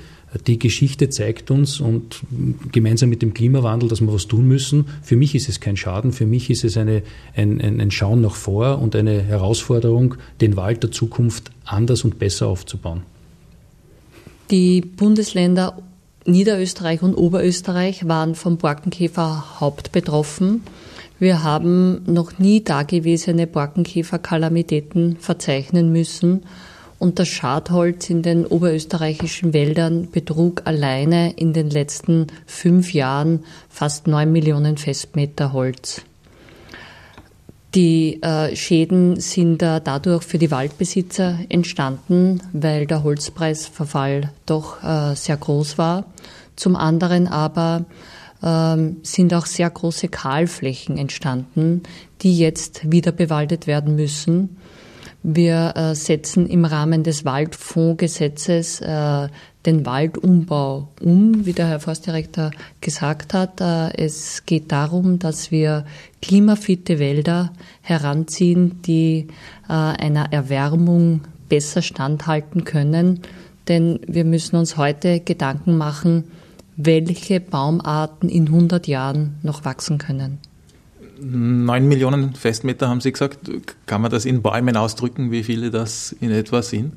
die 0.48 0.60
Geschichte 0.60 1.10
zeigt 1.10 1.52
uns 1.52 1.80
und 1.80 2.22
gemeinsam 2.72 3.10
mit 3.10 3.22
dem 3.22 3.34
Klimawandel, 3.34 3.90
dass 3.90 4.02
wir 4.02 4.12
was 4.12 4.28
tun 4.28 4.48
müssen. 4.48 4.86
Für 5.02 5.16
mich 5.16 5.36
ist 5.36 5.50
es 5.50 5.60
kein 5.60 5.78
Schaden, 5.78 6.12
für 6.12 6.26
mich 6.26 6.50
ist 6.50 6.64
es 6.64 6.78
eine, 6.78 7.04
ein, 7.36 7.62
ein, 7.62 7.80
ein 7.80 7.92
Schauen 7.92 8.22
nach 8.22 8.36
vor 8.36 8.80
und 8.80 8.96
eine 8.96 9.22
Herausforderung, 9.22 10.16
den 10.42 10.56
Wald 10.56 10.84
der 10.84 10.92
Zukunft 10.92 11.52
anders 11.66 12.04
und 12.04 12.20
besser 12.20 12.48
aufzubauen. 12.48 13.04
Die 14.50 14.82
Bundesländer 14.82 15.78
Niederösterreich 16.26 17.02
und 17.02 17.16
Oberösterreich 17.16 18.08
waren 18.08 18.36
vom 18.36 18.58
Borkenkäfer 18.58 19.60
hauptbetroffen. 19.60 20.64
Wir 21.20 21.44
haben 21.44 22.02
noch 22.06 22.40
nie 22.40 22.64
dagewesene 22.64 23.46
Borkenkäfer-Kalamitäten 23.46 25.18
verzeichnen 25.20 25.92
müssen 25.92 26.44
und 27.04 27.20
das 27.20 27.28
Schadholz 27.28 28.10
in 28.10 28.22
den 28.22 28.46
oberösterreichischen 28.46 29.52
Wäldern 29.52 30.10
betrug 30.10 30.62
alleine 30.64 31.34
in 31.34 31.52
den 31.52 31.70
letzten 31.70 32.28
fünf 32.46 32.94
Jahren 32.94 33.44
fast 33.68 34.08
neun 34.08 34.32
Millionen 34.32 34.78
Festmeter 34.78 35.52
Holz. 35.52 36.02
Die 37.76 38.24
äh, 38.24 38.56
Schäden 38.56 39.20
sind 39.20 39.62
dadurch 39.62 40.24
für 40.24 40.38
die 40.38 40.50
Waldbesitzer 40.50 41.40
entstanden, 41.50 42.42
weil 42.54 42.88
der 42.88 43.04
Holzpreisverfall 43.04 44.32
doch 44.46 44.82
äh, 44.82 45.14
sehr 45.16 45.36
groß 45.36 45.78
war. 45.78 46.06
Zum 46.56 46.78
anderen 46.78 47.28
aber 47.28 47.84
ähm, 48.42 48.98
sind 49.04 49.34
auch 49.34 49.46
sehr 49.46 49.70
große 49.70 50.08
Kahlflächen 50.08 50.98
entstanden, 50.98 51.84
die 52.22 52.38
jetzt 52.38 52.90
wieder 52.90 53.12
bewaldet 53.12 53.68
werden 53.68 53.98
müssen. 53.98 54.56
Wir 55.26 55.74
äh, 55.78 55.96
setzen 55.96 56.48
im 56.48 56.66
Rahmen 56.66 57.04
des 57.04 57.24
Waldfondsgesetzes 57.24 58.82
äh, 58.82 59.30
den 59.66 59.86
Waldumbau 59.86 60.90
um, 61.02 61.46
wie 61.46 61.54
der 61.54 61.70
Herr 61.70 61.80
Forstdirektor 61.80 62.52
gesagt 62.82 63.34
hat. 63.34 63.62
Äh, 63.62 63.96
es 63.96 64.46
geht 64.46 64.74
darum, 64.74 65.20
dass 65.20 65.50
wir 65.50 65.86
klimafitte 66.22 67.00
Wälder 67.00 67.54
heranziehen, 67.82 68.82
die 68.82 69.28
einer 69.68 70.32
Erwärmung 70.32 71.22
besser 71.50 71.82
standhalten 71.82 72.66
können. 72.66 73.22
Denn 73.68 74.00
wir 74.08 74.26
müssen 74.26 74.58
uns 74.58 74.78
heute 74.78 75.22
Gedanken 75.22 75.78
machen, 75.78 76.26
welche 76.76 77.40
Baumarten 77.40 78.30
in 78.30 78.48
100 78.48 78.88
Jahren 78.88 79.38
noch 79.42 79.64
wachsen 79.64 79.98
können. 79.98 80.40
9 81.24 81.88
Millionen 81.88 82.34
Festmeter 82.36 82.90
haben 82.90 83.02
Sie 83.02 83.12
gesagt. 83.12 83.40
Kann 83.86 84.02
man 84.02 84.12
das 84.12 84.26
in 84.26 84.42
Bäumen 84.42 84.78
ausdrücken, 84.78 85.32
wie 85.32 85.44
viele 85.44 85.72
das 85.72 86.14
in 86.20 86.32
etwa 86.32 86.62
sind? 86.62 86.94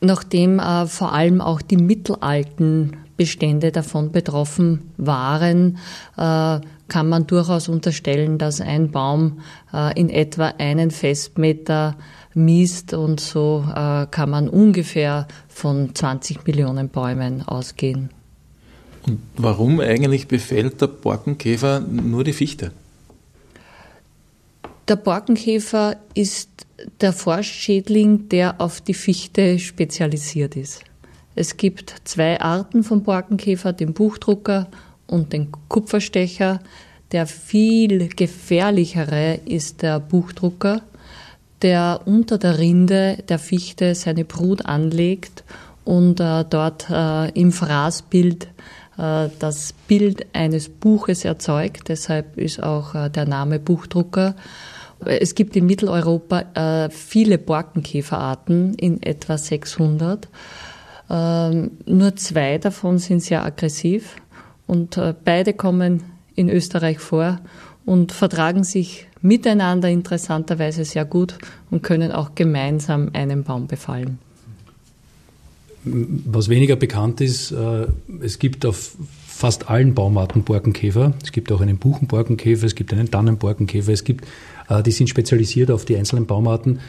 Nachdem 0.00 0.60
äh, 0.60 0.86
vor 0.86 1.12
allem 1.12 1.40
auch 1.40 1.60
die 1.60 1.76
mittelalten 1.76 2.96
Bestände 3.16 3.72
davon 3.72 4.12
betroffen 4.12 4.92
waren, 4.96 5.78
äh, 6.16 6.60
kann 6.88 7.08
man 7.08 7.26
durchaus 7.26 7.68
unterstellen, 7.68 8.38
dass 8.38 8.60
ein 8.60 8.90
Baum 8.90 9.40
äh, 9.74 9.98
in 9.98 10.08
etwa 10.08 10.54
einen 10.58 10.90
Festmeter 10.90 11.96
misst 12.34 12.94
und 12.94 13.20
so 13.20 13.64
äh, 13.68 14.06
kann 14.06 14.30
man 14.30 14.48
ungefähr 14.48 15.26
von 15.48 15.94
20 15.94 16.46
Millionen 16.46 16.88
Bäumen 16.88 17.42
ausgehen. 17.42 18.10
Und 19.02 19.20
warum 19.36 19.80
eigentlich 19.80 20.28
befällt 20.28 20.80
der 20.80 20.86
Borkenkäfer 20.86 21.80
nur 21.80 22.24
die 22.24 22.32
Fichte? 22.32 22.72
Der 24.88 24.96
Borkenkäfer 24.96 25.96
ist 26.14 26.48
der 27.02 27.12
Forstschädling, 27.12 28.30
der 28.30 28.58
auf 28.58 28.80
die 28.80 28.94
Fichte 28.94 29.58
spezialisiert 29.58 30.56
ist. 30.56 30.82
Es 31.34 31.58
gibt 31.58 31.94
zwei 32.04 32.40
Arten 32.40 32.82
von 32.82 33.02
Borkenkäfer, 33.02 33.74
den 33.74 33.92
Buchdrucker 33.92 34.68
und 35.06 35.34
den 35.34 35.52
Kupferstecher. 35.68 36.60
Der 37.12 37.26
viel 37.26 38.08
gefährlichere 38.08 39.40
ist 39.44 39.82
der 39.82 40.00
Buchdrucker, 40.00 40.80
der 41.60 42.00
unter 42.06 42.38
der 42.38 42.58
Rinde 42.58 43.22
der 43.28 43.38
Fichte 43.38 43.94
seine 43.94 44.24
Brut 44.24 44.64
anlegt 44.64 45.44
und 45.84 46.18
äh, 46.18 46.46
dort 46.48 46.88
äh, 46.88 47.28
im 47.38 47.52
Fraßbild 47.52 48.48
äh, 48.96 49.28
das 49.38 49.74
Bild 49.86 50.26
eines 50.32 50.70
Buches 50.70 51.26
erzeugt. 51.26 51.88
Deshalb 51.88 52.38
ist 52.38 52.62
auch 52.62 52.94
äh, 52.94 53.10
der 53.10 53.26
Name 53.26 53.58
Buchdrucker. 53.58 54.34
Es 55.04 55.34
gibt 55.34 55.56
in 55.56 55.66
Mitteleuropa 55.66 56.86
äh, 56.86 56.90
viele 56.90 57.38
Borkenkäferarten, 57.38 58.74
in 58.74 59.02
etwa 59.02 59.38
600. 59.38 60.28
Ähm, 61.10 61.70
nur 61.86 62.16
zwei 62.16 62.58
davon 62.58 62.98
sind 62.98 63.22
sehr 63.22 63.44
aggressiv 63.44 64.16
und 64.66 64.96
äh, 64.96 65.14
beide 65.24 65.54
kommen 65.54 66.02
in 66.34 66.50
Österreich 66.50 66.98
vor 66.98 67.40
und 67.86 68.12
vertragen 68.12 68.64
sich 68.64 69.06
miteinander 69.22 69.88
interessanterweise 69.88 70.84
sehr 70.84 71.04
gut 71.04 71.38
und 71.70 71.82
können 71.82 72.12
auch 72.12 72.34
gemeinsam 72.34 73.10
einen 73.12 73.44
Baum 73.44 73.66
befallen. 73.66 74.18
Was 75.84 76.48
weniger 76.48 76.76
bekannt 76.76 77.20
ist, 77.20 77.52
äh, 77.52 77.86
es 78.20 78.38
gibt 78.38 78.66
auf 78.66 78.96
fast 79.26 79.70
allen 79.70 79.94
Baumarten 79.94 80.42
Borkenkäfer. 80.42 81.14
Es 81.22 81.32
gibt 81.32 81.52
auch 81.52 81.60
einen 81.60 81.78
Buchenborkenkäfer, 81.78 82.66
es 82.66 82.74
gibt 82.74 82.92
einen 82.92 83.10
Tannenborkenkäfer, 83.10 83.92
es 83.92 84.04
gibt, 84.04 84.26
die 84.84 84.90
sind 84.90 85.08
spezialisiert 85.08 85.70
auf 85.70 85.84
die 85.84 85.96
einzelnen 85.96 86.26
Baumarten. 86.26 86.80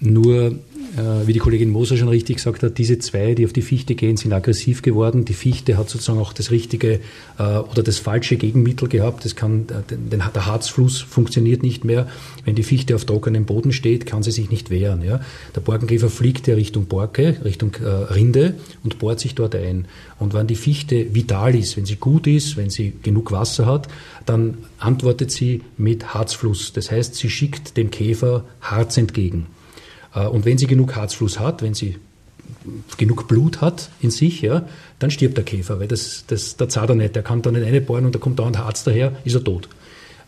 Nur 0.00 0.58
äh, 0.96 1.26
wie 1.26 1.32
die 1.32 1.38
Kollegin 1.38 1.70
Moser 1.70 1.96
schon 1.96 2.08
richtig 2.08 2.36
gesagt 2.36 2.62
hat, 2.62 2.78
diese 2.78 2.98
zwei, 2.98 3.34
die 3.34 3.44
auf 3.44 3.52
die 3.52 3.62
Fichte 3.62 3.94
gehen, 3.94 4.16
sind 4.16 4.32
aggressiv 4.32 4.82
geworden. 4.82 5.24
Die 5.24 5.34
Fichte 5.34 5.76
hat 5.76 5.90
sozusagen 5.90 6.18
auch 6.18 6.32
das 6.32 6.50
richtige 6.50 7.00
äh, 7.38 7.42
oder 7.42 7.82
das 7.82 7.98
falsche 7.98 8.36
Gegenmittel 8.36 8.88
gehabt. 8.88 9.24
Das 9.24 9.36
kann, 9.36 9.66
äh, 9.68 9.94
der 10.34 10.46
Harzfluss 10.46 11.00
funktioniert 11.00 11.62
nicht 11.62 11.84
mehr. 11.84 12.08
Wenn 12.44 12.54
die 12.54 12.62
Fichte 12.62 12.94
auf 12.94 13.04
trockenem 13.04 13.44
Boden 13.44 13.72
steht, 13.72 14.06
kann 14.06 14.22
sie 14.22 14.30
sich 14.30 14.50
nicht 14.50 14.70
wehren. 14.70 15.02
Ja? 15.02 15.20
Der 15.54 15.60
Borkenkäfer 15.60 16.08
fliegt 16.08 16.46
ja 16.46 16.54
Richtung 16.54 16.86
Borke, 16.86 17.36
Richtung 17.44 17.74
äh, 17.74 17.86
Rinde 17.86 18.54
und 18.82 18.98
bohrt 18.98 19.20
sich 19.20 19.34
dort 19.34 19.54
ein. 19.54 19.86
Und 20.18 20.34
wenn 20.34 20.46
die 20.46 20.56
Fichte 20.56 21.14
vital 21.14 21.54
ist, 21.54 21.76
wenn 21.76 21.86
sie 21.86 21.96
gut 21.96 22.26
ist, 22.26 22.56
wenn 22.56 22.70
sie 22.70 22.92
genug 23.02 23.30
Wasser 23.30 23.66
hat, 23.66 23.88
dann 24.28 24.58
antwortet 24.78 25.30
sie 25.30 25.62
mit 25.76 26.14
Harzfluss. 26.14 26.72
Das 26.72 26.90
heißt, 26.90 27.14
sie 27.14 27.30
schickt 27.30 27.76
dem 27.76 27.90
Käfer 27.90 28.44
Harz 28.60 28.96
entgegen. 28.96 29.46
Äh, 30.14 30.26
und 30.26 30.44
wenn 30.44 30.58
sie 30.58 30.66
genug 30.66 30.96
Harzfluss 30.96 31.38
hat, 31.38 31.62
wenn 31.62 31.74
sie 31.74 31.96
genug 32.96 33.28
Blut 33.28 33.60
hat 33.60 33.90
in 34.00 34.10
sich, 34.10 34.40
ja, 34.40 34.66
dann 34.98 35.10
stirbt 35.10 35.36
der 35.36 35.44
Käfer, 35.44 35.80
weil 35.80 35.88
das, 35.88 36.24
das, 36.26 36.56
der 36.56 36.68
zahlt 36.68 36.90
er 36.90 36.96
nicht. 36.96 37.14
Der 37.16 37.22
kann 37.22 37.42
da 37.42 37.50
nicht 37.50 37.64
reinbohren 37.64 38.06
und 38.06 38.14
da 38.14 38.18
kommt 38.18 38.38
dauernd 38.38 38.58
Harz 38.58 38.84
daher, 38.84 39.16
ist 39.24 39.34
er 39.34 39.44
tot. 39.44 39.68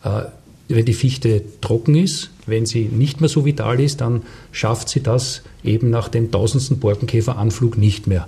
Äh, 0.03 0.23
wenn 0.67 0.85
die 0.85 0.93
Fichte 0.93 1.43
trocken 1.59 1.95
ist, 1.95 2.31
wenn 2.45 2.65
sie 2.65 2.85
nicht 2.85 3.19
mehr 3.19 3.29
so 3.29 3.45
vital 3.45 3.79
ist, 3.79 4.01
dann 4.01 4.23
schafft 4.51 4.89
sie 4.89 5.03
das 5.03 5.41
eben 5.63 5.89
nach 5.89 6.07
dem 6.07 6.31
tausendsten 6.31 6.79
Borkenkäferanflug 6.79 7.77
nicht 7.77 8.07
mehr. 8.07 8.27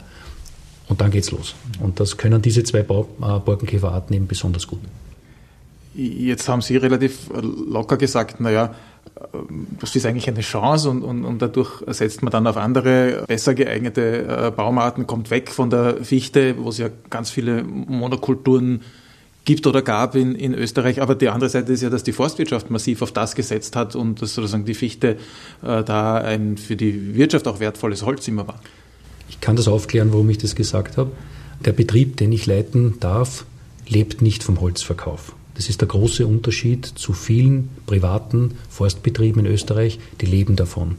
Und 0.89 0.99
dann 0.99 1.12
geht's 1.12 1.31
los. 1.31 1.55
Und 1.79 1.99
das 1.99 2.17
können 2.17 2.41
diese 2.41 2.63
zwei 2.63 2.79
äh, 2.79 2.83
Borkenkäferarten 2.83 4.15
eben 4.15 4.27
besonders 4.27 4.67
gut. 4.67 4.81
Jetzt 5.95 6.49
haben 6.49 6.62
Sie 6.62 6.77
relativ 6.77 7.29
locker 7.32 7.97
gesagt, 7.97 8.39
naja, 8.39 8.73
das 9.79 9.95
ist 9.95 10.06
eigentlich 10.06 10.27
eine 10.27 10.41
Chance 10.41 10.89
und, 10.89 11.03
und, 11.03 11.25
und 11.25 11.41
dadurch 11.41 11.84
setzt 11.88 12.23
man 12.23 12.32
dann 12.32 12.47
auf 12.47 12.58
andere, 12.58 13.25
besser 13.27 13.53
geeignete 13.53 14.25
äh, 14.25 14.51
Baumarten, 14.51 15.08
kommt 15.08 15.29
weg 15.29 15.49
von 15.51 15.69
der 15.69 16.03
Fichte, 16.03 16.56
wo 16.58 16.69
es 16.69 16.77
ja 16.77 16.89
ganz 17.10 17.29
viele 17.29 17.63
Monokulturen 17.63 18.82
gibt 19.45 19.67
oder 19.67 19.82
gab 19.82 20.15
in, 20.15 20.36
in 20.36 20.53
Österreich. 20.53 21.01
Aber 21.01 21.15
die 21.15 21.29
andere 21.29 21.49
Seite 21.49 21.73
ist 21.73 21.82
ja, 21.82 21.89
dass 21.89 22.03
die 22.03 22.13
Forstwirtschaft 22.13 22.69
massiv 22.69 23.01
auf 23.01 23.12
das 23.12 23.36
gesetzt 23.36 23.75
hat 23.75 23.95
und 23.95 24.21
dass 24.21 24.34
sozusagen 24.34 24.65
die 24.65 24.73
Fichte 24.73 25.17
äh, 25.62 25.84
da 25.84 26.15
ein 26.15 26.58
für 26.58 26.75
die 26.75 27.15
Wirtschaft 27.15 27.47
auch 27.47 27.60
wertvolles 27.60 28.03
Holz 28.03 28.27
immer 28.27 28.47
war. 28.47 28.60
Ich 29.29 29.41
kann 29.41 29.56
das 29.56 29.67
aufklären, 29.67 30.12
warum 30.12 30.29
ich 30.29 30.38
das 30.38 30.56
gesagt 30.56 30.97
habe. 30.97 31.12
Der 31.63 31.73
Betrieb, 31.73 32.17
den 32.17 32.32
ich 32.32 32.45
leiten 32.45 32.99
darf, 32.99 33.45
lebt 33.88 34.21
nicht 34.21 34.43
vom 34.43 34.60
Holzverkauf. 34.62 35.34
Das 35.56 35.70
ist 35.70 35.82
der 35.82 35.88
große 35.88 36.26
Unterschied 36.26 36.86
zu 36.86 37.13
vielen 37.13 37.70
privaten 37.86 38.52
Forstbetrieben 38.70 39.46
in 39.46 39.52
Österreich, 39.52 40.00
die 40.22 40.26
leben 40.26 40.56
davon. 40.56 40.98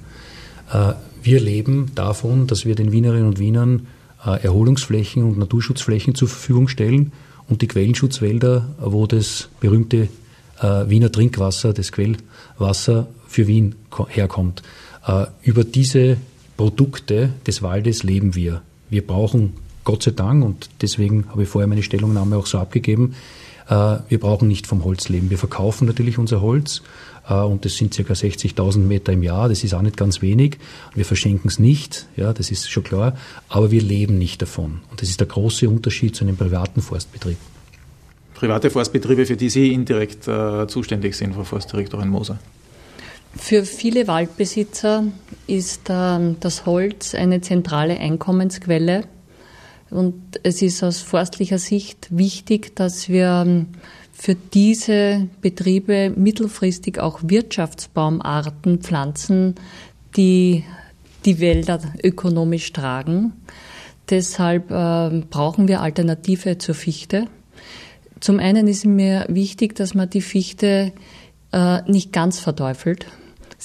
Äh, 0.73 0.93
wir 1.23 1.41
leben 1.41 1.91
davon, 1.95 2.47
dass 2.47 2.65
wir 2.65 2.75
den 2.75 2.93
Wienerinnen 2.93 3.27
und 3.27 3.39
Wienern 3.39 3.87
äh, 4.25 4.43
Erholungsflächen 4.43 5.25
und 5.25 5.39
Naturschutzflächen 5.39 6.15
zur 6.15 6.29
Verfügung 6.29 6.69
stellen 6.69 7.13
und 7.49 7.63
die 7.63 7.69
Quellenschutzwälder, 7.69 8.75
wo 8.79 9.07
das 9.07 9.49
berühmte 9.61 10.09
äh, 10.61 10.89
Wiener 10.89 11.11
Trinkwasser, 11.11 11.73
das 11.73 11.93
Quellwasser 11.93 13.09
für 13.27 13.47
Wien 13.47 13.75
herkommt. 14.09 14.63
Über 15.43 15.65
diese 15.65 16.17
Produkte 16.57 17.31
des 17.47 17.63
Waldes 17.63 18.05
leben 18.05 18.35
wir. 18.35 18.63
Wir 18.89 19.07
brauchen 19.07 19.53
Gott 19.85 20.03
sei 20.03 20.13
Dank, 20.13 20.43
und 20.43 20.71
deswegen 20.81 21.27
habe 21.29 21.43
ich 21.43 21.49
vorher 21.49 21.69
meine 21.69 21.83
Stellungnahme 21.83 22.37
auch 22.37 22.47
so 22.47 22.59
abgegeben, 22.59 23.15
wir 23.67 24.21
brauchen 24.21 24.47
nicht 24.47 24.67
vom 24.67 24.85
Holz 24.85 25.09
leben. 25.09 25.31
Wir 25.31 25.39
verkaufen 25.39 25.87
natürlich 25.87 26.19
unser 26.19 26.43
Holz 26.43 26.83
äh, 27.29 27.35
und 27.35 27.65
das 27.65 27.77
sind 27.77 27.97
ca. 27.97 28.03
60.000 28.13 28.79
Meter 28.79 29.13
im 29.13 29.23
Jahr. 29.23 29.49
Das 29.49 29.65
ist 29.65 29.75
auch 29.75 29.83
nicht 29.83 29.97
ganz 29.97 30.23
wenig. 30.23 30.59
Wir 30.95 31.05
verschenken 31.05 31.49
es 31.49 31.59
nicht, 31.59 32.07
ja, 32.17 32.33
das 32.33 32.51
ist 32.51 32.71
schon 32.71 32.85
klar. 32.85 33.17
Aber 33.49 33.71
wir 33.71 33.83
leben 33.83 34.19
nicht 34.19 34.43
davon. 34.43 34.81
Und 34.91 35.03
das 35.03 35.09
ist 35.09 35.21
der 35.21 35.27
große 35.27 35.69
Unterschied 35.69 36.17
zu 36.17 36.25
einem 36.25 36.37
privaten 36.37 36.83
Forstbetrieb. 36.83 37.37
Private 38.35 38.71
Forstbetriebe, 38.71 39.27
für 39.27 39.37
die 39.37 39.49
Sie 39.49 39.73
indirekt 39.73 40.27
äh, 40.29 40.67
zuständig 40.67 41.15
sind, 41.15 41.35
Frau 41.35 41.45
Forstdirektorin 41.45 42.09
Moser. 42.09 42.39
Für 43.37 43.65
viele 43.65 44.07
Waldbesitzer 44.07 45.05
ist 45.47 45.89
äh, 45.89 46.19
das 46.41 46.67
Holz 46.67 47.15
eine 47.15 47.41
zentrale 47.41 47.99
Einkommensquelle. 47.99 49.05
Und 49.95 50.41
es 50.43 50.61
ist 50.61 50.83
aus 50.83 50.99
forstlicher 50.99 51.59
Sicht 51.59 52.09
wichtig, 52.11 52.75
dass 52.75 53.09
wir 53.09 53.45
ähm, 53.47 53.67
für 54.13 54.35
diese 54.35 55.29
Betriebe 55.41 56.11
mittelfristig 56.11 56.99
auch 56.99 57.21
Wirtschaftsbaumarten 57.23 58.81
pflanzen, 58.81 59.55
die 60.17 60.65
die 61.25 61.39
Wälder 61.39 61.79
ökonomisch 62.03 62.73
tragen. 62.73 63.35
Deshalb 64.11 64.73
äh, 64.73 65.23
brauchen 65.31 65.69
wir 65.69 65.81
Alternative 65.81 66.59
zur 66.59 66.75
Fichte. 66.75 67.27
Zum 68.19 68.41
einen 68.41 68.67
ist 68.67 68.85
mir 68.85 69.27
wichtig, 69.29 69.77
dass 69.77 69.95
man 69.95 70.11
die 70.11 70.23
Fichte 70.23 70.93
äh, 71.53 71.83
nicht 71.89 72.13
ganz 72.13 72.41
verteufelt. 72.41 73.07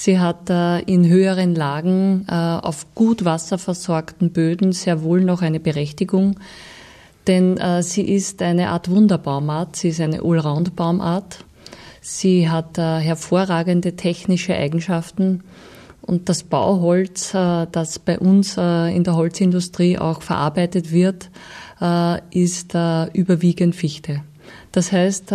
Sie 0.02 0.18
hat 0.18 0.50
äh, 0.50 0.80
in 0.84 1.10
höheren 1.10 1.56
Lagen 1.56 2.26
äh, 2.30 2.34
auf 2.34 2.86
gut 2.96 3.26
wasserversorgten 3.26 4.32
Böden 4.32 4.72
sehr 4.72 5.04
wohl 5.04 5.26
noch 5.26 5.42
eine 5.42 5.60
Berechtigung, 5.60 6.38
denn 7.28 7.58
äh, 7.58 7.84
sie 7.84 8.04
ist 8.04 8.42
eine 8.42 8.70
Art 8.70 8.90
Wunderbaumart, 8.90 9.76
sie 9.76 9.90
ist 9.90 10.00
eine 10.00 10.22
Allround-Baumart. 10.24 11.44
Sie 12.00 12.50
hat 12.50 12.78
hervorragende 12.78 13.98
technische 13.98 14.56
Eigenschaften 14.56 15.44
und 16.02 16.30
das 16.30 16.44
Bauholz, 16.44 17.32
das 17.34 18.00
bei 18.00 18.18
uns 18.18 18.56
in 18.56 19.04
der 19.04 19.16
Holzindustrie 19.16 19.98
auch 19.98 20.22
verarbeitet 20.22 20.94
wird, 20.94 21.30
ist 22.32 22.74
überwiegend 23.14 23.76
Fichte. 23.76 24.22
Das 24.72 24.94
heißt, 24.94 25.32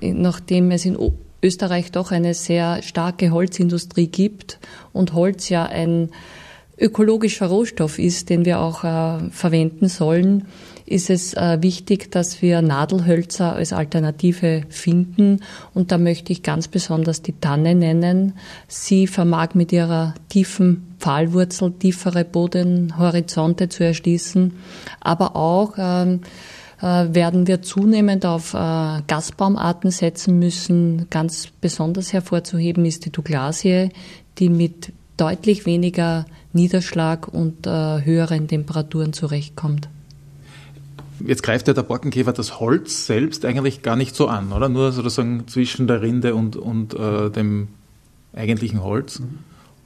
nachdem 0.00 0.70
es 0.70 0.86
in 0.86 0.96
Österreich 1.44 1.92
doch 1.92 2.10
eine 2.10 2.32
sehr 2.32 2.82
starke 2.82 3.30
Holzindustrie 3.30 4.08
gibt 4.08 4.58
und 4.92 5.12
Holz 5.12 5.50
ja 5.50 5.66
ein 5.66 6.08
ökologischer 6.78 7.46
Rohstoff 7.46 7.98
ist, 7.98 8.30
den 8.30 8.44
wir 8.44 8.60
auch 8.60 8.82
äh, 8.82 9.30
verwenden 9.30 9.88
sollen, 9.88 10.46
ist 10.86 11.08
es 11.08 11.34
äh, 11.34 11.58
wichtig, 11.62 12.10
dass 12.10 12.42
wir 12.42 12.62
Nadelhölzer 12.62 13.54
als 13.54 13.72
Alternative 13.72 14.62
finden. 14.68 15.40
Und 15.72 15.92
da 15.92 15.98
möchte 15.98 16.32
ich 16.32 16.42
ganz 16.42 16.68
besonders 16.68 17.22
die 17.22 17.38
Tanne 17.38 17.74
nennen. 17.74 18.34
Sie 18.66 19.06
vermag 19.06 19.54
mit 19.54 19.72
ihrer 19.72 20.14
tiefen 20.28 20.94
Pfahlwurzel 20.98 21.72
tiefere 21.72 22.24
Bodenhorizonte 22.24 23.68
zu 23.68 23.84
erschließen, 23.84 24.54
aber 25.00 25.36
auch 25.36 25.74
ähm, 25.78 26.20
äh, 26.22 26.28
werden 26.80 27.46
wir 27.46 27.62
zunehmend 27.62 28.26
auf 28.26 28.54
äh, 28.54 29.02
Gastbaumarten 29.06 29.90
setzen 29.90 30.38
müssen. 30.38 31.06
Ganz 31.10 31.48
besonders 31.60 32.12
hervorzuheben 32.12 32.84
ist 32.84 33.04
die 33.04 33.10
Douglasie, 33.10 33.90
die 34.38 34.48
mit 34.48 34.92
deutlich 35.16 35.66
weniger 35.66 36.26
Niederschlag 36.52 37.28
und 37.28 37.66
äh, 37.66 38.04
höheren 38.04 38.48
Temperaturen 38.48 39.12
zurechtkommt. 39.12 39.88
Jetzt 41.24 41.42
greift 41.42 41.68
ja 41.68 41.74
der 41.74 41.82
Borkenkäfer 41.82 42.32
das 42.32 42.58
Holz 42.60 43.06
selbst 43.06 43.44
eigentlich 43.44 43.82
gar 43.82 43.96
nicht 43.96 44.16
so 44.16 44.26
an, 44.26 44.52
oder? 44.52 44.68
Nur 44.68 44.92
sozusagen 44.92 45.46
zwischen 45.46 45.86
der 45.86 46.02
Rinde 46.02 46.34
und, 46.34 46.56
und 46.56 46.94
äh, 46.94 47.30
dem 47.30 47.68
eigentlichen 48.34 48.82
Holz. 48.82 49.20
Mhm. 49.20 49.38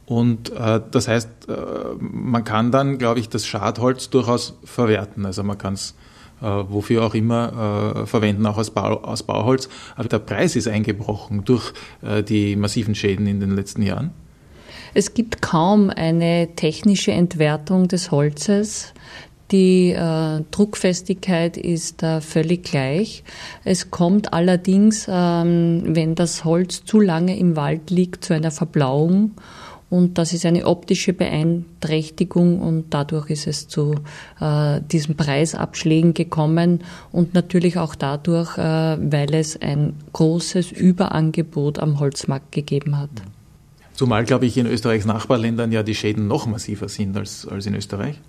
Und 0.07 0.51
äh, 0.53 0.81
das 0.91 1.07
heißt, 1.07 1.29
äh, 1.49 1.53
man 2.01 2.45
kann 2.45 2.73
dann, 2.73 2.97
glaube 2.97 3.21
ich, 3.21 3.29
das 3.29 3.47
Schadholz 3.47 4.09
durchaus 4.09 4.55
verwerten. 4.65 5.27
Also 5.27 5.43
man 5.43 5.59
kann 5.59 5.75
es 5.75 5.91
äh, 5.91 5.95
wofür 6.41 7.05
auch 7.05 7.15
immer, 7.15 7.95
äh, 8.03 8.07
verwenden, 8.07 8.47
auch 8.47 8.59
aus, 8.59 8.71
Bau, 8.71 9.03
aus 9.03 9.23
Bauholz. 9.23 9.69
Aber 9.97 10.09
der 10.09 10.19
Preis 10.19 10.57
ist 10.57 10.69
eingebrochen 10.69 11.45
durch 11.45 11.73
äh, 12.03 12.23
die 12.23 12.57
massiven 12.57 12.95
Schäden 12.95 13.27
in 13.27 13.41
den 13.41 13.55
letzten 13.55 13.83
Jahren. 13.83 14.11
Es 14.95 15.15
gibt 15.15 15.43
kaum 15.43 15.91
eine 15.91 16.49
technische 16.57 17.13
Entwertung 17.13 17.89
des 17.89 18.11
Holzes. 18.11 18.93
Die 19.51 19.93
äh, 19.93 20.43
Druckfestigkeit 20.51 21.57
ist 21.57 22.03
äh, 22.03 22.21
völlig 22.21 22.65
gleich. 22.65 23.25
Es 23.65 23.91
kommt 23.91 24.35
allerdings, 24.35 25.07
ähm, 25.11 25.83
wenn 25.87 26.15
das 26.15 26.45
Holz 26.45 26.85
zu 26.85 27.01
lange 27.01 27.39
im 27.39 27.57
Wald 27.57 27.91
liegt, 27.91 28.25
zu 28.25 28.35
einer 28.35 28.51
Verblauung 28.51 29.33
Und 29.91 30.19
das 30.19 30.35
ist 30.35 30.45
eine 30.45 30.67
optische 30.67 31.15
Beeinträchtigung 31.15 32.61
und 32.61 32.87
dadurch 32.91 33.31
ist 33.31 33.47
es 33.47 33.69
zu 33.69 33.95
äh, 34.39 34.81
diesen 34.83 35.17
Preisabschlägen 35.17 36.13
gekommen 36.13 36.81
und 37.11 37.33
natürlich 37.33 37.79
auch 37.79 37.95
dadurch, 37.95 38.59
äh, 38.59 38.63
weil 38.63 39.35
es 39.35 39.61
ein 39.61 39.95
großes 40.13 40.73
Überangebot 40.73 41.79
am 41.79 42.01
Holzmarkt 42.01 42.53
gegeben 42.53 42.99
hat. 42.99 43.11
Zumal, 43.95 44.25
glaube 44.25 44.47
ich, 44.47 44.59
in 44.59 44.67
Österreichs 44.67 45.07
Nachbarländern 45.07 45.73
ja 45.73 45.83
die 45.83 45.95
Schäden 45.95 46.29
noch 46.29 46.47
massiver 46.47 46.89
sind 46.89 47.17
als, 47.17 47.49
als 47.49 47.67
in 47.67 47.75
Österreich. 47.75 48.21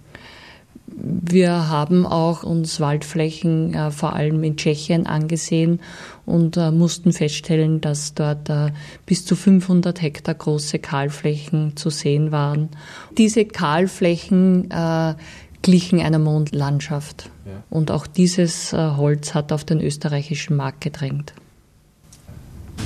Wir 1.01 1.69
haben 1.69 2.05
auch 2.05 2.43
uns 2.43 2.79
Waldflächen 2.79 3.73
äh, 3.73 3.91
vor 3.91 4.13
allem 4.13 4.43
in 4.43 4.57
Tschechien 4.57 5.05
angesehen 5.05 5.79
und 6.25 6.57
äh, 6.57 6.71
mussten 6.71 7.13
feststellen, 7.13 7.79
dass 7.79 8.13
dort 8.15 8.49
äh, 8.49 8.71
bis 9.05 9.25
zu 9.25 9.35
500 9.35 10.01
Hektar 10.01 10.35
große 10.35 10.79
Kahlflächen 10.79 11.77
zu 11.77 11.89
sehen 11.89 12.31
waren. 12.31 12.69
Diese 13.17 13.45
Kahlflächen 13.45 14.69
äh, 14.71 15.15
glichen 15.61 16.01
einer 16.01 16.19
Mondlandschaft. 16.19 17.29
Ja. 17.45 17.63
Und 17.69 17.91
auch 17.91 18.07
dieses 18.07 18.73
äh, 18.73 18.77
Holz 18.77 19.33
hat 19.33 19.51
auf 19.51 19.63
den 19.63 19.81
österreichischen 19.81 20.55
Markt 20.55 20.81
gedrängt. 20.81 21.33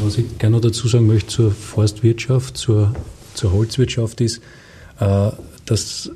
Was 0.03 0.17
ich 0.17 0.37
gerne 0.39 0.55
noch 0.55 0.61
dazu 0.61 0.87
sagen 0.87 1.07
möchte 1.07 1.27
zur 1.27 1.51
Forstwirtschaft, 1.51 2.57
zur, 2.57 2.93
zur 3.33 3.53
Holzwirtschaft 3.53 4.21
ist, 4.21 4.41
äh, 4.99 5.31
dass 5.65 6.11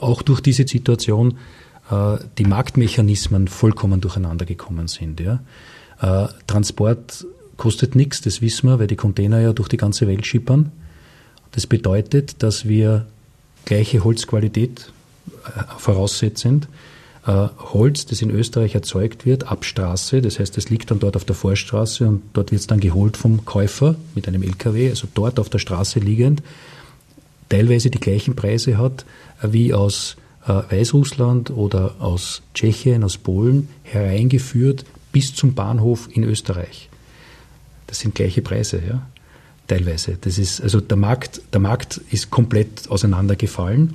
auch 0.00 0.22
durch 0.22 0.40
diese 0.40 0.66
Situation 0.66 1.38
äh, 1.90 2.18
die 2.38 2.44
Marktmechanismen 2.44 3.48
vollkommen 3.48 4.00
durcheinander 4.00 4.44
gekommen 4.44 4.88
sind. 4.88 5.20
Äh, 5.20 5.38
Transport 6.46 7.26
kostet 7.56 7.94
nichts, 7.94 8.22
das 8.22 8.40
wissen 8.40 8.68
wir, 8.68 8.78
weil 8.78 8.86
die 8.86 8.96
Container 8.96 9.40
ja 9.40 9.52
durch 9.52 9.68
die 9.68 9.76
ganze 9.76 10.06
Welt 10.06 10.26
schippern. 10.26 10.72
Das 11.52 11.66
bedeutet, 11.66 12.42
dass 12.42 12.66
wir 12.66 13.06
gleiche 13.64 14.04
Holzqualität 14.04 14.92
äh, 15.44 15.62
voraussetzen. 15.78 16.66
Äh, 17.26 17.48
Holz, 17.58 18.06
das 18.06 18.22
in 18.22 18.30
Österreich 18.30 18.74
erzeugt 18.74 19.26
wird, 19.26 19.48
ab 19.48 19.64
Straße, 19.64 20.22
das 20.22 20.38
heißt, 20.38 20.56
es 20.56 20.70
liegt 20.70 20.90
dann 20.90 21.00
dort 21.00 21.16
auf 21.16 21.24
der 21.24 21.36
Vorstraße 21.36 22.08
und 22.08 22.22
dort 22.32 22.50
wird 22.50 22.60
es 22.60 22.66
dann 22.66 22.80
geholt 22.80 23.16
vom 23.16 23.44
Käufer 23.44 23.96
mit 24.14 24.26
einem 24.26 24.42
LKW, 24.42 24.88
also 24.88 25.06
dort 25.12 25.38
auf 25.38 25.50
der 25.50 25.58
Straße 25.58 25.98
liegend, 25.98 26.42
teilweise 27.50 27.90
die 27.90 28.00
gleichen 28.00 28.36
Preise 28.36 28.78
hat 28.78 29.04
wie 29.42 29.74
aus 29.74 30.16
äh, 30.46 30.62
Weißrussland 30.70 31.50
oder 31.50 31.96
aus 31.98 32.42
Tschechien, 32.54 33.04
aus 33.04 33.18
Polen 33.18 33.68
hereingeführt 33.82 34.84
bis 35.12 35.34
zum 35.34 35.54
Bahnhof 35.54 36.08
in 36.12 36.24
Österreich. 36.24 36.88
Das 37.86 38.00
sind 38.00 38.14
gleiche 38.14 38.42
Preise, 38.42 38.80
ja, 38.86 39.06
teilweise. 39.66 40.16
Das 40.20 40.38
ist, 40.38 40.60
also 40.60 40.80
der 40.80 40.96
Markt, 40.96 41.42
der 41.52 41.60
Markt 41.60 42.00
ist 42.10 42.30
komplett 42.30 42.88
auseinandergefallen 42.88 43.94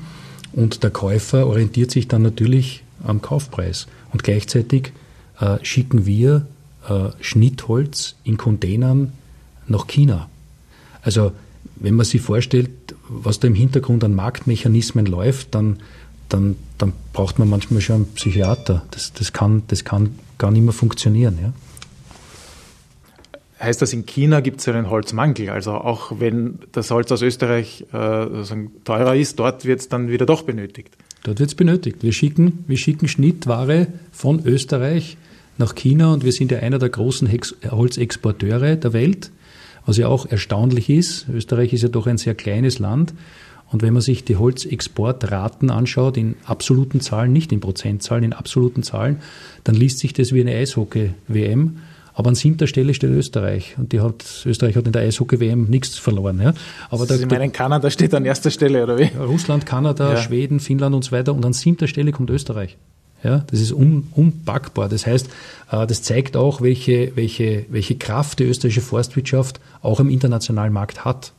und 0.53 0.83
der 0.83 0.89
Käufer 0.89 1.47
orientiert 1.47 1.91
sich 1.91 2.07
dann 2.07 2.21
natürlich 2.21 2.83
am 3.03 3.21
Kaufpreis. 3.21 3.87
Und 4.11 4.23
gleichzeitig 4.23 4.91
äh, 5.39 5.57
schicken 5.63 6.05
wir 6.05 6.47
äh, 6.87 7.09
Schnittholz 7.21 8.15
in 8.23 8.37
Containern 8.37 9.13
nach 9.67 9.87
China. 9.87 10.29
Also 11.01 11.31
wenn 11.77 11.95
man 11.95 12.05
sich 12.05 12.21
vorstellt, 12.21 12.69
was 13.09 13.39
da 13.39 13.47
im 13.47 13.55
Hintergrund 13.55 14.03
an 14.03 14.15
Marktmechanismen 14.15 15.05
läuft, 15.05 15.53
dann, 15.55 15.77
dann, 16.29 16.55
dann 16.77 16.93
braucht 17.13 17.39
man 17.39 17.49
manchmal 17.49 17.81
schon 17.81 17.95
einen 17.95 18.13
Psychiater. 18.13 18.83
Das, 18.91 19.13
das, 19.13 19.33
kann, 19.33 19.63
das 19.67 19.83
kann 19.83 20.15
gar 20.37 20.51
nicht 20.51 20.63
mehr 20.63 20.73
funktionieren. 20.73 21.37
Ja. 21.41 21.53
Heißt 23.59 23.81
das, 23.81 23.93
in 23.93 24.05
China 24.05 24.41
gibt 24.41 24.59
es 24.59 24.67
einen 24.67 24.89
Holzmangel? 24.89 25.49
Also 25.49 25.71
auch 25.71 26.19
wenn 26.19 26.59
das 26.71 26.91
Holz 26.91 27.11
aus 27.11 27.21
Österreich 27.21 27.85
äh, 27.93 28.25
teurer 28.83 29.15
ist, 29.15 29.39
dort 29.39 29.65
wird 29.65 29.79
es 29.79 29.89
dann 29.89 30.09
wieder 30.09 30.25
doch 30.25 30.43
benötigt? 30.43 30.95
Dort 31.23 31.39
wird 31.39 31.49
es 31.49 31.55
benötigt. 31.55 32.03
Wir 32.03 32.11
schicken, 32.11 32.65
wir 32.67 32.77
schicken 32.77 33.07
Schnittware 33.07 33.87
von 34.11 34.45
Österreich 34.45 35.17
nach 35.57 35.73
China 35.73 36.13
und 36.13 36.23
wir 36.23 36.33
sind 36.33 36.51
ja 36.51 36.59
einer 36.59 36.79
der 36.79 36.89
großen 36.89 37.27
Hex 37.27 37.55
Holzexporteure 37.69 38.75
der 38.75 38.93
Welt. 38.93 39.31
Was 39.85 39.97
ja 39.97 40.07
auch 40.07 40.25
erstaunlich 40.25 40.89
ist, 40.89 41.27
Österreich 41.29 41.73
ist 41.73 41.83
ja 41.83 41.89
doch 41.89 42.07
ein 42.07 42.17
sehr 42.17 42.35
kleines 42.35 42.79
Land. 42.79 43.13
Und 43.71 43.81
wenn 43.81 43.93
man 43.93 44.01
sich 44.01 44.23
die 44.23 44.35
Holzexportraten 44.35 45.69
anschaut, 45.69 46.17
in 46.17 46.35
absoluten 46.45 47.01
Zahlen, 47.01 47.33
nicht 47.33 47.51
in 47.51 47.59
Prozentzahlen, 47.59 48.23
in 48.23 48.33
absoluten 48.33 48.83
Zahlen, 48.83 49.21
dann 49.63 49.75
liest 49.75 49.99
sich 49.99 50.13
das 50.13 50.33
wie 50.33 50.41
eine 50.41 50.55
Eishockey-WM. 50.55 51.77
Aber 52.13 52.29
an 52.29 52.35
siebter 52.35 52.67
Stelle 52.67 52.93
steht 52.93 53.09
Österreich. 53.09 53.75
Und 53.77 53.91
die 53.91 53.99
hat, 53.99 54.43
Österreich 54.45 54.77
hat 54.77 54.85
in 54.85 54.93
der 54.93 55.01
Eishockey-WM 55.01 55.65
nichts 55.65 55.97
verloren. 55.97 56.39
Ja. 56.41 56.53
Aber 56.89 57.05
Sie 57.05 57.27
da, 57.27 57.35
meinen, 57.35 57.51
Kanada 57.51 57.89
steht 57.89 58.13
an 58.13 58.23
erster 58.23 58.51
Stelle, 58.51 58.83
oder 58.83 58.97
wie? 58.97 59.09
Russland, 59.17 59.65
Kanada, 59.65 60.13
ja. 60.13 60.17
Schweden, 60.17 60.59
Finnland 60.61 60.95
und 60.95 61.03
so 61.03 61.11
weiter. 61.11 61.33
Und 61.33 61.45
an 61.45 61.51
siebter 61.51 61.87
Stelle 61.87 62.11
kommt 62.11 62.29
Österreich. 62.29 62.77
Ja, 63.25 63.43
das 63.49 63.59
ist 63.59 63.71
un, 63.71 64.07
unpackbar. 64.11 64.87
Das 64.87 65.07
heißt, 65.07 65.27
äh, 65.71 65.87
das 65.87 66.03
zeigt 66.03 66.37
auch, 66.37 66.61
welche, 66.61 67.15
welche, 67.15 67.65
welche 67.69 67.95
Kraft 67.95 68.37
die 68.37 68.43
österreichische 68.43 68.81
Forstwirtschaft 68.81 69.59
auch 69.81 69.99
im 69.99 70.09
internationalen 70.09 70.71
Markt 70.71 71.05
hat. 71.05 71.33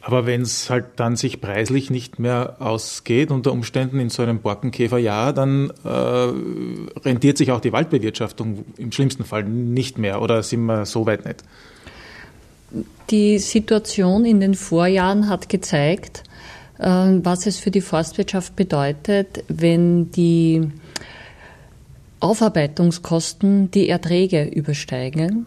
Aber 0.00 0.26
wenn 0.26 0.42
es 0.42 0.68
halt 0.68 0.86
dann 0.96 1.14
sich 1.14 1.40
preislich 1.40 1.90
nicht 1.90 2.18
mehr 2.18 2.56
ausgeht, 2.58 3.30
unter 3.30 3.52
Umständen 3.52 4.00
in 4.00 4.10
so 4.10 4.24
einem 4.24 4.40
Borkenkäferjahr, 4.40 5.32
dann 5.32 5.70
äh, 5.84 5.88
rentiert 5.88 7.38
sich 7.38 7.52
auch 7.52 7.60
die 7.60 7.72
Waldbewirtschaftung 7.72 8.64
im 8.78 8.90
schlimmsten 8.90 9.24
Fall 9.24 9.44
nicht 9.44 9.96
mehr. 9.96 10.20
Oder 10.20 10.42
sind 10.42 10.64
wir 10.64 10.86
so 10.86 11.06
weit 11.06 11.24
nicht? 11.24 11.44
Die 13.10 13.38
Situation 13.38 14.24
in 14.24 14.40
den 14.40 14.54
Vorjahren 14.54 15.28
hat 15.28 15.48
gezeigt, 15.48 16.24
was 16.78 17.46
es 17.46 17.58
für 17.58 17.72
die 17.72 17.80
Forstwirtschaft 17.80 18.54
bedeutet, 18.54 19.44
wenn 19.48 20.12
die 20.12 20.70
Aufarbeitungskosten 22.20 23.70
die 23.70 23.88
Erträge 23.88 24.44
übersteigen. 24.44 25.46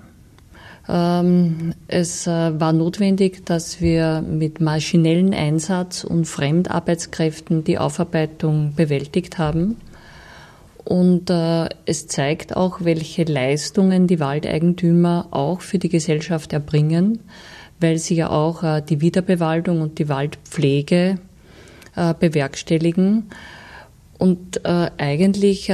Ähm, 0.87 1.73
es 1.87 2.27
äh, 2.27 2.59
war 2.59 2.73
notwendig, 2.73 3.45
dass 3.45 3.81
wir 3.81 4.21
mit 4.21 4.61
maschinellen 4.61 5.33
Einsatz 5.33 6.03
und 6.03 6.25
Fremdarbeitskräften 6.25 7.63
die 7.63 7.77
Aufarbeitung 7.77 8.73
bewältigt 8.75 9.37
haben. 9.37 9.77
Und 10.83 11.29
äh, 11.29 11.69
es 11.85 12.07
zeigt 12.07 12.55
auch, 12.57 12.79
welche 12.81 13.23
Leistungen 13.23 14.07
die 14.07 14.19
Waldeigentümer 14.19 15.27
auch 15.31 15.61
für 15.61 15.77
die 15.77 15.89
Gesellschaft 15.89 16.53
erbringen 16.53 17.19
weil 17.81 17.97
sie 17.97 18.15
ja 18.15 18.29
auch 18.29 18.63
äh, 18.63 18.81
die 18.81 19.01
Wiederbewaldung 19.01 19.81
und 19.81 19.99
die 19.99 20.07
Waldpflege 20.07 21.17
äh, 21.95 22.13
bewerkstelligen. 22.13 23.29
Und 24.17 24.63
äh, 24.65 24.91
eigentlich 24.97 25.71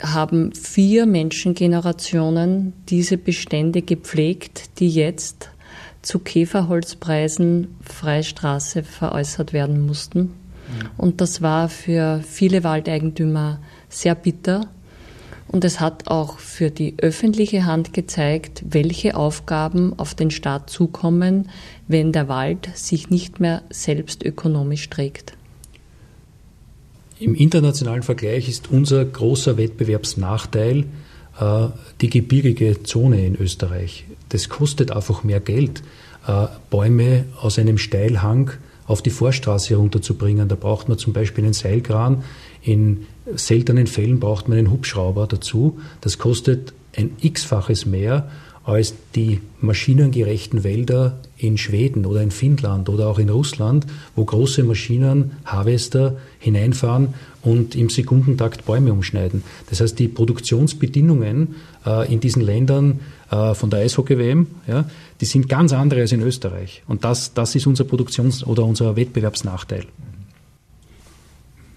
haben 0.00 0.52
vier 0.54 1.06
Menschengenerationen 1.06 2.72
diese 2.88 3.18
Bestände 3.18 3.82
gepflegt, 3.82 4.80
die 4.80 4.88
jetzt 4.88 5.50
zu 6.02 6.18
Käferholzpreisen 6.18 7.76
Freistraße 7.82 8.82
veräußert 8.82 9.52
werden 9.52 9.86
mussten. 9.86 10.20
Mhm. 10.20 10.32
Und 10.96 11.20
das 11.20 11.42
war 11.42 11.68
für 11.68 12.20
viele 12.26 12.64
Waldeigentümer 12.64 13.60
sehr 13.88 14.14
bitter, 14.14 14.68
und 15.48 15.64
es 15.64 15.80
hat 15.80 16.08
auch 16.08 16.38
für 16.38 16.70
die 16.70 16.94
öffentliche 16.98 17.64
Hand 17.64 17.92
gezeigt, 17.92 18.64
welche 18.68 19.16
Aufgaben 19.16 19.98
auf 19.98 20.14
den 20.14 20.30
Staat 20.30 20.70
zukommen, 20.70 21.50
wenn 21.86 22.12
der 22.12 22.28
Wald 22.28 22.68
sich 22.74 23.10
nicht 23.10 23.40
mehr 23.40 23.62
selbst 23.70 24.24
ökonomisch 24.24 24.88
trägt. 24.90 25.34
Im 27.20 27.34
internationalen 27.34 28.02
Vergleich 28.02 28.48
ist 28.48 28.70
unser 28.70 29.04
großer 29.04 29.56
Wettbewerbsnachteil 29.56 30.84
äh, 31.40 31.66
die 32.00 32.10
gebirgige 32.10 32.82
Zone 32.82 33.24
in 33.24 33.36
Österreich. 33.36 34.04
Das 34.30 34.48
kostet 34.48 34.90
einfach 34.90 35.24
mehr 35.24 35.40
Geld, 35.40 35.82
äh, 36.26 36.46
Bäume 36.70 37.26
aus 37.40 37.58
einem 37.58 37.78
Steilhang 37.78 38.50
auf 38.86 39.02
die 39.02 39.10
Vorstraße 39.10 39.70
herunterzubringen. 39.70 40.48
Da 40.48 40.54
braucht 40.54 40.88
man 40.88 40.98
zum 40.98 41.12
Beispiel 41.12 41.44
einen 41.44 41.52
Seilkran. 41.52 42.24
In 42.62 43.06
seltenen 43.34 43.86
Fällen 43.86 44.20
braucht 44.20 44.48
man 44.48 44.58
einen 44.58 44.70
Hubschrauber 44.70 45.26
dazu. 45.26 45.78
Das 46.00 46.18
kostet 46.18 46.72
ein 46.96 47.10
x-faches 47.20 47.86
mehr 47.86 48.30
als 48.64 48.94
die 49.14 49.40
maschinengerechten 49.60 50.64
Wälder 50.64 51.18
in 51.36 51.58
Schweden 51.58 52.06
oder 52.06 52.22
in 52.22 52.30
Finnland 52.30 52.88
oder 52.88 53.08
auch 53.08 53.18
in 53.18 53.28
Russland, 53.28 53.86
wo 54.16 54.24
große 54.24 54.64
Maschinen, 54.64 55.32
Harvester 55.44 56.16
hineinfahren 56.38 57.08
und 57.42 57.74
im 57.74 57.90
Sekundentakt 57.90 58.64
Bäume 58.64 58.92
umschneiden. 58.92 59.42
Das 59.68 59.80
heißt, 59.80 59.98
die 59.98 60.08
Produktionsbedingungen 60.08 61.56
äh, 61.84 62.10
in 62.10 62.20
diesen 62.20 62.40
Ländern 62.40 63.00
von 63.54 63.70
der 63.70 63.80
Eishockey-WM, 63.80 64.46
ja, 64.66 64.84
die 65.20 65.24
sind 65.24 65.48
ganz 65.48 65.72
andere 65.72 66.00
als 66.00 66.12
in 66.12 66.20
Österreich. 66.20 66.82
Und 66.86 67.04
das, 67.04 67.34
das 67.34 67.54
ist 67.54 67.66
unser 67.66 67.84
Produktions- 67.84 68.44
oder 68.44 68.64
unser 68.64 68.96
Wettbewerbsnachteil. 68.96 69.86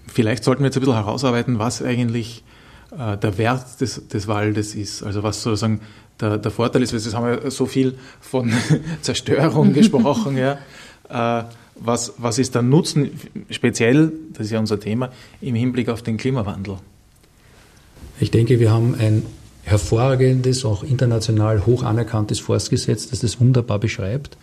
Vielleicht 0.06 0.44
sollten 0.44 0.62
wir 0.62 0.66
jetzt 0.66 0.76
ein 0.76 0.80
bisschen 0.80 0.94
herausarbeiten, 0.94 1.58
was 1.58 1.82
eigentlich 1.82 2.42
äh, 2.90 3.16
der 3.16 3.38
Wert 3.38 3.80
des, 3.80 4.08
des 4.08 4.26
Waldes 4.26 4.74
ist. 4.74 5.02
Also 5.02 5.22
was 5.22 5.42
sozusagen 5.42 5.80
der, 6.20 6.38
der 6.38 6.50
Vorteil 6.50 6.82
ist, 6.82 6.92
weil 6.92 7.00
jetzt 7.00 7.14
haben 7.14 7.26
wir 7.26 7.50
so 7.50 7.66
viel 7.66 7.94
von 8.20 8.52
Zerstörung 9.02 9.72
gesprochen, 9.72 10.36
ja. 10.36 10.58
Äh, 11.08 11.44
was, 11.80 12.14
was 12.18 12.38
ist 12.38 12.56
der 12.56 12.62
Nutzen, 12.62 13.10
speziell, 13.50 14.12
das 14.32 14.46
ist 14.46 14.52
ja 14.52 14.58
unser 14.58 14.80
Thema, 14.80 15.10
im 15.40 15.54
Hinblick 15.54 15.88
auf 15.88 16.02
den 16.02 16.16
Klimawandel? 16.16 16.78
Ich 18.18 18.32
denke, 18.32 18.58
wir 18.58 18.72
haben 18.72 18.96
ein 18.98 19.22
hervorragendes, 19.68 20.64
auch 20.64 20.82
international 20.82 21.66
hoch 21.66 21.82
anerkanntes 21.82 22.40
Forstgesetz, 22.40 23.08
das 23.08 23.20
das 23.20 23.40
wunderbar 23.40 23.78
beschreibt. 23.78 24.36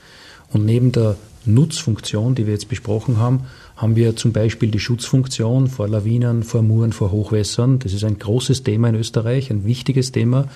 Und 0.51 0.65
neben 0.65 0.91
der 0.91 1.15
Nutzfunktion, 1.45 2.35
die 2.35 2.45
wir 2.45 2.53
jetzt 2.53 2.69
besprochen 2.69 3.17
haben, 3.17 3.41
haben 3.75 3.95
wir 3.95 4.15
zum 4.15 4.31
Beispiel 4.31 4.71
die 4.71 4.79
Schutzfunktion 4.79 5.67
vor 5.67 5.87
Lawinen, 5.87 6.43
vor 6.43 6.61
Muren, 6.61 6.93
vor 6.93 7.11
Hochwässern. 7.11 7.79
Das 7.79 7.93
ist 7.93 8.03
ein 8.03 8.19
großes 8.19 8.63
Thema 8.63 8.89
in 8.89 8.95
Österreich, 8.95 9.51
ein 9.51 9.65
wichtiges 9.65 10.11
Thema. 10.11 10.47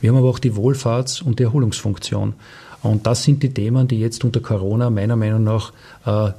Wir 0.00 0.10
haben 0.10 0.18
aber 0.18 0.28
auch 0.28 0.38
die 0.38 0.52
Wohlfahrts- 0.52 1.22
und 1.22 1.38
die 1.38 1.44
Erholungsfunktion. 1.44 2.34
Und 2.82 3.06
das 3.06 3.24
sind 3.24 3.42
die 3.42 3.52
Themen, 3.52 3.88
die 3.88 3.98
jetzt 3.98 4.24
unter 4.24 4.40
Corona 4.40 4.90
meiner 4.90 5.16
Meinung 5.16 5.42
nach 5.42 5.72
äh, 6.06 6.32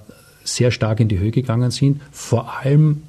sehr 0.43 0.71
stark 0.71 0.99
in 0.99 1.09
die 1.09 1.19
Höhe 1.19 1.31
gegangen 1.31 1.71
sind, 1.71 2.01
vor 2.11 2.59
allem 2.59 3.03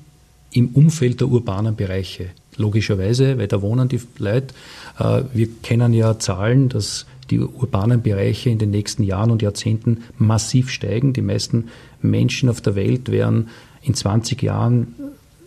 im 0.52 0.68
Umfeld 0.70 1.20
der 1.20 1.28
urbanen 1.28 1.76
Bereiche. 1.76 2.30
Logischerweise, 2.60 3.38
weil 3.38 3.48
da 3.48 3.62
wohnen 3.62 3.88
die 3.88 4.00
Leute. 4.18 4.54
Äh, 4.98 5.22
wir 5.32 5.48
kennen 5.62 5.94
ja 5.94 6.18
Zahlen, 6.18 6.68
dass 6.68 7.06
die 7.30 7.38
urbanen 7.38 8.02
Bereiche 8.02 8.50
in 8.50 8.58
den 8.58 8.70
nächsten 8.70 9.02
Jahren 9.02 9.30
und 9.30 9.40
Jahrzehnten 9.40 10.02
massiv 10.18 10.68
steigen. 10.68 11.12
Die 11.12 11.22
meisten 11.22 11.68
Menschen 12.02 12.48
auf 12.48 12.60
der 12.60 12.74
Welt 12.74 13.10
werden 13.10 13.48
in 13.82 13.94
20 13.94 14.42
Jahren 14.42 14.94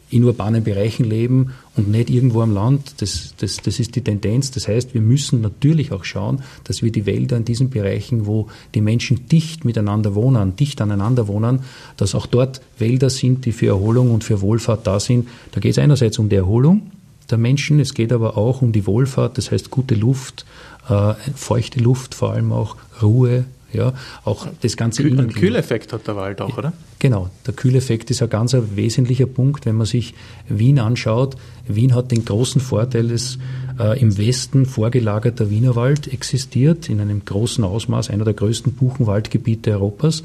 in 0.09 0.23
urbanen 0.23 0.63
Bereichen 0.63 1.03
leben 1.05 1.53
und 1.75 1.89
nicht 1.89 2.09
irgendwo 2.09 2.41
am 2.41 2.53
Land. 2.53 2.95
Das, 3.01 3.33
das, 3.37 3.57
das 3.57 3.79
ist 3.79 3.95
die 3.95 4.01
Tendenz. 4.01 4.51
Das 4.51 4.67
heißt, 4.67 4.93
wir 4.93 5.01
müssen 5.01 5.41
natürlich 5.41 5.91
auch 5.91 6.03
schauen, 6.05 6.43
dass 6.65 6.83
wir 6.83 6.91
die 6.91 7.07
Wälder 7.07 7.35
in 7.35 7.45
diesen 7.45 7.71
Bereichen, 7.71 8.27
wo 8.27 8.47
die 8.75 8.81
Menschen 8.81 9.27
dicht 9.27 9.65
miteinander 9.65 10.13
wohnen, 10.13 10.55
dicht 10.55 10.81
aneinander 10.81 11.27
wohnen, 11.27 11.59
dass 11.97 12.13
auch 12.13 12.27
dort 12.27 12.61
Wälder 12.77 13.09
sind, 13.09 13.45
die 13.45 13.51
für 13.51 13.67
Erholung 13.67 14.11
und 14.11 14.23
für 14.23 14.41
Wohlfahrt 14.41 14.85
da 14.85 14.99
sind. 14.99 15.27
Da 15.51 15.59
geht 15.59 15.71
es 15.71 15.79
einerseits 15.79 16.19
um 16.19 16.29
die 16.29 16.35
Erholung 16.35 16.91
der 17.29 17.37
Menschen, 17.37 17.79
es 17.79 17.93
geht 17.93 18.11
aber 18.11 18.37
auch 18.37 18.61
um 18.61 18.71
die 18.71 18.85
Wohlfahrt, 18.85 19.37
das 19.37 19.51
heißt 19.51 19.69
gute 19.69 19.95
Luft, 19.95 20.45
äh, 20.89 21.13
feuchte 21.35 21.79
Luft, 21.79 22.15
vor 22.15 22.33
allem 22.33 22.51
auch 22.51 22.75
Ruhe, 23.01 23.45
ja, 23.73 23.93
auch 24.23 24.47
das 24.61 24.77
ganze 24.77 25.03
Kühl, 25.03 25.19
Ein 25.19 25.29
Kühleffekt 25.29 25.93
hat 25.93 26.07
der 26.07 26.15
Wald 26.15 26.41
auch, 26.41 26.57
oder? 26.57 26.73
Genau, 26.99 27.29
der 27.47 27.53
Kühleffekt 27.53 28.11
ist 28.11 28.21
ein 28.21 28.29
ganz 28.29 28.55
wesentlicher 28.75 29.25
Punkt, 29.25 29.65
wenn 29.65 29.75
man 29.75 29.87
sich 29.87 30.13
Wien 30.47 30.79
anschaut. 30.79 31.35
Wien 31.67 31.95
hat 31.95 32.11
den 32.11 32.23
großen 32.23 32.61
Vorteil, 32.61 33.07
dass 33.07 33.39
äh, 33.79 33.99
im 33.99 34.17
Westen 34.17 34.65
vorgelagerter 34.65 35.49
Wienerwald 35.49 36.11
existiert, 36.11 36.87
in 36.87 37.01
einem 37.01 37.25
großen 37.25 37.63
Ausmaß, 37.63 38.09
einer 38.09 38.25
der 38.25 38.35
größten 38.35 38.73
Buchenwaldgebiete 38.73 39.71
Europas. 39.71 40.23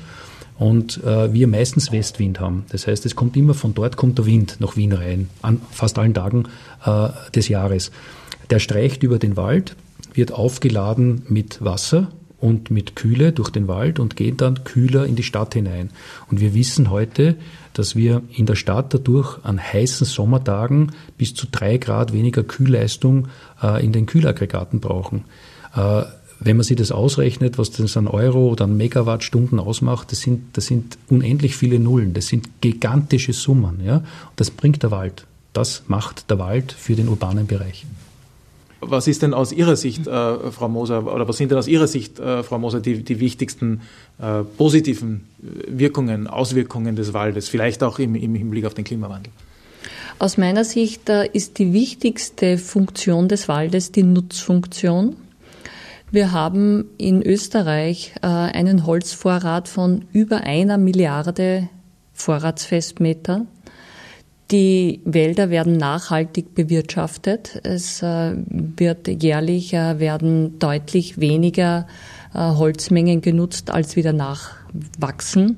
Und 0.59 1.03
äh, 1.05 1.33
wir 1.33 1.47
meistens 1.47 1.93
Westwind 1.93 2.41
haben. 2.41 2.65
Das 2.71 2.87
heißt, 2.87 3.07
es 3.07 3.15
kommt 3.15 3.37
immer 3.37 3.55
von 3.55 3.75
dort 3.75 3.97
kommt 3.97 4.19
der 4.19 4.27
Wind 4.27 4.57
nach 4.59 4.77
Wien 4.77 4.93
rein, 4.93 5.31
an 5.41 5.61
fast 5.71 5.99
allen 5.99 6.15
Tagen 6.15 6.49
äh, 6.85 7.09
des 7.35 7.49
Jahres. 7.49 7.93
Der 8.51 8.59
streicht 8.59 9.05
über 9.05 9.19
den 9.19 9.37
Wald, 9.37 9.77
wird 10.15 10.33
aufgeladen 10.33 11.23
mit 11.29 11.65
Wasser 11.65 12.09
und 12.41 12.71
mit 12.71 12.97
Kühle 12.97 13.33
durch 13.33 13.51
den 13.51 13.69
Wald 13.69 13.99
und 13.99 14.17
geht 14.17 14.41
dann 14.41 14.65
kühler 14.65 15.07
in 15.07 15.17
die 15.17 15.23
Stadt 15.23 15.55
hinein. 15.55 15.91
Und 16.31 16.41
wir 16.41 16.55
wissen 16.55 16.91
heute, 16.91 17.37
dass 17.73 17.95
wir 17.95 18.23
in 18.35 18.47
der 18.47 18.55
Stadt 18.55 18.95
dadurch 18.95 19.39
an 19.45 19.61
heißen 19.61 20.07
Sommertagen 20.07 20.93
bis 21.17 21.35
zu 21.35 21.47
drei 21.51 21.79
Grad 21.79 22.13
weniger 22.13 22.43
Kühlleistung 22.43 23.29
äh, 23.63 23.85
in 23.85 23.93
den 23.93 24.07
Kühlaggregaten 24.07 24.81
brauchen. 24.81 25.25
Wenn 26.41 26.57
man 26.57 26.65
sich 26.65 26.77
das 26.77 26.93
ausrechnet, 26.93 27.59
was 27.59 27.71
das 27.71 27.97
an 27.97 28.07
Euro 28.07 28.49
oder 28.49 28.65
an 28.65 28.77
Megawattstunden 28.77 29.59
ausmacht, 29.59 30.13
das 30.13 30.21
sind, 30.21 30.57
das 30.57 30.67
sind 30.67 30.97
unendlich 31.09 31.57
viele 31.57 31.81
Nullen. 31.81 32.15
Das 32.15 32.29
sind 32.29 32.61
gigantische 32.61 33.33
Summen. 33.33 33.81
Ja? 33.85 34.05
Das 34.37 34.51
bringt 34.51 34.83
der 34.83 34.91
Wald. 34.91 35.27
Das 35.53 35.83
macht 35.89 36.31
der 36.31 36.39
Wald 36.39 36.73
für 36.73 36.95
den 36.95 37.09
urbanen 37.09 37.47
Bereich. 37.47 37.87
Was 38.81 39.09
ist 39.09 39.23
denn 39.23 39.35
aus 39.35 39.51
Ihrer 39.51 39.75
Sicht, 39.75 40.07
äh, 40.07 40.51
Frau 40.53 40.69
Moser, 40.69 41.13
oder 41.13 41.27
was 41.27 41.37
sind 41.37 41.51
denn 41.51 41.59
aus 41.59 41.67
Ihrer 41.67 41.89
Sicht, 41.89 42.21
äh, 42.21 42.45
Frau 42.45 42.61
Moser, 42.61 42.81
die, 42.81 43.03
die 43.03 43.19
wichtigsten 43.19 43.81
äh, 44.21 44.45
positiven 44.57 45.25
Wirkungen, 45.67 46.29
Auswirkungen 46.29 46.95
des 46.95 47.13
Waldes, 47.13 47.49
vielleicht 47.49 47.83
auch 47.83 47.99
im, 47.99 48.15
im 48.15 48.37
Hinblick 48.37 48.65
auf 48.67 48.75
den 48.75 48.85
Klimawandel? 48.85 49.33
Aus 50.21 50.37
meiner 50.37 50.65
Sicht 50.65 51.09
äh, 51.09 51.29
ist 51.33 51.59
die 51.59 51.73
wichtigste 51.73 52.57
Funktion 52.57 53.27
des 53.27 53.49
Waldes 53.49 53.91
die 53.91 54.05
Nutzfunktion. 54.05 55.17
Wir 56.11 56.33
haben 56.33 56.87
in 56.97 57.23
Österreich 57.23 58.15
äh, 58.23 58.27
einen 58.27 58.87
Holzvorrat 58.87 59.69
von 59.69 60.07
über 60.13 60.39
einer 60.39 60.79
Milliarde 60.79 61.69
Vorratsfestmeter. 62.15 63.45
Die 64.51 65.03
Wälder 65.05 65.51
werden 65.51 65.77
nachhaltig 65.77 66.55
bewirtschaftet. 66.55 67.61
Es 67.63 68.03
äh, 68.03 68.33
wird 68.37 69.07
jährlich 69.23 69.75
äh, 69.75 69.99
werden 69.99 70.59
deutlich 70.59 71.21
weniger 71.21 71.87
Holzmengen 72.35 73.23
genutzt, 73.23 73.71
als 73.71 73.97
wieder 73.97 74.13
nachwachsen. 74.13 75.57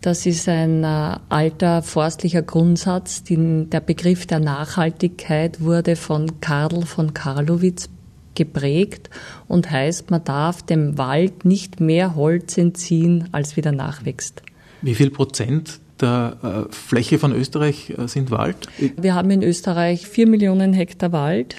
Das 0.00 0.26
ist 0.26 0.48
ein 0.48 0.84
alter 0.84 1.82
forstlicher 1.82 2.42
Grundsatz. 2.42 3.24
der 3.24 3.80
Begriff 3.80 4.26
der 4.26 4.38
Nachhaltigkeit 4.38 5.60
wurde 5.60 5.96
von 5.96 6.40
Karl 6.40 6.86
von 6.86 7.14
Karlowitz 7.14 7.88
geprägt 8.34 9.10
und 9.48 9.70
heißt, 9.70 10.10
man 10.10 10.24
darf 10.24 10.62
dem 10.62 10.98
Wald 10.98 11.44
nicht 11.44 11.80
mehr 11.80 12.14
Holz 12.14 12.58
entziehen, 12.58 13.28
als 13.32 13.56
wieder 13.56 13.72
nachwächst. 13.72 14.42
Wie 14.82 14.94
viel 14.94 15.10
Prozent 15.10 15.80
der 16.00 16.68
äh, 16.70 16.74
Fläche 16.74 17.18
von 17.18 17.32
Österreich 17.32 17.90
äh, 17.90 18.08
sind 18.08 18.30
Wald? 18.30 18.56
Wir 18.96 19.14
haben 19.14 19.30
in 19.30 19.42
Österreich 19.42 20.06
vier 20.06 20.26
Millionen 20.26 20.72
Hektar 20.72 21.12
Wald. 21.12 21.56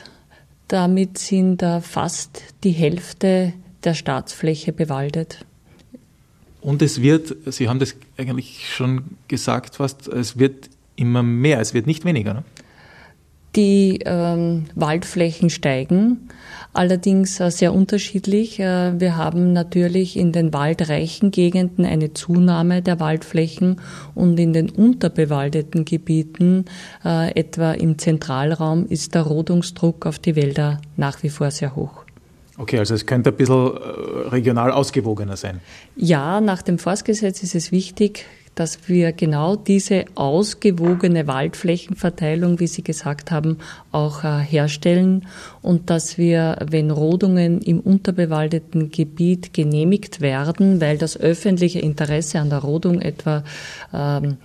Damit 0.67 1.17
sind 1.17 1.63
fast 1.81 2.41
die 2.63 2.71
Hälfte 2.71 3.53
der 3.83 3.93
Staatsfläche 3.93 4.71
bewaldet. 4.71 5.45
Und 6.61 6.81
es 6.81 7.01
wird, 7.01 7.35
Sie 7.45 7.67
haben 7.67 7.79
das 7.79 7.95
eigentlich 8.17 8.69
schon 8.73 9.17
gesagt 9.27 9.75
fast, 9.75 10.07
es 10.07 10.39
wird 10.39 10.69
immer 10.95 11.21
mehr, 11.21 11.59
es 11.59 11.73
wird 11.73 11.87
nicht 11.87 12.05
weniger. 12.05 12.33
Ne? 12.33 12.43
Die 13.55 13.99
ähm, 14.05 14.65
Waldflächen 14.73 15.49
steigen, 15.49 16.29
allerdings 16.73 17.39
äh, 17.39 17.49
sehr 17.51 17.73
unterschiedlich. 17.73 18.59
Äh, 18.59 18.99
wir 18.99 19.15
haben 19.15 19.53
natürlich 19.53 20.17
in 20.17 20.31
den 20.31 20.51
waldreichen 20.53 21.31
Gegenden 21.31 21.85
eine 21.85 22.13
Zunahme 22.13 22.81
der 22.81 22.99
Waldflächen 22.99 23.79
und 24.15 24.39
in 24.39 24.53
den 24.53 24.69
unterbewaldeten 24.69 25.85
Gebieten, 25.85 26.65
äh, 27.05 27.31
etwa 27.39 27.71
im 27.71 27.97
Zentralraum, 27.97 28.87
ist 28.87 29.15
der 29.15 29.21
Rodungsdruck 29.21 30.05
auf 30.05 30.19
die 30.19 30.35
Wälder 30.35 30.81
nach 30.97 31.23
wie 31.23 31.29
vor 31.29 31.51
sehr 31.51 31.75
hoch. 31.75 32.03
Okay, 32.57 32.77
also 32.77 32.93
es 32.93 33.07
könnte 33.07 33.31
ein 33.31 33.35
bisschen 33.35 33.71
regional 34.29 34.71
ausgewogener 34.71 35.37
sein. 35.37 35.59
Ja, 35.95 36.39
nach 36.39 36.61
dem 36.61 36.77
Forstgesetz 36.77 37.41
ist 37.41 37.55
es 37.55 37.71
wichtig, 37.71 38.25
dass 38.55 38.87
wir 38.87 39.11
genau 39.11 39.55
diese 39.55 40.05
ausgewogene 40.15 41.27
Waldflächenverteilung, 41.27 42.59
wie 42.59 42.67
Sie 42.67 42.83
gesagt 42.83 43.31
haben, 43.31 43.57
auch 43.91 44.23
äh, 44.23 44.39
herstellen 44.39 45.27
und 45.61 45.89
dass 45.89 46.17
wir, 46.17 46.57
wenn 46.69 46.91
Rodungen 46.91 47.61
im 47.61 47.79
unterbewaldeten 47.79 48.91
Gebiet 48.91 49.53
genehmigt 49.53 50.21
werden, 50.21 50.81
weil 50.81 50.97
das 50.97 51.17
öffentliche 51.17 51.79
Interesse 51.79 52.39
an 52.39 52.49
der 52.49 52.59
Rodung 52.59 53.01
etwa 53.01 53.43
ähm, 53.93 54.37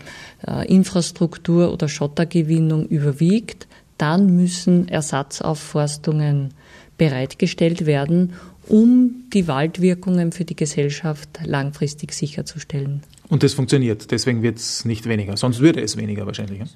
äh, 0.46 0.66
Infrastruktur 0.66 1.72
oder 1.72 1.88
Schottergewinnung 1.88 2.86
überwiegt, 2.86 3.66
dann 3.98 4.34
müssen 4.34 4.88
Ersatzaufforstungen 4.88 6.54
bereitgestellt 6.96 7.86
werden, 7.86 8.34
um 8.66 9.24
die 9.32 9.48
Waldwirkungen 9.48 10.32
für 10.32 10.44
die 10.44 10.56
Gesellschaft 10.56 11.28
langfristig 11.44 12.12
sicherzustellen. 12.12 13.02
Und 13.28 13.42
das 13.42 13.54
funktioniert, 13.54 14.10
deswegen 14.10 14.42
wird 14.42 14.58
es 14.58 14.84
nicht 14.84 15.06
weniger. 15.06 15.36
Sonst 15.36 15.60
würde 15.60 15.80
es 15.82 15.96
weniger 15.96 16.26
wahrscheinlich. 16.26 16.60
Ja? 16.60 16.66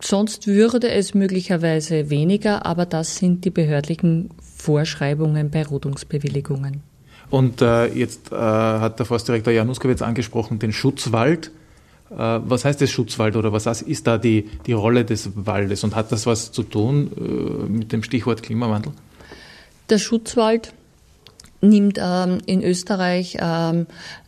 Sonst 0.00 0.46
würde 0.46 0.90
es 0.90 1.14
möglicherweise 1.14 2.10
weniger, 2.10 2.66
aber 2.66 2.86
das 2.86 3.16
sind 3.16 3.44
die 3.44 3.50
behördlichen 3.50 4.30
Vorschreibungen 4.56 5.50
bei 5.50 5.64
Rodungsbewilligungen. 5.64 6.82
Und 7.30 7.62
äh, 7.62 7.86
jetzt 7.86 8.32
äh, 8.32 8.36
hat 8.36 8.98
der 8.98 9.06
Forstdirektor 9.06 9.52
Januskowitz 9.52 10.02
angesprochen, 10.02 10.58
den 10.58 10.72
Schutzwald. 10.72 11.50
Äh, 12.10 12.16
was 12.16 12.64
heißt 12.64 12.80
das 12.80 12.90
Schutzwald 12.90 13.36
oder 13.36 13.52
was 13.52 13.66
ist 13.82 14.06
da 14.06 14.18
die, 14.18 14.50
die 14.66 14.72
Rolle 14.72 15.04
des 15.04 15.30
Waldes 15.34 15.84
und 15.84 15.94
hat 15.94 16.12
das 16.12 16.26
was 16.26 16.52
zu 16.52 16.62
tun 16.62 17.10
äh, 17.16 17.70
mit 17.70 17.92
dem 17.92 18.02
Stichwort 18.02 18.42
Klimawandel? 18.42 18.92
Der 19.88 19.98
Schutzwald 19.98 20.72
nimmt 21.60 21.98
ähm, 22.00 22.38
in 22.46 22.62
Österreich 22.62 23.38
ähm, 23.40 23.86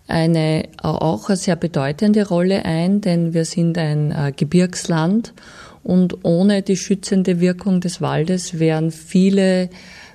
eine 0.08 0.68
auch 0.82 1.28
eine 1.28 1.36
sehr 1.36 1.56
bedeutende 1.56 2.28
Rolle 2.28 2.64
ein, 2.64 3.00
denn 3.00 3.34
wir 3.34 3.44
sind 3.44 3.76
ein 3.78 4.12
äh, 4.12 4.32
Gebirgsland 4.36 5.34
und 5.82 6.24
ohne 6.24 6.62
die 6.62 6.76
schützende 6.76 7.40
Wirkung 7.40 7.80
des 7.80 8.00
Waldes 8.00 8.58
wären 8.58 8.90
viele 8.90 9.70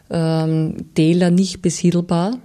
ähm, 0.09 0.93
Täler 0.95 1.31
nicht 1.31 1.61
besiedelbar. 1.61 2.37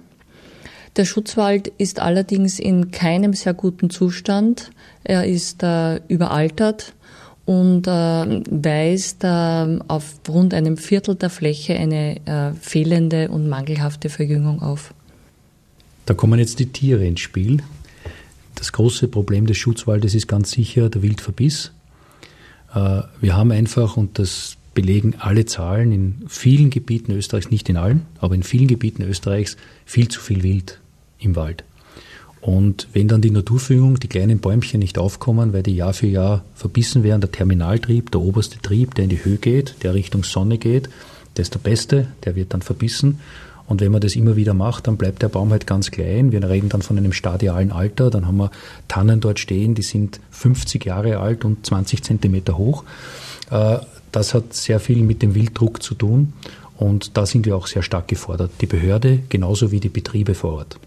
Der 0.95 1.05
Schutzwald 1.05 1.67
ist 1.77 1.99
allerdings 1.99 2.57
in 2.57 2.89
keinem 2.89 3.33
sehr 3.33 3.53
guten 3.53 3.89
Zustand. 3.89 4.71
Er 5.03 5.25
ist 5.25 5.61
äh, 5.61 5.97
überaltert 6.07 6.93
und 7.45 7.87
äh, 7.87 7.91
weist 7.91 9.23
äh, 9.23 9.79
auf 9.87 10.15
rund 10.27 10.53
einem 10.53 10.75
Viertel 10.75 11.15
der 11.15 11.29
Fläche 11.29 11.75
eine 11.75 12.17
äh, 12.25 12.53
fehlende 12.59 13.29
und 13.29 13.47
mangelhafte 13.47 14.09
Verjüngung 14.09 14.61
auf. 14.61 14.93
Da 16.07 16.13
kommen 16.13 16.39
jetzt 16.39 16.59
die 16.59 16.67
Tiere 16.67 17.05
ins 17.05 17.19
Spiel. 17.19 17.61
Das 18.55 18.71
große 18.71 19.09
Problem 19.09 19.45
des 19.45 19.57
Schutzwaldes 19.57 20.15
ist 20.15 20.27
ganz 20.27 20.51
sicher 20.51 20.89
der 20.89 21.03
Wildverbiss. 21.03 21.73
Äh, 22.73 23.01
wir 23.19 23.35
haben 23.35 23.51
einfach, 23.51 23.97
und 23.97 24.17
das 24.17 24.55
belegen 24.73 25.15
alle 25.19 25.45
Zahlen, 25.45 25.91
in 25.91 26.23
vielen 26.29 26.69
Gebieten 26.69 27.11
Österreichs, 27.11 27.51
nicht 27.51 27.67
in 27.67 27.75
allen, 27.75 28.05
aber 28.19 28.35
in 28.35 28.43
vielen 28.43 28.69
Gebieten 28.69 29.03
Österreichs 29.03 29.57
viel 29.85 30.07
zu 30.07 30.21
viel 30.21 30.43
Wild 30.43 30.79
im 31.19 31.35
Wald. 31.35 31.65
Und 32.39 32.87
wenn 32.93 33.09
dann 33.09 33.21
die 33.21 33.31
Naturführung, 33.31 33.99
die 33.99 34.07
kleinen 34.07 34.39
Bäumchen 34.39 34.79
nicht 34.79 34.97
aufkommen, 34.97 35.51
weil 35.51 35.63
die 35.63 35.75
Jahr 35.75 35.93
für 35.93 36.07
Jahr 36.07 36.45
verbissen 36.55 37.03
werden, 37.03 37.19
der 37.19 37.33
Terminaltrieb, 37.33 38.11
der 38.11 38.21
oberste 38.21 38.61
Trieb, 38.61 38.95
der 38.95 39.03
in 39.03 39.09
die 39.09 39.25
Höhe 39.25 39.37
geht, 39.37 39.75
der 39.83 39.93
Richtung 39.93 40.23
Sonne 40.23 40.57
geht, 40.57 40.87
der 41.35 41.41
ist 41.41 41.53
der 41.53 41.59
beste, 41.59 42.07
der 42.23 42.37
wird 42.37 42.53
dann 42.53 42.61
verbissen. 42.61 43.19
Und 43.67 43.81
wenn 43.81 43.91
man 43.91 44.01
das 44.01 44.15
immer 44.15 44.35
wieder 44.35 44.53
macht, 44.53 44.87
dann 44.87 44.97
bleibt 44.97 45.21
der 45.21 45.29
Baum 45.29 45.51
halt 45.51 45.67
ganz 45.67 45.91
klein. 45.91 46.31
Wir 46.31 46.41
reden 46.47 46.69
dann 46.69 46.81
von 46.81 46.97
einem 46.97 47.11
stadialen 47.11 47.71
Alter. 47.71 48.09
Dann 48.09 48.25
haben 48.25 48.37
wir 48.37 48.51
Tannen 48.87 49.19
dort 49.19 49.39
stehen, 49.39 49.75
die 49.75 49.81
sind 49.81 50.21
50 50.31 50.85
Jahre 50.85 51.19
alt 51.19 51.43
und 51.43 51.65
20 51.65 52.03
Zentimeter 52.03 52.57
hoch. 52.57 52.85
Äh, 53.51 53.79
das 54.11 54.33
hat 54.33 54.53
sehr 54.53 54.79
viel 54.79 55.03
mit 55.03 55.21
dem 55.21 55.35
Wilddruck 55.35 55.83
zu 55.83 55.95
tun. 55.95 56.33
Und 56.77 57.17
da 57.17 57.25
sind 57.25 57.45
wir 57.45 57.57
auch 57.57 57.67
sehr 57.67 57.81
stark 57.81 58.07
gefordert. 58.07 58.51
Die 58.61 58.67
Behörde 58.67 59.19
genauso 59.29 59.71
wie 59.71 59.79
die 59.79 59.89
Betriebe 59.89 60.33
vor 60.33 60.53
Ort. 60.53 60.79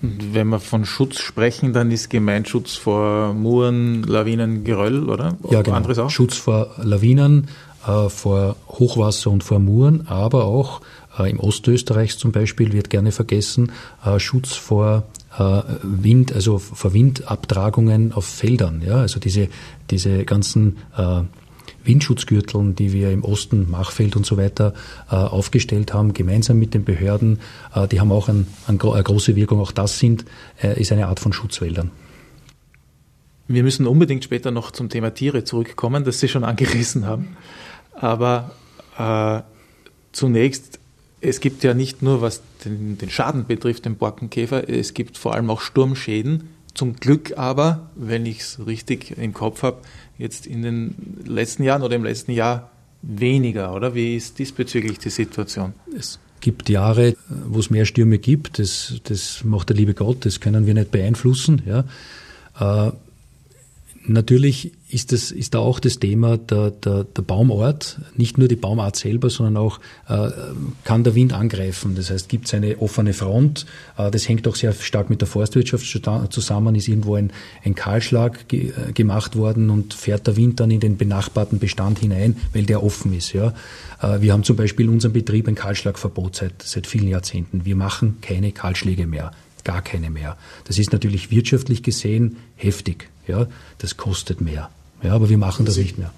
Wenn 0.00 0.48
wir 0.48 0.60
von 0.60 0.84
Schutz 0.84 1.18
sprechen, 1.18 1.72
dann 1.72 1.90
ist 1.90 2.10
Gemeinschutz 2.10 2.74
vor 2.74 3.32
Muren, 3.32 4.02
Lawinen, 4.02 4.62
Geröll, 4.62 5.08
oder? 5.08 5.36
Ja, 5.50 5.62
genau. 5.62 5.76
Anderes 5.76 5.98
auch? 5.98 6.10
Schutz 6.10 6.36
vor 6.36 6.70
Lawinen, 6.82 7.48
äh, 7.86 8.08
vor 8.08 8.56
Hochwasser 8.68 9.30
und 9.30 9.42
vor 9.42 9.58
Muren, 9.58 10.06
aber 10.06 10.44
auch 10.44 10.82
im 11.24 11.40
Ostösterreich 11.40 12.18
zum 12.18 12.32
Beispiel 12.32 12.72
wird 12.72 12.90
gerne 12.90 13.12
vergessen, 13.12 13.72
äh, 14.04 14.18
Schutz 14.18 14.54
vor 14.54 15.04
äh, 15.38 15.62
Wind, 15.82 16.32
also 16.32 16.58
vor 16.58 16.92
Windabtragungen 16.92 18.12
auf 18.12 18.26
Feldern. 18.26 18.82
Ja? 18.84 18.96
Also 18.96 19.20
diese, 19.20 19.48
diese 19.90 20.24
ganzen 20.24 20.78
äh, 20.96 21.22
Windschutzgürteln, 21.84 22.74
die 22.74 22.92
wir 22.92 23.10
im 23.10 23.24
Osten, 23.24 23.70
Machfeld 23.70 24.16
und 24.16 24.26
so 24.26 24.36
weiter 24.36 24.74
äh, 25.10 25.14
aufgestellt 25.14 25.94
haben, 25.94 26.12
gemeinsam 26.12 26.58
mit 26.58 26.74
den 26.74 26.84
Behörden, 26.84 27.38
äh, 27.74 27.86
die 27.88 28.00
haben 28.00 28.12
auch 28.12 28.28
ein, 28.28 28.46
ein, 28.66 28.80
eine 28.80 29.02
große 29.02 29.36
Wirkung. 29.36 29.60
Auch 29.60 29.72
das 29.72 29.98
sind, 29.98 30.24
äh, 30.62 30.80
ist 30.80 30.92
eine 30.92 31.06
Art 31.06 31.20
von 31.20 31.32
Schutzwäldern. 31.32 31.90
Wir 33.48 33.62
müssen 33.62 33.86
unbedingt 33.86 34.24
später 34.24 34.50
noch 34.50 34.72
zum 34.72 34.88
Thema 34.88 35.14
Tiere 35.14 35.44
zurückkommen, 35.44 36.04
das 36.04 36.20
Sie 36.20 36.28
schon 36.28 36.44
angerissen 36.44 37.06
haben. 37.06 37.36
Aber 37.92 38.52
äh, 38.98 39.42
zunächst, 40.12 40.80
es 41.20 41.40
gibt 41.40 41.64
ja 41.64 41.74
nicht 41.74 42.02
nur, 42.02 42.20
was 42.20 42.42
den, 42.64 42.98
den 42.98 43.10
Schaden 43.10 43.46
betrifft, 43.46 43.84
den 43.84 43.96
Borkenkäfer, 43.96 44.68
es 44.68 44.94
gibt 44.94 45.18
vor 45.18 45.34
allem 45.34 45.50
auch 45.50 45.60
Sturmschäden. 45.60 46.50
Zum 46.74 46.96
Glück 46.96 47.38
aber, 47.38 47.90
wenn 47.94 48.26
ich 48.26 48.40
es 48.40 48.66
richtig 48.66 49.16
im 49.16 49.32
Kopf 49.32 49.62
habe, 49.62 49.78
jetzt 50.18 50.46
in 50.46 50.62
den 50.62 50.94
letzten 51.24 51.62
Jahren 51.62 51.82
oder 51.82 51.96
im 51.96 52.04
letzten 52.04 52.32
Jahr 52.32 52.70
weniger, 53.02 53.74
oder? 53.74 53.94
Wie 53.94 54.16
ist 54.16 54.38
diesbezüglich 54.38 54.98
die 54.98 55.10
Situation? 55.10 55.72
Es 55.96 56.18
gibt 56.40 56.68
Jahre, 56.68 57.16
wo 57.28 57.60
es 57.60 57.70
mehr 57.70 57.86
Stürme 57.86 58.18
gibt. 58.18 58.58
Das, 58.58 59.00
das 59.04 59.42
macht 59.44 59.70
der 59.70 59.76
liebe 59.76 59.94
Gott, 59.94 60.26
das 60.26 60.40
können 60.40 60.66
wir 60.66 60.74
nicht 60.74 60.90
beeinflussen. 60.90 61.62
Ja. 61.66 62.92
Natürlich 64.08 64.72
ist, 64.88 65.10
das, 65.10 65.32
ist 65.32 65.54
da 65.54 65.58
auch 65.58 65.80
das 65.80 65.98
Thema 65.98 66.36
der, 66.36 66.70
der, 66.70 67.04
der 67.04 67.22
Baumort, 67.22 67.98
nicht 68.14 68.38
nur 68.38 68.46
die 68.46 68.54
Baumart 68.54 68.94
selber, 68.94 69.30
sondern 69.30 69.56
auch 69.56 69.80
äh, 70.08 70.30
kann 70.84 71.02
der 71.02 71.16
Wind 71.16 71.32
angreifen. 71.32 71.96
Das 71.96 72.10
heißt, 72.10 72.28
gibt 72.28 72.46
es 72.46 72.54
eine 72.54 72.78
offene 72.78 73.12
Front, 73.12 73.66
äh, 73.98 74.10
das 74.10 74.28
hängt 74.28 74.46
auch 74.46 74.54
sehr 74.54 74.72
stark 74.72 75.10
mit 75.10 75.20
der 75.20 75.28
Forstwirtschaft 75.28 75.84
zusammen, 76.30 76.74
ist 76.76 76.86
irgendwo 76.86 77.16
ein, 77.16 77.32
ein 77.64 77.74
Kahlschlag 77.74 78.46
ge, 78.48 78.70
äh, 78.70 78.92
gemacht 78.92 79.34
worden 79.34 79.70
und 79.70 79.92
fährt 79.92 80.26
der 80.26 80.36
Wind 80.36 80.60
dann 80.60 80.70
in 80.70 80.80
den 80.80 80.96
benachbarten 80.96 81.58
Bestand 81.58 81.98
hinein, 81.98 82.36
weil 82.52 82.64
der 82.64 82.84
offen 82.84 83.12
ist. 83.12 83.32
Ja. 83.32 83.54
Äh, 84.00 84.20
wir 84.20 84.32
haben 84.32 84.44
zum 84.44 84.56
Beispiel 84.56 84.86
in 84.86 84.92
unserem 84.92 85.14
Betrieb 85.14 85.48
ein 85.48 85.56
Kahlschlagverbot 85.56 86.36
seit, 86.36 86.62
seit 86.62 86.86
vielen 86.86 87.08
Jahrzehnten. 87.08 87.64
Wir 87.64 87.74
machen 87.74 88.18
keine 88.20 88.52
Kahlschläge 88.52 89.06
mehr 89.06 89.32
gar 89.64 89.82
keine 89.82 90.10
mehr. 90.10 90.38
Das 90.64 90.78
ist 90.78 90.92
natürlich 90.92 91.32
wirtschaftlich 91.32 91.82
gesehen 91.82 92.36
heftig. 92.54 93.10
Ja, 93.26 93.46
das 93.78 93.96
kostet 93.96 94.40
mehr. 94.40 94.70
Ja, 95.02 95.14
aber 95.14 95.28
wir 95.28 95.38
machen 95.38 95.66
das 95.66 95.76
nicht 95.76 95.98
mehr. 95.98 96.12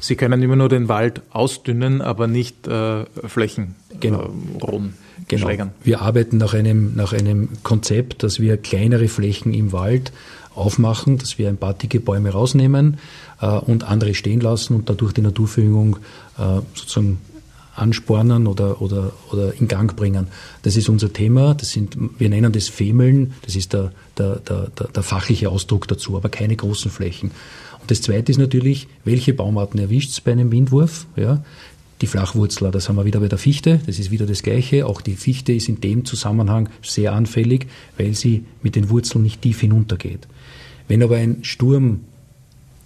Sie 0.00 0.16
können 0.16 0.42
immer 0.42 0.56
nur 0.56 0.68
den 0.68 0.88
Wald 0.88 1.22
ausdünnen, 1.30 2.00
aber 2.00 2.26
nicht 2.26 2.66
äh, 2.66 3.04
Flächen 3.26 3.76
genau. 4.00 4.22
äh, 4.22 4.64
roden. 4.64 4.94
Genau. 5.28 5.48
Wir 5.84 6.02
arbeiten 6.02 6.36
nach 6.38 6.54
einem, 6.54 6.96
nach 6.96 7.12
einem 7.12 7.50
Konzept, 7.62 8.24
dass 8.24 8.40
wir 8.40 8.56
kleinere 8.56 9.06
Flächen 9.06 9.54
im 9.54 9.72
Wald 9.72 10.12
aufmachen, 10.54 11.18
dass 11.18 11.38
wir 11.38 11.48
ein 11.48 11.56
paar 11.56 11.74
dicke 11.74 12.00
Bäume 12.00 12.30
rausnehmen 12.30 12.98
äh, 13.40 13.46
und 13.46 13.84
andere 13.84 14.14
stehen 14.14 14.40
lassen 14.40 14.74
und 14.74 14.90
dadurch 14.90 15.12
die 15.12 15.22
Naturverjüngung 15.22 15.96
äh, 16.36 16.60
sozusagen 16.74 17.18
anspornen 17.74 18.46
oder, 18.46 18.82
oder, 18.82 19.12
oder 19.30 19.54
in 19.58 19.68
Gang 19.68 19.96
bringen. 19.96 20.28
Das 20.62 20.76
ist 20.76 20.88
unser 20.88 21.12
Thema. 21.12 21.54
Das 21.54 21.70
sind, 21.70 21.96
wir 22.18 22.28
nennen 22.28 22.52
das 22.52 22.68
Femeln. 22.68 23.34
Das 23.42 23.56
ist 23.56 23.72
der, 23.72 23.92
der, 24.18 24.36
der, 24.36 24.68
der 24.94 25.02
fachliche 25.02 25.50
Ausdruck 25.50 25.88
dazu, 25.88 26.16
aber 26.16 26.28
keine 26.28 26.56
großen 26.56 26.90
Flächen. 26.90 27.30
Und 27.80 27.90
das 27.90 28.02
Zweite 28.02 28.30
ist 28.30 28.38
natürlich, 28.38 28.88
welche 29.04 29.34
Baumarten 29.34 29.80
erwischt 29.80 30.10
es 30.10 30.20
bei 30.20 30.32
einem 30.32 30.52
Windwurf? 30.52 31.06
Ja, 31.16 31.42
die 32.02 32.06
Flachwurzler, 32.08 32.70
das 32.72 32.88
haben 32.88 32.96
wir 32.96 33.04
wieder 33.04 33.20
bei 33.20 33.28
der 33.28 33.38
Fichte, 33.38 33.80
das 33.86 33.98
ist 33.98 34.10
wieder 34.10 34.26
das 34.26 34.42
Gleiche. 34.42 34.86
Auch 34.86 35.00
die 35.00 35.14
Fichte 35.14 35.52
ist 35.52 35.68
in 35.68 35.80
dem 35.80 36.04
Zusammenhang 36.04 36.68
sehr 36.82 37.12
anfällig, 37.12 37.68
weil 37.96 38.14
sie 38.14 38.44
mit 38.60 38.74
den 38.74 38.90
Wurzeln 38.90 39.22
nicht 39.22 39.40
tief 39.40 39.60
hinuntergeht. 39.60 40.26
Wenn 40.88 41.02
aber 41.02 41.16
ein 41.16 41.44
Sturm 41.44 42.00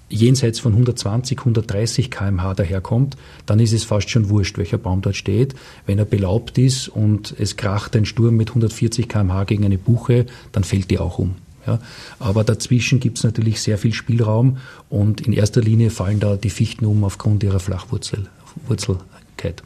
jenseits 0.09 0.61
von 0.61 0.73
120, 0.73 1.39
130 1.39 2.11
kmh 2.11 2.55
daherkommt, 2.55 3.17
dann 3.47 3.61
ist 3.61 3.73
es 3.73 3.85
fast 3.85 4.11
schon 4.11 4.29
wurscht, 4.29 4.59
welcher 4.59 4.79
Baum 4.79 5.03
dort 5.03 5.17
steht. 5.17 5.55
Wenn 5.85 5.99
er 5.99 6.05
belaubt 6.05 6.59
ist 6.59 6.89
und 6.89 7.35
es 7.39 7.57
kracht 7.57 7.97
ein 7.97 8.05
Sturm 8.05 8.37
mit 8.37 8.51
140 8.51 9.09
kmh 9.09 9.45
gegen 9.45 9.65
eine 9.65 9.79
Buche, 9.79 10.27
dann 10.53 10.65
fällt 10.65 10.91
die 10.91 10.99
auch 10.99 11.19
um. 11.19 11.37
Ja, 11.67 11.81
aber 12.21 12.45
dazwischen 12.45 13.01
gibt 13.01 13.19
es 13.19 13.25
natürlich 13.25 13.61
sehr 13.61 13.77
viel 13.77 13.93
Spielraum 13.93 14.59
und 14.89 15.21
in 15.21 15.33
erster 15.33 15.61
Linie 15.61 15.91
fallen 15.91 16.21
da 16.21 16.37
die 16.37 16.51
Fichten 16.51 16.87
um 16.87 17.03
aufgrund 17.03 17.43
ihrer 17.43 17.59
Flachwurzelkeit. 17.59 19.65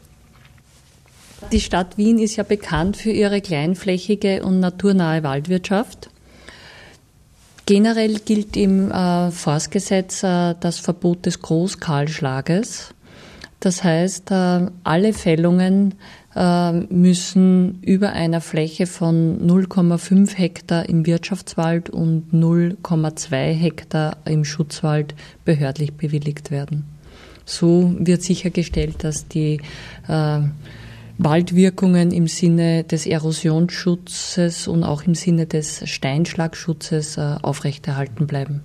Die 1.51 1.59
Stadt 1.59 1.97
Wien 1.97 2.17
ist 2.17 2.37
ja 2.37 2.43
bekannt 2.43 2.97
für 2.97 3.11
ihre 3.11 3.41
kleinflächige 3.41 4.43
und 4.43 4.59
naturnahe 4.59 5.21
Waldwirtschaft. 5.21 6.10
Generell 7.71 8.19
gilt 8.19 8.57
im 8.57 8.91
äh, 8.91 9.31
Forstgesetz 9.31 10.23
äh, 10.23 10.55
das 10.59 10.79
Verbot 10.79 11.25
des 11.25 11.39
Großkahlschlages. 11.39 12.93
Das 13.61 13.81
heißt, 13.81 14.29
äh, 14.29 14.67
alle 14.83 15.13
Fällungen 15.13 15.95
äh, 16.35 16.73
müssen 16.73 17.81
über 17.81 18.11
einer 18.11 18.41
Fläche 18.41 18.87
von 18.87 19.39
0,5 19.47 20.35
Hektar 20.35 20.89
im 20.89 21.05
Wirtschaftswald 21.05 21.89
und 21.89 22.33
0,2 22.33 23.53
Hektar 23.53 24.17
im 24.25 24.43
Schutzwald 24.43 25.15
behördlich 25.45 25.93
bewilligt 25.93 26.51
werden. 26.51 26.83
So 27.45 27.95
wird 27.97 28.21
sichergestellt, 28.21 29.05
dass 29.05 29.29
die 29.29 29.61
äh, 30.09 30.41
Waldwirkungen 31.23 32.11
im 32.11 32.27
Sinne 32.27 32.83
des 32.83 33.05
Erosionsschutzes 33.05 34.67
und 34.67 34.83
auch 34.83 35.03
im 35.03 35.13
Sinne 35.13 35.45
des 35.45 35.87
Steinschlagschutzes 35.87 37.17
äh, 37.17 37.35
aufrechterhalten 37.43 38.25
bleiben. 38.25 38.61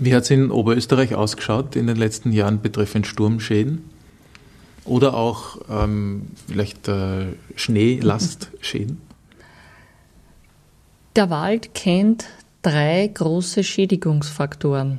Wie 0.00 0.14
hat 0.14 0.24
es 0.24 0.30
in 0.30 0.50
Oberösterreich 0.50 1.14
ausgeschaut 1.14 1.76
in 1.76 1.86
den 1.86 1.96
letzten 1.96 2.32
Jahren 2.32 2.60
betreffend 2.60 3.06
Sturmschäden? 3.06 3.84
Oder 4.84 5.14
auch 5.14 5.58
ähm, 5.70 6.28
vielleicht 6.48 6.88
äh, 6.88 7.26
Schneelastschäden? 7.54 9.00
Der 11.14 11.30
Wald 11.30 11.72
kennt 11.74 12.26
drei 12.62 13.08
große 13.12 13.62
Schädigungsfaktoren. 13.62 14.98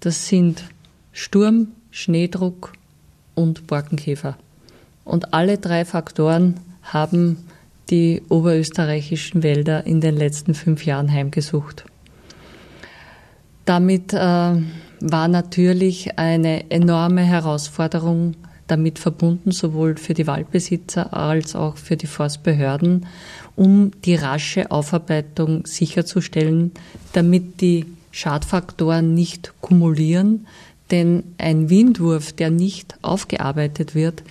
Das 0.00 0.28
sind 0.28 0.64
Sturm, 1.12 1.68
Schneedruck 1.90 2.72
und 3.34 3.66
Borkenkäfer. 3.66 4.36
Und 5.10 5.34
alle 5.34 5.58
drei 5.58 5.84
Faktoren 5.84 6.54
haben 6.84 7.38
die 7.90 8.22
oberösterreichischen 8.28 9.42
Wälder 9.42 9.84
in 9.84 10.00
den 10.00 10.16
letzten 10.16 10.54
fünf 10.54 10.86
Jahren 10.86 11.10
heimgesucht. 11.10 11.84
Damit 13.64 14.12
äh, 14.12 14.16
war 14.16 15.26
natürlich 15.26 16.16
eine 16.16 16.70
enorme 16.70 17.22
Herausforderung 17.22 18.36
damit 18.68 19.00
verbunden, 19.00 19.50
sowohl 19.50 19.96
für 19.96 20.14
die 20.14 20.28
Waldbesitzer 20.28 21.12
als 21.12 21.56
auch 21.56 21.76
für 21.76 21.96
die 21.96 22.06
Forstbehörden, 22.06 23.06
um 23.56 23.90
die 24.04 24.14
rasche 24.14 24.70
Aufarbeitung 24.70 25.66
sicherzustellen, 25.66 26.70
damit 27.14 27.60
die 27.60 27.86
Schadfaktoren 28.12 29.12
nicht 29.12 29.54
kumulieren, 29.60 30.46
denn 30.92 31.24
ein 31.36 31.68
Windwurf, 31.68 32.32
der 32.32 32.50
nicht 32.50 32.94
aufgearbeitet 33.02 33.96
wird, 33.96 34.22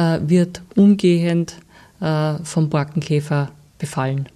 wird 0.00 0.62
umgehend 0.76 1.56
äh, 2.00 2.34
vom 2.44 2.68
Borkenkäfer 2.70 3.50
befallen. 3.78 4.28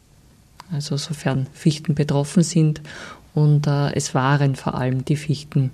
Also 0.73 0.97
sofern 0.97 1.47
Fichten 1.53 1.95
betroffen 1.95 2.43
sind 2.43 2.81
und 3.35 3.67
äh, 3.67 3.93
es 3.95 4.15
waren 4.15 4.57
vor 4.57 4.75
allem 4.75 5.05
die 5.05 5.17
Fichten, 5.17 5.71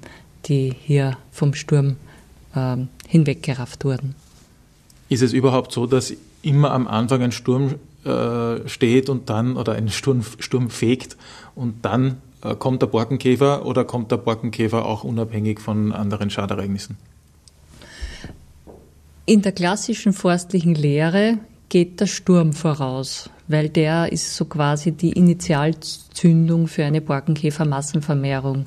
die 0.46 0.74
hier 0.80 1.16
vom 1.32 1.54
Sturm 1.54 1.96
hinweggerafft 3.06 3.84
wurden. 3.84 4.16
Ist 5.08 5.22
es 5.22 5.32
überhaupt 5.32 5.70
so, 5.70 5.86
dass 5.86 6.12
immer 6.42 6.72
am 6.72 6.88
Anfang 6.88 7.22
ein 7.22 7.30
Sturm 7.30 7.76
steht 8.66 9.08
und 9.08 9.30
dann 9.30 9.56
oder 9.56 9.74
ein 9.74 9.88
Sturm, 9.88 10.24
Sturm 10.40 10.68
fegt 10.68 11.16
und 11.54 11.84
dann 11.84 12.16
äh, 12.42 12.54
kommt 12.54 12.82
der 12.82 12.86
Borkenkäfer 12.86 13.66
oder 13.66 13.84
kommt 13.84 14.10
der 14.10 14.16
Borkenkäfer 14.16 14.84
auch 14.84 15.04
unabhängig 15.04 15.60
von 15.60 15.92
anderen 15.92 16.30
Schadereignissen? 16.30 16.96
In 19.30 19.42
der 19.42 19.52
klassischen 19.52 20.12
forstlichen 20.12 20.74
Lehre 20.74 21.38
geht 21.68 22.00
der 22.00 22.06
Sturm 22.06 22.52
voraus, 22.52 23.30
weil 23.46 23.68
der 23.68 24.10
ist 24.10 24.34
so 24.34 24.44
quasi 24.44 24.90
die 24.90 25.12
Initialzündung 25.12 26.66
für 26.66 26.84
eine 26.84 27.00
Borkenkäfermassenvermehrung. 27.00 28.66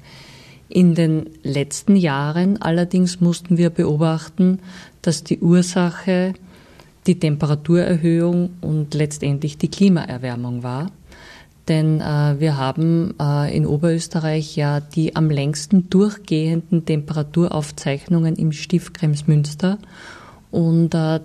In 0.70 0.96
den 0.96 1.32
letzten 1.44 1.98
Jahren 1.98 2.62
allerdings 2.62 3.20
mussten 3.20 3.58
wir 3.58 3.72
beobachten, 3.72 4.60
dass 5.02 5.26
die 5.26 5.40
Ursache 5.40 6.32
die 7.08 7.20
Temperaturerhöhung 7.20 8.52
und 8.62 8.94
letztendlich 8.94 9.58
die 9.58 9.68
Klimaerwärmung 9.68 10.64
war. 10.64 10.92
Denn 11.68 12.00
äh, 12.00 12.40
wir 12.40 12.56
haben 12.56 13.16
äh, 13.20 13.54
in 13.54 13.66
Oberösterreich 13.66 14.56
ja 14.56 14.80
die 14.80 15.14
am 15.14 15.30
längsten 15.30 15.90
durchgehenden 15.90 16.86
Temperaturaufzeichnungen 16.86 18.38
im 18.38 18.54
Stift 18.54 18.94
Kremsmünster. 18.94 19.78
Und 20.54 20.94
äh, 20.94 21.20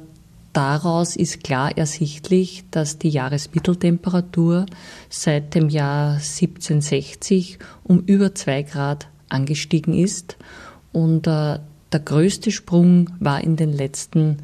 daraus 0.54 1.14
ist 1.14 1.44
klar 1.44 1.76
ersichtlich, 1.76 2.64
dass 2.70 2.98
die 2.98 3.10
Jahresmitteltemperatur 3.10 4.64
seit 5.10 5.54
dem 5.54 5.68
Jahr 5.68 6.14
1760 6.14 7.58
um 7.84 8.00
über 8.00 8.34
zwei 8.34 8.62
Grad 8.62 9.08
angestiegen 9.28 9.92
ist. 9.92 10.38
Und 10.92 11.26
äh, 11.26 11.58
der 11.92 12.00
größte 12.02 12.50
Sprung 12.50 13.10
war 13.20 13.44
in 13.44 13.56
den 13.56 13.70
letzten 13.70 14.38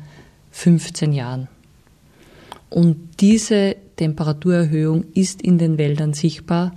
15 0.51 1.15
Jahren. 1.15 1.49
Und 2.69 3.21
diese 3.21 3.77
Temperaturerhöhung 3.97 5.07
ist 5.15 5.41
in 5.41 5.57
den 5.57 5.79
Wäldern 5.79 6.13
sichtbar 6.13 6.75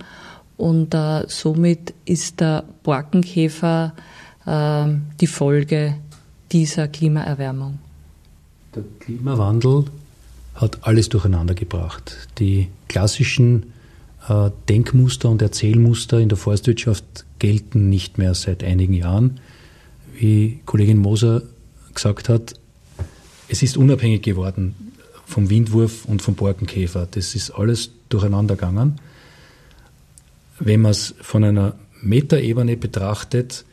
und 0.56 0.94
äh, 0.94 1.24
somit 1.28 1.92
ist 2.06 2.40
der 2.40 2.64
Borkenkäfer 2.84 3.92
äh, 4.46 4.86
die 5.20 5.26
Folge 5.26 5.96
dieser 6.50 6.88
Klimaerwärmung. 6.88 7.80
Der 8.74 8.84
Klimawandel 9.00 9.86
hat 10.54 10.86
alles 10.86 11.08
durcheinander 11.08 11.54
gebracht. 11.54 12.28
Die 12.38 12.68
klassischen 12.88 13.72
äh, 14.28 14.50
Denkmuster 14.68 15.30
und 15.30 15.40
Erzählmuster 15.40 16.18
in 16.18 16.28
der 16.28 16.38
Forstwirtschaft 16.38 17.24
gelten 17.38 17.88
nicht 17.88 18.18
mehr 18.18 18.34
seit 18.34 18.62
einigen 18.62 18.92
Jahren. 18.92 19.40
Wie 20.14 20.60
Kollegin 20.66 20.98
Moser 20.98 21.42
gesagt 21.94 22.28
hat, 22.28 22.54
es 23.48 23.62
ist 23.62 23.76
unabhängig 23.76 24.22
geworden 24.22 24.74
vom 25.24 25.48
Windwurf 25.48 26.04
und 26.04 26.22
vom 26.22 26.34
Borkenkäfer. 26.34 27.06
Das 27.10 27.34
ist 27.34 27.50
alles 27.50 27.90
durcheinander 28.08 28.56
gegangen. 28.56 29.00
Wenn 30.58 30.80
man 30.80 30.90
es 30.90 31.14
von 31.20 31.44
einer 31.44 31.74
Metaebene 32.02 32.76
betrachtet, 32.76 33.64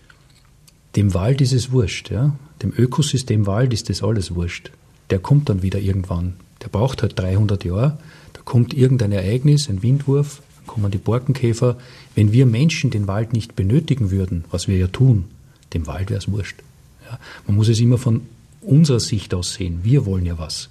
dem 0.95 1.13
Wald 1.13 1.41
ist 1.41 1.53
es 1.53 1.71
wurscht. 1.71 2.11
Ja? 2.11 2.35
Dem 2.61 2.73
Ökosystem 2.75 3.45
Wald 3.47 3.73
ist 3.73 3.89
das 3.89 4.03
alles 4.03 4.35
wurscht. 4.35 4.71
Der 5.09 5.19
kommt 5.19 5.49
dann 5.49 5.61
wieder 5.61 5.79
irgendwann. 5.79 6.33
Der 6.61 6.69
braucht 6.69 7.01
halt 7.01 7.17
300 7.17 7.63
Jahre. 7.63 7.97
Da 8.33 8.41
kommt 8.43 8.73
irgendein 8.73 9.11
Ereignis, 9.11 9.69
ein 9.69 9.83
Windwurf, 9.83 10.41
dann 10.57 10.67
kommen 10.67 10.91
die 10.91 10.97
Borkenkäfer. 10.97 11.77
Wenn 12.15 12.31
wir 12.31 12.45
Menschen 12.45 12.89
den 12.89 13.07
Wald 13.07 13.33
nicht 13.33 13.55
benötigen 13.55 14.11
würden, 14.11 14.45
was 14.51 14.67
wir 14.67 14.77
ja 14.77 14.87
tun, 14.87 15.25
dem 15.73 15.87
Wald 15.87 16.09
wäre 16.09 16.19
es 16.19 16.31
wurscht. 16.31 16.61
Ja? 17.09 17.19
Man 17.47 17.55
muss 17.55 17.67
es 17.67 17.79
immer 17.79 17.97
von 17.97 18.21
unserer 18.61 18.99
Sicht 18.99 19.33
aus 19.33 19.53
sehen. 19.53 19.79
Wir 19.83 20.05
wollen 20.05 20.25
ja 20.25 20.37
was. 20.37 20.69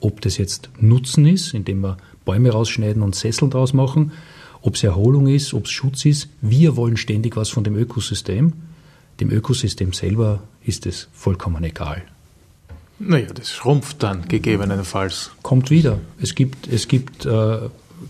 Ob 0.00 0.20
das 0.20 0.38
jetzt 0.38 0.70
Nutzen 0.80 1.26
ist, 1.26 1.54
indem 1.54 1.80
wir 1.82 1.98
Bäume 2.24 2.50
rausschneiden 2.50 3.02
und 3.02 3.14
Sessel 3.14 3.50
draus 3.50 3.72
machen, 3.72 4.12
ob 4.62 4.74
es 4.74 4.82
Erholung 4.82 5.26
ist, 5.26 5.54
ob 5.54 5.66
es 5.66 5.70
Schutz 5.70 6.04
ist. 6.04 6.28
Wir 6.40 6.76
wollen 6.76 6.96
ständig 6.96 7.36
was 7.36 7.48
von 7.48 7.64
dem 7.64 7.76
Ökosystem. 7.76 8.52
Dem 9.20 9.30
Ökosystem 9.30 9.92
selber 9.92 10.42
ist 10.64 10.86
es 10.86 11.08
vollkommen 11.12 11.62
egal. 11.64 12.02
Naja, 13.02 13.28
das 13.32 13.50
schrumpft 13.50 14.02
dann 14.02 14.28
gegebenenfalls. 14.28 15.30
Kommt 15.42 15.70
wieder. 15.70 15.98
Es 16.20 16.34
gibt, 16.34 16.68
es 16.68 16.86
gibt 16.86 17.24
äh, 17.24 17.58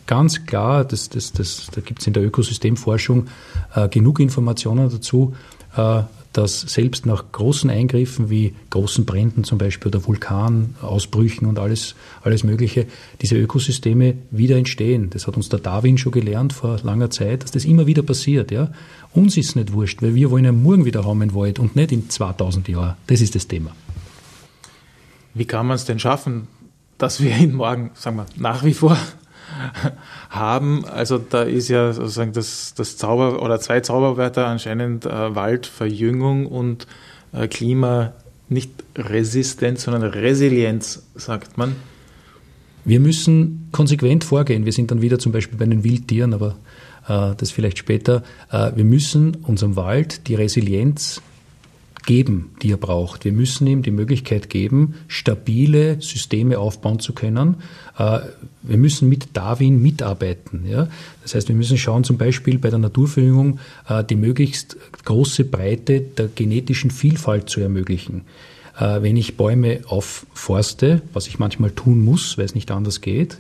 ganz 0.09 0.47
klar, 0.47 0.85
das, 0.85 1.09
das, 1.09 1.33
das, 1.33 1.69
da 1.73 1.81
gibt 1.81 2.01
es 2.01 2.09
in 2.09 2.13
der 2.13 2.25
Ökosystemforschung 2.25 3.29
äh, 3.77 3.89
genug 3.89 4.19
Informationen 4.19 4.91
dazu, 4.91 5.35
äh, 5.77 6.03
dass 6.33 6.61
selbst 6.61 7.07
nach 7.07 7.31
großen 7.31 7.71
Eingriffen 7.71 8.31
wie 8.31 8.55
großen 8.71 9.05
Bränden 9.05 9.45
zum 9.45 9.59
Beispiel 9.59 9.89
oder 9.89 10.05
Vulkanausbrüchen 10.05 11.47
und 11.47 11.61
alles, 11.61 11.95
alles 12.23 12.43
Mögliche, 12.43 12.87
diese 13.21 13.37
Ökosysteme 13.37 14.15
wieder 14.33 14.57
entstehen. 14.57 15.11
Das 15.11 15.29
hat 15.29 15.37
uns 15.37 15.49
der 15.49 15.61
Darwin 15.61 15.99
schon 15.99 16.13
gelernt 16.13 16.53
vor 16.53 16.79
langer 16.83 17.11
Zeit, 17.11 17.45
dass 17.45 17.53
das 17.53 17.65
immer 17.65 17.87
wieder 17.87 18.03
passiert. 18.03 18.51
Ja? 18.51 18.73
Uns 19.13 19.37
ist 19.37 19.51
es 19.51 19.57
nicht 19.57 19.73
wurscht, 19.73 20.03
weil 20.03 20.17
wir 20.17 20.33
wollen 20.33 20.45
ja 20.45 20.53
morgen 20.53 20.85
wieder 20.85 21.05
haben 21.05 21.23
in 21.23 21.35
Wald 21.35 21.61
und 21.61 21.77
nicht 21.77 21.93
in 21.93 22.11
2000 22.11 22.69
Jahren. 22.69 22.97
Das 23.07 23.21
ist 23.21 23.37
das 23.37 23.47
Thema. 23.47 23.73
Wie 25.35 25.45
kann 25.45 25.67
man 25.67 25.77
es 25.77 25.85
denn 25.85 25.99
schaffen, 25.99 26.49
dass 26.99 27.21
wir 27.21 27.37
ihn 27.37 27.55
morgen, 27.55 27.91
sagen 27.95 28.17
wir, 28.17 28.27
nach 28.37 28.65
wie 28.65 28.75
vor 28.75 28.97
haben. 30.31 30.85
Also 30.85 31.19
da 31.19 31.43
ist 31.43 31.69
ja 31.69 31.93
sozusagen 31.93 32.33
das, 32.33 32.75
das 32.75 32.97
Zauber 32.97 33.43
oder 33.43 33.61
zwei 33.61 33.81
Zauberwörter 33.81 34.47
anscheinend 34.47 35.07
äh, 35.07 35.35
Waldverjüngung 35.35 36.47
und 36.47 36.87
äh, 37.33 37.49
Klima 37.49 38.13
nicht 38.49 38.71
Resistenz, 38.97 39.85
sondern 39.85 40.03
Resilienz, 40.03 41.03
sagt 41.15 41.57
man. 41.57 41.77
Wir 42.85 43.01
müssen 43.01 43.69
konsequent 43.73 44.25
vorgehen. 44.25 44.65
Wir 44.65 44.73
sind 44.73 44.91
dann 44.91 45.03
wieder 45.03 45.19
zum 45.19 45.33
Beispiel 45.33 45.59
bei 45.59 45.67
den 45.67 45.85
Wildtieren, 45.85 46.35
aber 46.35 46.57
äh, 47.07 47.35
das 47.37 47.51
vielleicht 47.51 47.79
später. 47.79 48.23
Äh, 48.51 48.73
wir 48.75 48.85
müssen 48.85 49.37
unserem 49.43 49.77
Wald 49.77 50.27
die 50.29 50.35
Resilienz 50.35 51.23
geben, 52.05 52.53
die 52.63 52.73
er 52.73 52.77
braucht. 52.77 53.25
Wir 53.25 53.33
müssen 53.33 53.67
ihm 53.67 53.83
die 53.83 53.91
Möglichkeit 53.91 54.51
geben, 54.51 54.95
stabile 55.09 56.01
Systeme 56.01 56.59
aufbauen 56.59 56.99
zu 56.99 57.13
können. 57.13 57.57
Äh, 57.99 58.21
wir 58.63 58.77
müssen 58.77 59.09
mit 59.09 59.37
Darwin 59.37 59.83
mitarbeiten. 59.83 60.65
Das 61.23 61.35
heißt, 61.35 61.49
wir 61.49 61.57
müssen 61.57 61.79
schauen, 61.79 62.05
zum 62.05 62.19
Beispiel 62.19 62.59
bei 62.59 62.71
der 62.71 62.79
Naturverjüngung 62.79 63.59
äh, 63.89 64.05
die 64.05 64.17
möglichst 64.17 64.77
große 65.05 65.45
Breite 65.45 66.01
der 66.01 66.29
genetischen 66.29 66.91
Vielfalt 66.91 67.49
zu 67.49 67.61
ermöglichen. 67.61 68.23
Äh, 68.81 69.03
wenn 69.03 69.17
ich 69.17 69.37
Bäume 69.37 69.81
aufforste, 69.87 71.03
was 71.13 71.27
ich 71.29 71.39
manchmal 71.39 71.71
tun 71.71 72.03
muss, 72.03 72.39
weil 72.39 72.47
es 72.47 72.55
nicht 72.55 72.71
anders 72.71 73.01
geht, 73.01 73.39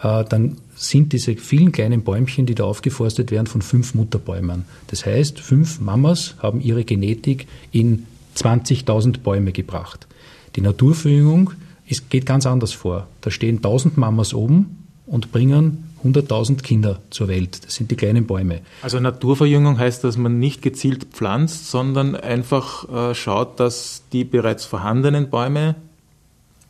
dann 0.00 0.58
sind 0.76 1.12
diese 1.14 1.36
vielen 1.36 1.72
kleinen 1.72 2.02
Bäumchen, 2.02 2.44
die 2.44 2.54
da 2.54 2.64
aufgeforstet 2.64 3.30
werden, 3.30 3.46
von 3.46 3.62
fünf 3.62 3.94
Mutterbäumen. 3.94 4.66
Das 4.88 5.06
heißt, 5.06 5.40
fünf 5.40 5.80
Mamas 5.80 6.34
haben 6.38 6.60
ihre 6.60 6.84
Genetik 6.84 7.46
in 7.72 8.06
20.000 8.36 9.20
Bäume 9.20 9.52
gebracht. 9.52 10.06
Die 10.54 10.60
Naturverjüngung 10.60 11.52
ist, 11.86 12.10
geht 12.10 12.26
ganz 12.26 12.46
anders 12.46 12.72
vor. 12.72 13.08
Da 13.22 13.30
stehen 13.30 13.56
1000 13.56 13.96
Mamas 13.96 14.34
oben 14.34 14.84
und 15.06 15.32
bringen 15.32 15.84
100.000 16.06 16.62
Kinder 16.62 17.00
zur 17.10 17.28
Welt. 17.28 17.64
Das 17.64 17.74
sind 17.74 17.90
die 17.90 17.96
kleinen 17.96 18.26
Bäume. 18.26 18.60
Also 18.82 19.00
Naturverjüngung 19.00 19.78
heißt, 19.78 20.04
dass 20.04 20.16
man 20.16 20.38
nicht 20.38 20.62
gezielt 20.62 21.04
pflanzt, 21.12 21.70
sondern 21.70 22.14
einfach 22.14 23.10
äh, 23.10 23.14
schaut, 23.14 23.60
dass 23.60 24.02
die 24.12 24.24
bereits 24.24 24.64
vorhandenen 24.64 25.30
Bäume, 25.30 25.74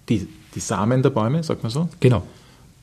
die, 0.09 0.29
die 0.55 0.61
Samen 0.61 1.03
der 1.03 1.11
Bäume, 1.11 1.43
sagt 1.43 1.63
man 1.63 1.71
so, 1.71 1.89
genau 2.01 2.23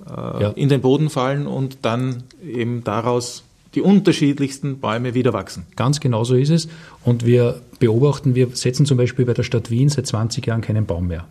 äh, 0.08 0.41
ja. 0.41 0.49
in 0.49 0.70
den 0.70 0.82
Boden 0.82 1.10
fallen 1.10 1.47
und 1.47 1.80
dann 1.82 2.24
eben 2.45 2.84
daraus 2.84 3.43
die 3.76 3.82
unterschiedlichsten 3.82 4.80
Bäume 4.80 5.14
wieder 5.14 5.34
wachsen. 5.34 5.66
Ganz 5.76 5.99
genau 5.99 6.24
so 6.24 6.36
ist 6.36 6.49
es. 6.49 6.68
Und 7.04 7.26
wir 7.26 7.62
beobachten, 7.80 8.36
wir 8.36 8.49
setzen 8.56 8.86
zum 8.86 8.97
Beispiel 8.97 9.26
bei 9.26 9.34
der 9.34 9.43
Stadt 9.43 9.72
Wien 9.72 9.89
seit 9.89 10.06
20 10.06 10.45
Jahren 10.45 10.62
keinen 10.62 10.86
Baum 10.86 11.08
mehr. 11.08 11.26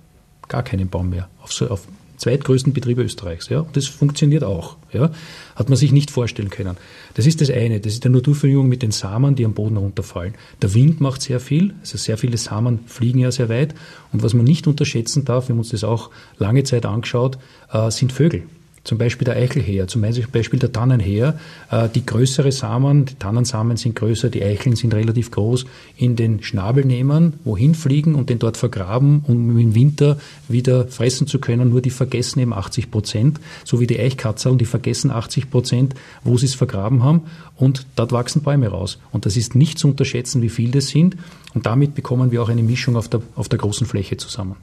Gar 0.48 0.64
keinen 0.64 0.88
Baum 0.88 1.10
mehr. 1.10 1.28
Auf, 1.42 1.52
so, 1.52 1.68
auf 1.68 1.86
zweitgrößten 2.22 2.72
Betriebe 2.72 3.02
Österreichs. 3.02 3.48
Ja? 3.48 3.66
Das 3.72 3.86
funktioniert 3.86 4.44
auch. 4.44 4.76
Ja? 4.92 5.10
Hat 5.56 5.68
man 5.68 5.76
sich 5.76 5.92
nicht 5.92 6.10
vorstellen 6.10 6.50
können. 6.50 6.76
Das 7.14 7.26
ist 7.26 7.40
das 7.40 7.50
eine. 7.50 7.80
Das 7.80 7.92
ist 7.92 8.04
die 8.04 8.08
Naturverjüngung 8.08 8.68
mit 8.68 8.82
den 8.82 8.92
Samen, 8.92 9.34
die 9.34 9.44
am 9.44 9.54
Boden 9.54 9.76
runterfallen. 9.76 10.34
Der 10.62 10.72
Wind 10.74 11.00
macht 11.00 11.22
sehr 11.22 11.40
viel. 11.40 11.74
Also 11.80 11.98
sehr 11.98 12.16
viele 12.16 12.36
Samen 12.38 12.80
fliegen 12.86 13.18
ja 13.18 13.30
sehr 13.30 13.48
weit. 13.48 13.74
Und 14.12 14.22
was 14.22 14.34
man 14.34 14.44
nicht 14.44 14.66
unterschätzen 14.66 15.24
darf, 15.24 15.48
wir 15.48 15.54
haben 15.54 15.60
uns 15.60 15.70
das 15.70 15.84
auch 15.84 16.10
lange 16.38 16.64
Zeit 16.64 16.86
angeschaut, 16.86 17.38
äh, 17.72 17.90
sind 17.90 18.12
Vögel 18.12 18.44
zum 18.84 18.98
Beispiel 18.98 19.24
der 19.24 19.36
Eichelheer, 19.36 19.86
zum 19.86 20.02
Beispiel 20.02 20.58
der 20.58 20.72
Tannenheer, 20.72 21.38
äh, 21.70 21.88
die 21.88 22.04
größere 22.04 22.50
Samen, 22.50 23.04
die 23.04 23.14
Tannensamen 23.14 23.76
sind 23.76 23.94
größer, 23.94 24.28
die 24.28 24.42
Eicheln 24.42 24.74
sind 24.74 24.92
relativ 24.92 25.30
groß, 25.30 25.66
in 25.96 26.16
den 26.16 26.42
Schnabel 26.42 26.84
nehmen, 26.84 27.34
wohin 27.44 27.74
fliegen 27.74 28.14
und 28.16 28.28
den 28.28 28.40
dort 28.40 28.56
vergraben, 28.56 29.24
um 29.26 29.56
im 29.58 29.74
Winter 29.74 30.18
wieder 30.48 30.88
fressen 30.88 31.26
zu 31.26 31.38
können. 31.38 31.70
Nur 31.70 31.80
die 31.80 31.90
vergessen 31.90 32.40
eben 32.40 32.52
80 32.52 32.90
Prozent, 32.90 33.40
so 33.64 33.78
wie 33.78 33.86
die 33.86 34.00
Eichkatzeln, 34.00 34.58
die 34.58 34.64
vergessen 34.64 35.10
80 35.10 35.50
Prozent, 35.50 35.94
wo 36.24 36.36
sie 36.36 36.46
es 36.46 36.54
vergraben 36.54 37.04
haben 37.04 37.22
und 37.56 37.86
dort 37.94 38.10
wachsen 38.10 38.42
Bäume 38.42 38.68
raus. 38.68 38.98
Und 39.12 39.26
das 39.26 39.36
ist 39.36 39.54
nicht 39.54 39.78
zu 39.78 39.88
unterschätzen, 39.88 40.42
wie 40.42 40.48
viel 40.48 40.72
das 40.72 40.88
sind 40.88 41.16
und 41.54 41.66
damit 41.66 41.94
bekommen 41.94 42.32
wir 42.32 42.42
auch 42.42 42.48
eine 42.48 42.62
Mischung 42.62 42.96
auf 42.96 43.08
der, 43.08 43.22
auf 43.36 43.48
der 43.48 43.58
großen 43.58 43.86
Fläche 43.86 44.16
zusammen. 44.16 44.56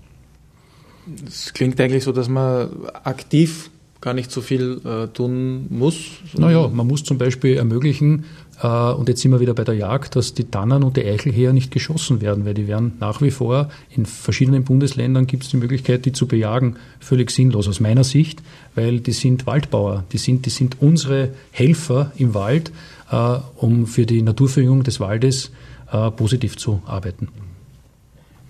Es 1.25 1.53
klingt 1.53 1.79
eigentlich 1.79 2.03
so, 2.03 2.11
dass 2.11 2.27
man 2.29 2.69
aktiv 3.03 3.71
gar 4.01 4.13
nicht 4.13 4.31
so 4.31 4.41
viel 4.41 4.79
äh, 4.85 5.07
tun 5.07 5.67
muss. 5.69 5.97
Naja, 6.37 6.67
man 6.67 6.87
muss 6.87 7.03
zum 7.03 7.17
Beispiel 7.17 7.57
ermöglichen, 7.57 8.25
äh, 8.61 8.67
und 8.67 9.09
jetzt 9.09 9.21
sind 9.21 9.31
wir 9.31 9.39
wieder 9.39 9.53
bei 9.53 9.63
der 9.63 9.75
Jagd, 9.75 10.15
dass 10.15 10.33
die 10.33 10.45
Tannen 10.45 10.83
und 10.83 10.97
die 10.97 11.05
Eichelheer 11.05 11.53
nicht 11.53 11.71
geschossen 11.71 12.21
werden, 12.21 12.45
weil 12.45 12.53
die 12.53 12.67
werden 12.67 12.93
nach 12.99 13.21
wie 13.21 13.31
vor, 13.31 13.69
in 13.89 14.05
verschiedenen 14.05 14.63
Bundesländern 14.63 15.27
gibt 15.27 15.43
es 15.43 15.49
die 15.49 15.57
Möglichkeit, 15.57 16.05
die 16.05 16.13
zu 16.13 16.27
bejagen, 16.27 16.77
völlig 16.99 17.31
sinnlos 17.31 17.67
aus 17.67 17.79
meiner 17.79 18.03
Sicht, 18.03 18.41
weil 18.75 18.99
die 18.99 19.11
sind 19.11 19.45
Waldbauer, 19.45 20.05
die 20.11 20.17
sind, 20.17 20.45
die 20.45 20.49
sind 20.49 20.81
unsere 20.81 21.29
Helfer 21.51 22.11
im 22.17 22.33
Wald, 22.33 22.71
äh, 23.11 23.37
um 23.57 23.85
für 23.85 24.05
die 24.05 24.21
Naturverjüngung 24.21 24.83
des 24.83 24.99
Waldes 24.99 25.51
äh, 25.91 26.09
positiv 26.11 26.57
zu 26.57 26.81
arbeiten. 26.85 27.27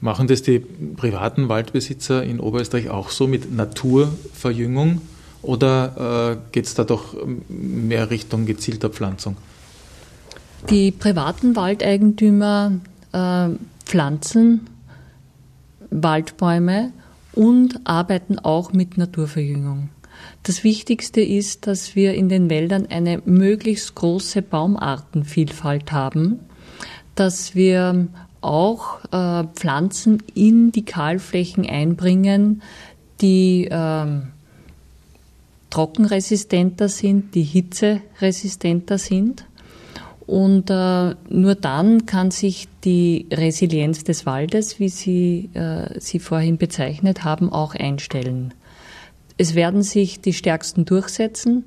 Machen 0.02 0.28
das 0.28 0.43
die 0.43 0.60
privaten 0.60 1.50
Waldbesitzer 1.50 2.24
in 2.24 2.39
Oberösterreich 2.39 2.89
auch 2.89 3.10
so 3.10 3.28
mit 3.28 3.54
Naturverjüngung? 3.54 5.02
Oder 5.42 6.32
äh, 6.32 6.38
geht 6.52 6.66
es 6.66 6.74
da 6.74 6.84
doch 6.84 7.16
mehr 7.48 8.10
Richtung 8.10 8.46
gezielter 8.46 8.90
Pflanzung? 8.90 9.38
Die 10.70 10.92
privaten 10.92 11.56
Waldeigentümer 11.56 12.74
äh, 13.14 13.50
pflanzen 13.86 14.68
Waldbäume 15.90 16.92
und 17.34 17.80
arbeiten 17.86 18.38
auch 18.40 18.74
mit 18.74 18.98
Naturverjüngung. 18.98 19.90
Das 20.44 20.64
Wichtigste 20.64 21.22
ist, 21.22 21.68
dass 21.68 21.96
wir 21.96 22.14
in 22.14 22.28
den 22.28 22.50
Wäldern 22.50 22.88
eine 22.88 23.22
möglichst 23.26 23.96
große 23.96 24.42
Baumartenvielfalt 24.42 25.92
haben, 25.92 26.40
dass 27.16 27.56
wir 27.56 28.08
auch 28.42 29.00
äh, 29.12 29.48
Pflanzen 29.54 30.24
in 30.34 30.72
die 30.72 30.86
Kahlflächen 30.86 31.66
einbringen, 31.66 32.62
die 33.22 33.66
äh, 33.66 34.06
trockenresistenter 35.70 36.89
sind, 36.89 37.36
die 37.36 37.43
hitzeresistenter 37.43 38.97
sind. 38.97 39.45
Und 40.26 40.70
äh, 40.70 41.15
nur 41.30 41.55
dann 41.55 42.05
kann 42.05 42.30
sich 42.30 42.67
die 42.84 43.28
Resilienz 43.32 44.03
des 44.03 44.28
Waldes, 44.28 44.80
wie 44.80 44.89
Sie 44.89 45.49
äh, 45.53 45.99
sie 45.99 46.20
vorhin 46.20 46.57
bezeichnet 46.57 47.24
haben, 47.24 47.51
auch 47.51 47.74
einstellen. 47.74 48.53
Es 49.38 49.55
werden 49.55 49.82
sich 49.82 50.22
die 50.22 50.34
stärksten 50.34 50.86
durchsetzen 50.86 51.63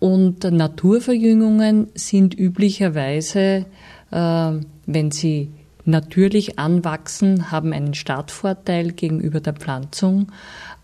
und 0.00 0.44
Naturverjüngungen 0.44 1.88
sind 1.94 2.38
üblicherweise, 2.38 3.66
äh, 4.10 4.52
wenn 4.86 5.10
sie 5.10 5.50
natürlich 5.84 6.58
anwachsen, 6.58 7.50
haben 7.50 7.72
einen 7.72 7.94
Startvorteil 7.94 8.92
gegenüber 8.92 9.40
der 9.40 9.54
Pflanzung, 9.54 10.30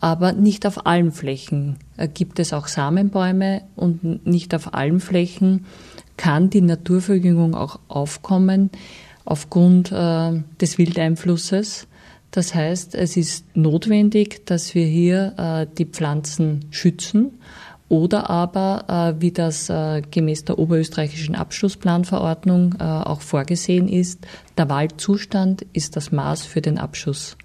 aber 0.04 0.34
nicht 0.34 0.66
auf 0.66 0.84
allen 0.84 1.12
Flächen 1.12 1.76
äh, 1.96 2.08
gibt 2.08 2.38
es 2.38 2.52
auch 2.52 2.66
Samenbäume 2.66 3.62
und 3.74 4.26
nicht 4.26 4.54
auf 4.54 4.74
allen 4.74 5.00
Flächen 5.00 5.64
kann 6.18 6.50
die 6.50 6.60
Naturverjüngung 6.60 7.54
auch 7.54 7.80
aufkommen 7.88 8.68
aufgrund 9.24 9.92
äh, 9.92 10.42
des 10.60 10.76
Wildeinflusses. 10.76 11.86
Das 12.32 12.54
heißt, 12.54 12.94
es 12.94 13.16
ist 13.16 13.46
notwendig, 13.56 14.44
dass 14.44 14.74
wir 14.74 14.84
hier 14.84 15.32
äh, 15.38 15.66
die 15.74 15.86
Pflanzen 15.86 16.66
schützen 16.70 17.38
oder 17.88 18.28
aber, 18.28 19.14
äh, 19.16 19.22
wie 19.22 19.32
das 19.32 19.70
äh, 19.70 20.02
gemäß 20.02 20.44
der 20.44 20.58
oberösterreichischen 20.58 21.34
Abschussplanverordnung 21.34 22.74
äh, 22.78 22.82
auch 22.82 23.22
vorgesehen 23.22 23.88
ist, 23.88 24.18
der 24.58 24.68
Waldzustand 24.68 25.64
ist 25.72 25.96
das 25.96 26.12
Maß 26.12 26.44
für 26.44 26.60
den 26.60 26.76
Abschuss. 26.76 27.38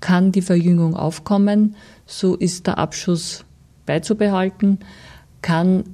Kann 0.00 0.32
die 0.32 0.42
Verjüngung 0.42 0.96
aufkommen, 0.96 1.76
so 2.06 2.34
ist 2.34 2.66
der 2.66 2.78
Abschuss 2.78 3.44
beizubehalten. 3.86 4.78
Kann 5.42 5.84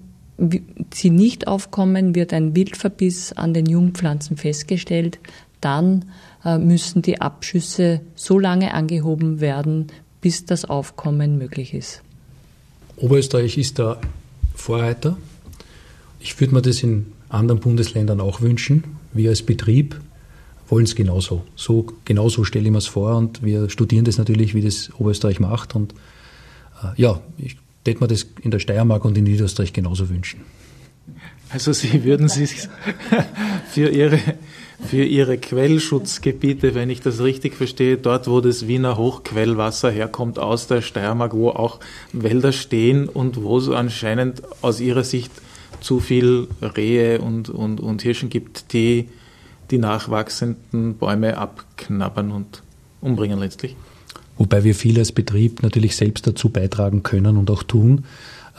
sie 0.92 1.10
nicht 1.10 1.46
aufkommen, 1.46 2.14
wird 2.14 2.32
ein 2.32 2.56
Wildverbiss 2.56 3.32
an 3.32 3.52
den 3.52 3.66
Jungpflanzen 3.66 4.36
festgestellt, 4.36 5.18
dann 5.60 6.06
müssen 6.44 7.02
die 7.02 7.20
Abschüsse 7.20 8.00
so 8.14 8.38
lange 8.38 8.72
angehoben 8.72 9.40
werden, 9.40 9.88
bis 10.22 10.46
das 10.46 10.64
Aufkommen 10.64 11.36
möglich 11.36 11.74
ist. 11.74 12.00
Oberösterreich 12.96 13.58
ist 13.58 13.78
da 13.78 14.00
Vorreiter. 14.54 15.18
Ich 16.20 16.40
würde 16.40 16.54
mir 16.54 16.62
das 16.62 16.82
in 16.82 17.12
anderen 17.28 17.60
Bundesländern 17.60 18.20
auch 18.20 18.40
wünschen. 18.40 18.84
Wir 19.12 19.30
als 19.30 19.42
Betrieb 19.42 20.00
wollen 20.70 20.84
es 20.84 20.94
genauso. 20.94 21.44
So, 21.56 21.86
genauso 22.04 22.44
stelle 22.44 22.66
ich 22.66 22.70
mir 22.70 22.78
es 22.78 22.86
vor 22.86 23.16
und 23.16 23.42
wir 23.42 23.68
studieren 23.70 24.04
das 24.04 24.18
natürlich, 24.18 24.54
wie 24.54 24.62
das 24.62 24.90
Oberösterreich 24.98 25.40
macht. 25.40 25.74
Und 25.74 25.94
äh, 26.82 27.00
ja, 27.00 27.20
ich 27.38 27.56
würde 27.84 28.00
mir 28.00 28.08
das 28.08 28.26
in 28.42 28.50
der 28.50 28.58
Steiermark 28.60 29.04
und 29.04 29.18
in 29.18 29.24
Niederösterreich 29.24 29.72
genauso 29.72 30.08
wünschen. 30.08 30.40
Also 31.48 31.72
Sie 31.72 32.04
würden 32.04 32.28
sich 32.28 32.68
für 33.70 33.88
Ihre 33.88 34.20
für 34.82 35.04
ihre 35.04 35.38
Quellschutzgebiete, 35.38 36.74
wenn 36.74 36.90
ich 36.90 37.00
das 37.00 37.20
richtig 37.20 37.54
verstehe, 37.54 37.98
dort, 37.98 38.28
wo 38.28 38.40
das 38.40 38.66
Wiener 38.66 38.96
Hochquellwasser 38.96 39.90
herkommt 39.90 40.38
aus 40.38 40.66
der 40.66 40.82
Steiermark, 40.82 41.34
wo 41.34 41.50
auch 41.50 41.80
Wälder 42.12 42.52
stehen 42.52 43.08
und 43.08 43.42
wo 43.42 43.58
es 43.58 43.68
anscheinend 43.68 44.42
aus 44.62 44.80
ihrer 44.80 45.04
Sicht 45.04 45.30
zu 45.80 46.00
viel 46.00 46.48
Rehe 46.62 47.20
und, 47.20 47.48
und, 47.48 47.80
und 47.80 48.02
Hirschen 48.02 48.30
gibt, 48.30 48.72
die 48.72 49.08
die 49.70 49.78
nachwachsenden 49.78 50.96
Bäume 50.96 51.36
abknabbern 51.36 52.30
und 52.30 52.62
umbringen 53.00 53.38
letztlich. 53.38 53.76
Wobei 54.36 54.64
wir 54.64 54.74
viel 54.74 54.98
als 54.98 55.12
Betrieb 55.12 55.62
natürlich 55.62 55.96
selbst 55.96 56.26
dazu 56.26 56.48
beitragen 56.48 57.02
können 57.02 57.36
und 57.36 57.50
auch 57.50 57.62
tun. 57.62 58.04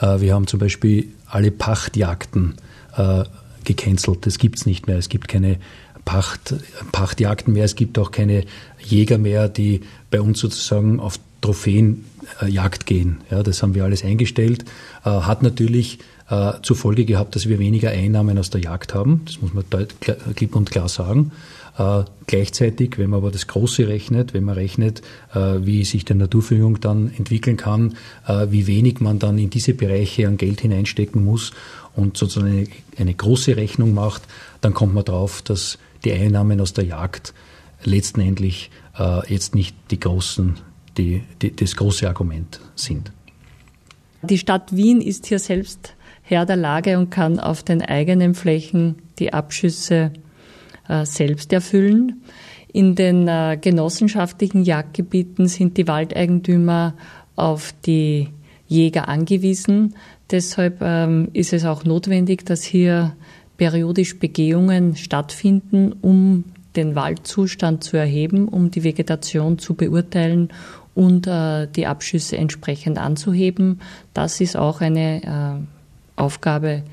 Äh, 0.00 0.20
wir 0.20 0.34
haben 0.34 0.46
zum 0.46 0.60
Beispiel 0.60 1.08
alle 1.26 1.50
Pachtjagden 1.50 2.54
äh, 2.96 3.24
gecancelt. 3.64 4.26
Das 4.26 4.38
gibt 4.38 4.58
es 4.58 4.66
nicht 4.66 4.86
mehr. 4.86 4.98
Es 4.98 5.08
gibt 5.08 5.28
keine 5.28 5.58
Pacht, 6.04 6.54
Pachtjagden 6.92 7.54
mehr. 7.54 7.64
Es 7.64 7.74
gibt 7.74 7.98
auch 7.98 8.10
keine 8.10 8.44
Jäger 8.78 9.18
mehr, 9.18 9.48
die 9.48 9.82
bei 10.10 10.20
uns 10.20 10.40
sozusagen 10.40 11.00
auf 11.00 11.18
Trophäenjagd 11.40 12.86
gehen. 12.86 13.18
Ja, 13.30 13.42
das 13.42 13.62
haben 13.62 13.74
wir 13.74 13.84
alles 13.84 14.04
eingestellt. 14.04 14.64
Äh, 15.04 15.10
hat 15.10 15.42
natürlich 15.42 15.98
äh, 16.28 16.52
zur 16.62 16.76
Folge 16.76 17.04
gehabt, 17.04 17.34
dass 17.36 17.48
wir 17.48 17.58
weniger 17.58 17.90
Einnahmen 17.90 18.38
aus 18.38 18.50
der 18.50 18.60
Jagd 18.60 18.94
haben. 18.94 19.22
Das 19.24 19.40
muss 19.40 19.52
man 19.54 19.64
klipp 20.34 20.56
und 20.56 20.70
klar 20.70 20.88
sagen. 20.88 21.32
Äh, 21.78 22.04
gleichzeitig, 22.26 22.98
wenn 22.98 23.10
man 23.10 23.18
aber 23.18 23.30
das 23.30 23.46
Große 23.46 23.88
rechnet, 23.88 24.34
wenn 24.34 24.44
man 24.44 24.54
rechnet, 24.54 25.00
äh, 25.34 25.58
wie 25.60 25.84
sich 25.84 26.04
die 26.04 26.14
Naturverjüngung 26.14 26.80
dann 26.80 27.12
entwickeln 27.16 27.56
kann, 27.56 27.94
äh, 28.26 28.48
wie 28.50 28.66
wenig 28.66 29.00
man 29.00 29.18
dann 29.18 29.38
in 29.38 29.48
diese 29.48 29.72
Bereiche 29.72 30.28
an 30.28 30.36
Geld 30.36 30.60
hineinstecken 30.60 31.24
muss 31.24 31.52
und 31.96 32.16
sozusagen 32.18 32.52
eine, 32.52 32.66
eine 32.98 33.14
große 33.14 33.56
Rechnung 33.56 33.94
macht, 33.94 34.22
dann 34.60 34.74
kommt 34.74 34.94
man 34.94 35.04
drauf, 35.04 35.40
dass 35.40 35.78
die 36.04 36.12
Einnahmen 36.12 36.60
aus 36.60 36.74
der 36.74 36.84
Jagd 36.84 37.32
letztendlich 37.84 38.70
äh, 38.98 39.32
jetzt 39.32 39.54
nicht 39.54 39.74
die 39.90 40.00
großen, 40.00 40.56
die, 40.98 41.22
die, 41.40 41.56
das 41.56 41.76
große 41.76 42.06
Argument 42.06 42.60
sind. 42.76 43.12
Die 44.22 44.38
Stadt 44.38 44.76
Wien 44.76 45.00
ist 45.00 45.26
hier 45.26 45.38
selbst 45.38 45.94
Herr 46.32 46.46
der 46.46 46.56
Lage 46.56 46.98
und 46.98 47.10
kann 47.10 47.38
auf 47.38 47.62
den 47.62 47.82
eigenen 47.82 48.34
Flächen 48.34 48.96
die 49.18 49.34
Abschüsse 49.34 50.12
äh, 50.88 51.04
selbst 51.04 51.52
erfüllen. 51.52 52.22
In 52.72 52.94
den 52.94 53.28
äh, 53.28 53.58
genossenschaftlichen 53.60 54.64
Jagdgebieten 54.64 55.46
sind 55.46 55.76
die 55.76 55.86
Waldeigentümer 55.86 56.94
auf 57.36 57.74
die 57.84 58.30
Jäger 58.66 59.08
angewiesen. 59.08 59.94
Deshalb 60.30 60.78
ähm, 60.80 61.28
ist 61.34 61.52
es 61.52 61.66
auch 61.66 61.84
notwendig, 61.84 62.46
dass 62.46 62.62
hier 62.62 63.14
periodisch 63.58 64.18
Begehungen 64.18 64.96
stattfinden, 64.96 65.92
um 66.00 66.44
den 66.76 66.94
Waldzustand 66.94 67.84
zu 67.84 67.98
erheben, 67.98 68.48
um 68.48 68.70
die 68.70 68.84
Vegetation 68.84 69.58
zu 69.58 69.74
beurteilen 69.74 70.48
und 70.94 71.26
äh, 71.26 71.66
die 71.66 71.86
Abschüsse 71.86 72.38
entsprechend 72.38 72.96
anzuheben. 72.96 73.82
Das 74.14 74.40
ist 74.40 74.56
auch 74.56 74.80
eine 74.80 75.22
äh, 75.22 75.66
Aufgabe 76.22 76.84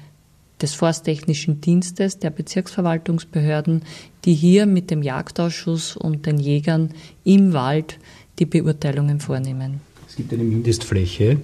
des 0.62 0.74
Forsttechnischen 0.74 1.62
Dienstes 1.62 2.20
der 2.20 2.32
Bezirksverwaltungsbehörden, 2.32 3.84
die 4.26 4.34
hier 4.34 4.66
mit 4.66 4.92
dem 4.92 5.04
Jagdausschuss 5.04 5.96
und 5.96 6.26
den 6.26 6.40
Jägern 6.40 6.90
im 7.24 7.54
Wald 7.54 8.00
die 8.40 8.46
Beurteilungen 8.46 9.20
vornehmen. 9.20 9.82
Es 10.08 10.16
gibt 10.16 10.34
eine 10.34 10.44
Mindestfläche 10.44 11.38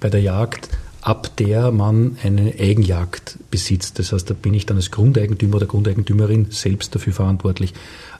bei 0.00 0.10
der 0.10 0.20
Jagd, 0.20 0.68
ab 1.00 1.36
der 1.36 1.70
man 1.70 2.18
eine 2.24 2.54
Eigenjagd 2.58 3.38
besitzt. 3.50 3.98
Das 3.98 4.12
heißt, 4.12 4.28
da 4.28 4.34
bin 4.34 4.52
ich 4.52 4.66
dann 4.66 4.76
als 4.76 4.90
Grundeigentümer 4.90 5.56
oder 5.56 5.66
Grundeigentümerin 5.66 6.48
selbst 6.50 6.94
dafür 6.94 7.12
verantwortlich. 7.12 7.72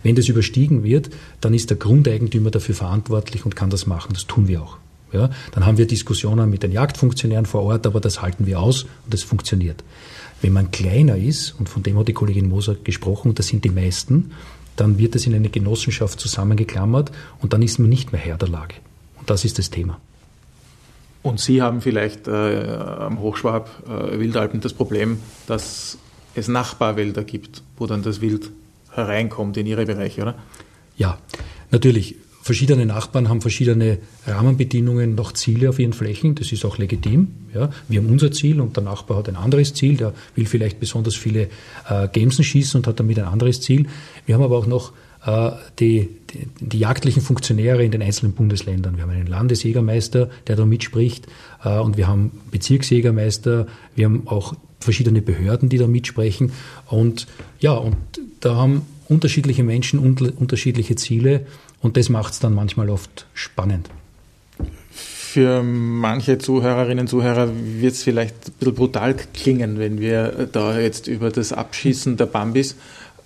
Wenn 0.03 0.14
das 0.14 0.29
überstiegen 0.29 0.85
wird, 0.85 1.11
dann 1.41 1.53
ist 1.53 1.71
der 1.71 1.77
Grundeigentümer 1.77 2.51
dafür 2.51 2.77
verantwortlich 2.77 3.45
und 3.45 3.57
kann 3.57 3.69
das 3.69 3.87
machen. 3.87 4.12
Das 4.14 4.27
tun 4.27 4.47
wir 4.49 4.62
auch. 4.62 4.79
Ja, 5.13 5.31
dann 5.53 5.65
haben 5.65 5.79
wir 5.79 5.87
Diskussionen 5.87 6.51
mit 6.51 6.63
den 6.63 6.73
Jagdfunktionären 6.73 7.47
vor 7.47 7.63
Ort, 7.63 7.87
aber 7.87 8.01
das 8.01 8.21
halten 8.21 8.47
wir 8.47 8.61
aus 8.61 8.83
und 8.83 9.15
das 9.15 9.23
funktioniert. 9.23 9.83
Wenn 10.43 10.53
man 10.53 10.71
kleiner 10.71 11.17
ist, 11.17 11.55
und 11.59 11.69
von 11.69 11.83
dem 11.83 11.99
hat 11.99 12.09
die 12.09 12.13
Kollegin 12.13 12.49
Moser 12.49 12.75
gesprochen, 12.75 13.31
und 13.31 13.39
das 13.39 13.49
sind 13.49 13.65
die 13.65 13.71
meisten, 13.71 14.33
dann 14.77 14.99
wird 14.99 15.17
es 15.17 15.27
in 15.27 15.35
eine 15.35 15.49
Genossenschaft 15.49 16.21
zusammengeklammert 16.21 17.11
und 17.41 17.53
dann 17.53 17.63
ist 17.63 17.79
man 17.79 17.89
nicht 17.89 18.13
mehr 18.13 18.21
Herr 18.21 18.37
der 18.37 18.49
Lage. 18.49 18.75
Und 19.19 19.29
das 19.29 19.45
ist 19.45 19.59
das 19.59 19.71
Thema. 19.71 19.99
Und 21.23 21.41
Sie 21.41 21.61
haben 21.61 21.81
vielleicht 21.81 22.29
äh, 22.29 22.31
am 22.31 23.21
Hochschwab 23.21 23.69
äh, 23.89 24.21
Wildalpen 24.21 24.61
das 24.61 24.73
Problem, 24.73 25.19
dass 25.47 25.99
es 26.35 26.49
Nachbarwälder 26.49 27.25
gibt, 27.25 27.63
wo 27.77 27.87
dann 27.87 28.03
das 28.03 28.21
Wild 28.21 28.51
hereinkommt 28.93 29.57
in 29.57 29.67
Ihre 29.67 29.85
Bereiche, 29.85 30.23
oder? 30.23 30.35
Ja, 30.97 31.19
natürlich. 31.71 32.17
Verschiedene 32.49 32.86
Nachbarn 32.86 33.28
haben 33.28 33.42
verschiedene 33.42 33.99
Rahmenbedingungen, 34.26 35.14
noch 35.14 35.32
Ziele 35.32 35.68
auf 35.68 35.78
ihren 35.78 35.92
Flächen. 35.92 36.34
Das 36.34 36.51
ist 36.51 36.64
auch 36.64 36.78
legitim. 36.78 37.28
Ja. 37.53 37.68
Wir 37.88 38.01
haben 38.01 38.09
unser 38.09 38.32
Ziel 38.32 38.62
und 38.62 38.74
der 38.74 38.84
Nachbar 38.84 39.18
hat 39.18 39.28
ein 39.28 39.36
anderes 39.36 39.74
Ziel. 39.74 39.99
Der 39.99 40.14
will 40.34 40.46
vielleicht 40.46 40.80
besonders 40.80 41.14
viele 41.14 41.49
äh, 41.90 42.09
Gemsen 42.11 42.44
schießen 42.44 42.80
und 42.80 42.86
hat 42.86 43.01
damit 43.01 43.18
ein 43.18 43.26
anderes 43.26 43.61
Ziel. 43.61 43.86
Wir 44.24 44.34
haben 44.34 44.42
aber 44.42 44.57
auch 44.57 44.64
noch 44.64 44.94
äh, 45.26 45.51
die, 45.78 46.09
die, 46.32 46.49
die, 46.59 46.78
jagdlichen 46.78 47.20
Funktionäre 47.20 47.84
in 47.84 47.90
den 47.90 48.01
einzelnen 48.01 48.32
Bundesländern. 48.32 48.96
Wir 48.96 49.03
haben 49.03 49.11
einen 49.11 49.26
Landesjägermeister, 49.26 50.30
der 50.46 50.57
da 50.57 50.64
mitspricht, 50.64 51.26
äh, 51.62 51.78
und 51.78 51.99
wir 51.99 52.09
haben 52.09 52.30
Bezirksjägermeister. 52.51 53.66
Wir 53.94 54.07
haben 54.07 54.22
auch 54.24 54.55
verschiedene 54.80 55.20
Behörden, 55.20 55.68
die 55.68 55.76
da 55.76 55.86
mitsprechen. 55.86 56.53
Und 56.86 57.26
ja, 57.61 57.74
und 57.74 57.99
da 58.40 58.57
haben 58.57 58.86
unterschiedliche 59.07 59.64
Menschen 59.64 59.99
unterschiedliche 59.99 60.96
Ziele 60.96 61.44
und 61.81 61.97
das 61.97 62.09
macht 62.09 62.33
es 62.33 62.41
dann 62.41 62.55
manchmal 62.55 62.91
oft 62.91 63.26
spannend. 63.35 63.89
Für 64.91 65.62
manche 65.62 66.39
Zuhörerinnen 66.39 67.01
und 67.01 67.09
Zuhörer 67.09 67.51
wird 67.53 67.93
es 67.93 68.03
vielleicht 68.03 68.35
ein 68.49 68.53
bisschen 68.59 68.74
brutal 68.74 69.14
klingen, 69.35 69.79
wenn 69.79 70.01
wir 70.01 70.49
da 70.51 70.79
jetzt 70.79 71.07
über 71.07 71.31
das 71.31 71.53
Abschießen 71.53 72.16
der 72.16 72.26
Bambis 72.26 72.76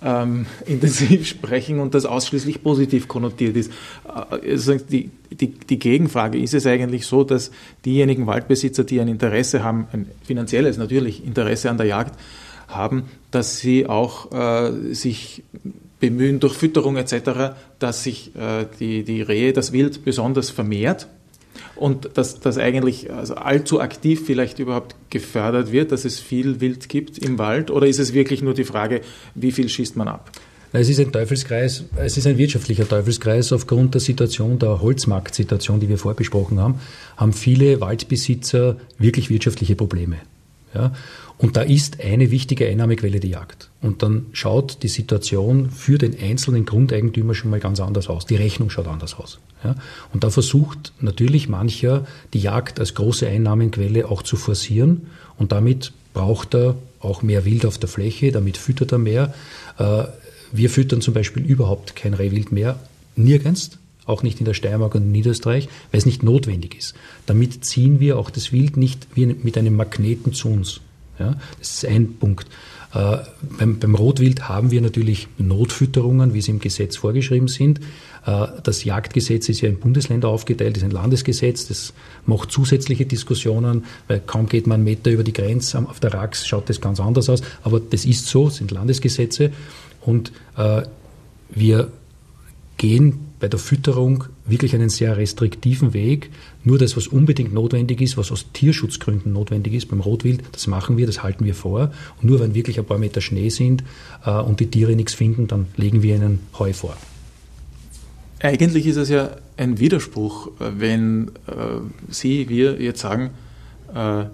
ähm, 0.03 0.45
intensiv 0.65 1.25
sprechen 1.25 1.79
und 1.79 1.93
das 1.93 2.05
ausschließlich 2.05 2.61
positiv 2.61 3.07
konnotiert 3.07 3.55
ist. 3.55 3.71
Also 4.03 4.75
die, 4.75 5.09
die, 5.31 5.47
die 5.47 5.79
Gegenfrage, 5.79 6.37
ist 6.37 6.53
es 6.53 6.67
eigentlich 6.67 7.05
so, 7.05 7.23
dass 7.23 7.51
diejenigen 7.85 8.27
Waldbesitzer, 8.27 8.83
die 8.83 8.99
ein 8.99 9.07
Interesse 9.07 9.63
haben, 9.63 9.87
ein 9.93 10.07
finanzielles 10.23 10.77
natürlich 10.77 11.25
Interesse 11.25 11.69
an 11.69 11.77
der 11.77 11.87
Jagd 11.87 12.19
haben, 12.67 13.03
dass 13.31 13.59
sie 13.59 13.87
auch 13.87 14.31
äh, 14.31 14.93
sich 14.93 15.43
bemühen 16.03 16.41
durch 16.41 16.55
Fütterung 16.55 16.97
etc., 16.97 17.55
dass 17.79 18.03
sich 18.03 18.35
äh, 18.35 18.65
die, 18.77 19.05
die 19.05 19.21
Rehe, 19.21 19.53
das 19.53 19.71
Wild 19.71 20.03
besonders 20.03 20.49
vermehrt 20.49 21.07
und 21.77 22.09
dass 22.15 22.41
das 22.41 22.57
eigentlich 22.57 23.09
also 23.09 23.35
allzu 23.35 23.79
aktiv 23.79 24.21
vielleicht 24.25 24.59
überhaupt 24.59 24.97
gefördert 25.09 25.71
wird, 25.71 25.93
dass 25.93 26.03
es 26.03 26.19
viel 26.19 26.59
Wild 26.59 26.89
gibt 26.89 27.17
im 27.19 27.37
Wald? 27.37 27.71
Oder 27.71 27.87
ist 27.87 27.99
es 27.99 28.13
wirklich 28.13 28.41
nur 28.41 28.53
die 28.53 28.65
Frage, 28.65 28.99
wie 29.33 29.53
viel 29.53 29.69
schießt 29.69 29.95
man 29.95 30.09
ab? 30.09 30.29
Es 30.73 30.89
ist 30.89 30.99
ein 30.99 31.13
Teufelskreis, 31.13 31.85
es 31.95 32.17
ist 32.17 32.27
ein 32.27 32.37
wirtschaftlicher 32.37 32.85
Teufelskreis. 32.85 33.53
Aufgrund 33.53 33.93
der 33.93 34.01
Situation, 34.01 34.59
der 34.59 34.81
Holzmarktsituation, 34.81 35.79
die 35.79 35.87
wir 35.87 35.97
vorbesprochen 35.97 36.59
haben, 36.59 36.81
haben 37.15 37.31
viele 37.31 37.79
Waldbesitzer 37.79 38.75
wirklich 38.97 39.29
wirtschaftliche 39.29 39.77
Probleme. 39.77 40.17
Ja? 40.73 40.91
Und 41.37 41.57
da 41.57 41.61
ist 41.61 41.99
eine 41.99 42.31
wichtige 42.31 42.67
Einnahmequelle 42.67 43.19
die 43.19 43.29
Jagd. 43.29 43.69
Und 43.81 44.03
dann 44.03 44.27
schaut 44.31 44.83
die 44.83 44.87
Situation 44.87 45.69
für 45.71 45.97
den 45.97 46.17
einzelnen 46.17 46.65
Grundeigentümer 46.65 47.33
schon 47.33 47.51
mal 47.51 47.59
ganz 47.59 47.79
anders 47.79 48.07
aus. 48.07 48.25
Die 48.25 48.35
Rechnung 48.35 48.69
schaut 48.69 48.87
anders 48.87 49.15
aus. 49.15 49.39
Ja? 49.63 49.75
Und 50.13 50.23
da 50.23 50.29
versucht 50.29 50.93
natürlich 51.01 51.49
mancher, 51.49 52.05
die 52.33 52.39
Jagd 52.39 52.79
als 52.79 52.93
große 52.93 53.27
Einnahmenquelle 53.27 54.09
auch 54.09 54.21
zu 54.21 54.35
forcieren. 54.35 55.07
Und 55.37 55.51
damit 55.51 55.91
braucht 56.13 56.55
er 56.55 56.75
auch 56.99 57.21
mehr 57.21 57.45
Wild 57.45 57.65
auf 57.65 57.77
der 57.77 57.89
Fläche, 57.89 58.31
damit 58.31 58.57
füttert 58.57 58.91
er 58.91 58.99
mehr. 58.99 59.33
Äh, 59.77 60.03
wir 60.51 60.69
füttern 60.69 61.01
zum 61.01 61.13
Beispiel 61.13 61.43
überhaupt 61.43 61.95
kein 61.95 62.13
Rehwild 62.13 62.51
mehr, 62.51 62.79
nirgends, 63.15 63.71
auch 64.05 64.21
nicht 64.23 64.39
in 64.39 64.45
der 64.45 64.53
Steiermark 64.53 64.95
und 64.95 65.11
Niederösterreich, 65.11 65.67
weil 65.91 65.97
es 65.97 66.05
nicht 66.05 66.23
notwendig 66.23 66.77
ist. 66.77 66.93
Damit 67.25 67.65
ziehen 67.65 67.99
wir 67.99 68.17
auch 68.19 68.29
das 68.29 68.51
Wild 68.51 68.77
nicht 68.77 69.07
mit 69.17 69.57
einem 69.57 69.75
Magneten 69.75 70.33
zu 70.33 70.49
uns. 70.49 70.81
Ja, 71.19 71.35
das 71.59 71.75
ist 71.75 71.85
ein 71.85 72.15
Punkt. 72.15 72.47
Äh, 72.93 73.17
beim, 73.57 73.79
beim, 73.79 73.95
Rotwild 73.95 74.49
haben 74.49 74.71
wir 74.71 74.81
natürlich 74.81 75.27
Notfütterungen, 75.37 76.33
wie 76.33 76.41
sie 76.41 76.51
im 76.51 76.59
Gesetz 76.59 76.97
vorgeschrieben 76.97 77.47
sind. 77.47 77.79
Äh, 78.25 78.47
das 78.63 78.83
Jagdgesetz 78.83 79.49
ist 79.49 79.61
ja 79.61 79.69
in 79.69 79.79
Bundesländer 79.79 80.29
aufgeteilt, 80.29 80.77
ist 80.77 80.83
ein 80.83 80.91
Landesgesetz. 80.91 81.67
Das 81.67 81.93
macht 82.25 82.51
zusätzliche 82.51 83.05
Diskussionen, 83.05 83.85
weil 84.07 84.19
kaum 84.19 84.47
geht 84.47 84.67
man 84.67 84.75
einen 84.75 84.83
Meter 84.83 85.11
über 85.11 85.23
die 85.23 85.33
Grenze 85.33 85.79
auf 85.79 85.99
der 85.99 86.13
Rax, 86.13 86.47
schaut 86.47 86.69
das 86.69 86.81
ganz 86.81 86.99
anders 86.99 87.29
aus. 87.29 87.41
Aber 87.63 87.79
das 87.79 88.05
ist 88.05 88.27
so, 88.27 88.49
sind 88.49 88.71
Landesgesetze. 88.71 89.51
Und 90.01 90.31
äh, 90.57 90.83
wir 91.49 91.91
gehen 92.77 93.19
bei 93.39 93.47
der 93.47 93.59
Fütterung 93.59 94.25
wirklich 94.45 94.75
einen 94.75 94.89
sehr 94.89 95.17
restriktiven 95.17 95.93
Weg. 95.93 96.29
Nur 96.65 96.77
das, 96.77 96.95
was 96.95 97.07
unbedingt 97.07 97.53
notwendig 97.53 98.01
ist, 98.01 98.17
was 98.17 98.31
aus 98.31 98.45
Tierschutzgründen 98.53 99.33
notwendig 99.33 99.73
ist 99.73 99.89
beim 99.89 99.99
Rotwild, 99.99 100.43
das 100.53 100.67
machen 100.67 100.97
wir, 100.97 101.05
das 101.05 101.21
halten 101.21 101.43
wir 101.45 101.55
vor. 101.55 101.91
Und 102.21 102.29
nur 102.29 102.39
wenn 102.39 102.53
wirklich 102.55 102.79
ein 102.79 102.85
paar 102.85 102.97
Meter 102.97 103.19
Schnee 103.19 103.49
sind 103.49 103.83
äh, 104.25 104.31
und 104.31 104.59
die 104.59 104.67
Tiere 104.67 104.95
nichts 104.95 105.13
finden, 105.13 105.47
dann 105.47 105.67
legen 105.75 106.01
wir 106.03 106.15
ihnen 106.15 106.39
Heu 106.57 106.71
vor. 106.73 106.95
Eigentlich 108.39 108.85
ist 108.87 108.97
es 108.97 109.09
ja 109.09 109.37
ein 109.57 109.79
Widerspruch, 109.79 110.51
wenn 110.59 111.29
äh, 111.47 111.79
Sie, 112.09 112.49
wir 112.49 112.81
jetzt 112.81 113.01
sagen, 113.01 113.31
äh, 113.93 114.25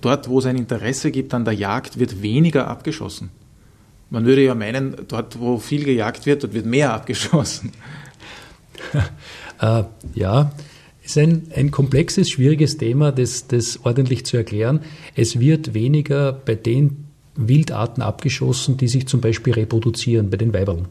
dort, 0.00 0.28
wo 0.28 0.38
es 0.38 0.46
ein 0.46 0.56
Interesse 0.56 1.10
gibt 1.10 1.34
an 1.34 1.44
der 1.44 1.54
Jagd, 1.54 1.98
wird 1.98 2.22
weniger 2.22 2.68
abgeschossen. 2.68 3.30
Man 4.10 4.26
würde 4.26 4.44
ja 4.44 4.54
meinen, 4.54 4.96
dort, 5.08 5.40
wo 5.40 5.58
viel 5.58 5.84
gejagt 5.84 6.26
wird, 6.26 6.42
dort 6.42 6.54
wird 6.54 6.66
mehr 6.66 6.92
abgeschossen. 6.94 7.72
äh, 9.60 9.84
ja, 10.14 10.52
ist 11.04 11.18
ein, 11.18 11.42
ein 11.54 11.70
komplexes, 11.70 12.30
schwieriges 12.30 12.78
Thema, 12.78 13.12
das, 13.12 13.46
das 13.46 13.80
ordentlich 13.84 14.24
zu 14.24 14.36
erklären. 14.36 14.80
Es 15.14 15.38
wird 15.38 15.74
weniger 15.74 16.32
bei 16.32 16.54
den 16.54 17.04
Wildarten 17.36 18.02
abgeschossen, 18.02 18.76
die 18.76 18.88
sich 18.88 19.06
zum 19.06 19.20
Beispiel 19.20 19.52
reproduzieren, 19.52 20.30
bei 20.30 20.36
den 20.36 20.54
Weibern. 20.54 20.86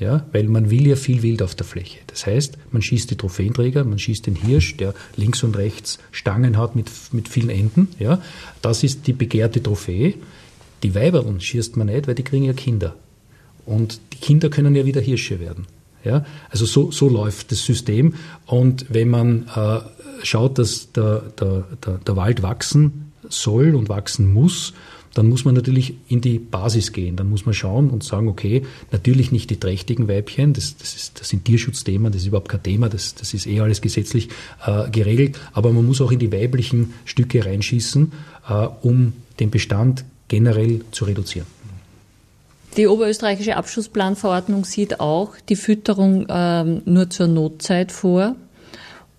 Ja, 0.00 0.26
weil 0.32 0.48
man 0.48 0.70
will 0.70 0.88
ja 0.88 0.96
viel 0.96 1.22
Wild 1.22 1.40
auf 1.40 1.54
der 1.54 1.64
Fläche. 1.64 2.00
Das 2.08 2.26
heißt, 2.26 2.58
man 2.72 2.82
schießt 2.82 3.12
die 3.12 3.16
Trophäenträger, 3.16 3.84
man 3.84 4.00
schießt 4.00 4.26
den 4.26 4.34
Hirsch, 4.34 4.76
der 4.76 4.92
links 5.16 5.44
und 5.44 5.56
rechts 5.56 6.00
Stangen 6.10 6.58
hat 6.58 6.74
mit, 6.74 6.90
mit 7.12 7.28
vielen 7.28 7.48
Enden. 7.48 7.88
Ja, 8.00 8.20
das 8.60 8.82
ist 8.82 9.06
die 9.06 9.12
begehrte 9.12 9.62
Trophäe. 9.62 10.14
Die 10.82 10.96
Weiberl 10.96 11.40
schießt 11.40 11.76
man 11.76 11.86
nicht, 11.86 12.08
weil 12.08 12.16
die 12.16 12.24
kriegen 12.24 12.44
ja 12.44 12.52
Kinder. 12.54 12.96
Und 13.66 14.00
die 14.12 14.18
Kinder 14.18 14.50
können 14.50 14.74
ja 14.74 14.84
wieder 14.84 15.00
Hirsche 15.00 15.38
werden. 15.38 15.66
Ja? 16.04 16.24
Also 16.50 16.66
so, 16.66 16.90
so 16.90 17.08
läuft 17.08 17.52
das 17.52 17.64
System. 17.64 18.14
Und 18.46 18.86
wenn 18.90 19.08
man 19.08 19.46
äh, 19.54 19.80
schaut, 20.22 20.58
dass 20.58 20.92
der, 20.92 21.22
der, 21.40 21.64
der, 21.84 21.98
der 21.98 22.16
Wald 22.16 22.42
wachsen 22.42 23.12
soll 23.28 23.74
und 23.74 23.88
wachsen 23.88 24.32
muss, 24.32 24.74
dann 25.14 25.28
muss 25.28 25.44
man 25.44 25.54
natürlich 25.54 25.94
in 26.08 26.20
die 26.20 26.38
Basis 26.38 26.92
gehen. 26.92 27.16
Dann 27.16 27.30
muss 27.30 27.46
man 27.46 27.54
schauen 27.54 27.90
und 27.90 28.02
sagen, 28.02 28.28
okay, 28.28 28.64
natürlich 28.90 29.32
nicht 29.32 29.48
die 29.48 29.58
trächtigen 29.58 30.08
Weibchen, 30.08 30.52
das, 30.52 30.76
das, 30.76 30.96
ist, 30.96 31.20
das 31.20 31.28
sind 31.28 31.44
Tierschutzthemen, 31.44 32.12
das 32.12 32.22
ist 32.22 32.28
überhaupt 32.28 32.48
kein 32.48 32.62
Thema, 32.62 32.88
das, 32.88 33.14
das 33.14 33.32
ist 33.32 33.46
eh 33.46 33.60
alles 33.60 33.80
gesetzlich 33.80 34.28
äh, 34.66 34.90
geregelt, 34.90 35.38
aber 35.52 35.72
man 35.72 35.86
muss 35.86 36.00
auch 36.00 36.10
in 36.10 36.18
die 36.18 36.32
weiblichen 36.32 36.94
Stücke 37.04 37.46
reinschießen, 37.46 38.12
äh, 38.48 38.66
um 38.82 39.14
den 39.38 39.50
Bestand 39.50 40.04
generell 40.28 40.80
zu 40.90 41.04
reduzieren. 41.04 41.46
Die 42.76 42.88
oberösterreichische 42.88 43.56
Abschussplanverordnung 43.56 44.64
sieht 44.64 44.98
auch 44.98 45.36
die 45.48 45.54
Fütterung 45.54 46.26
ähm, 46.28 46.82
nur 46.84 47.08
zur 47.08 47.28
Notzeit 47.28 47.92
vor. 47.92 48.34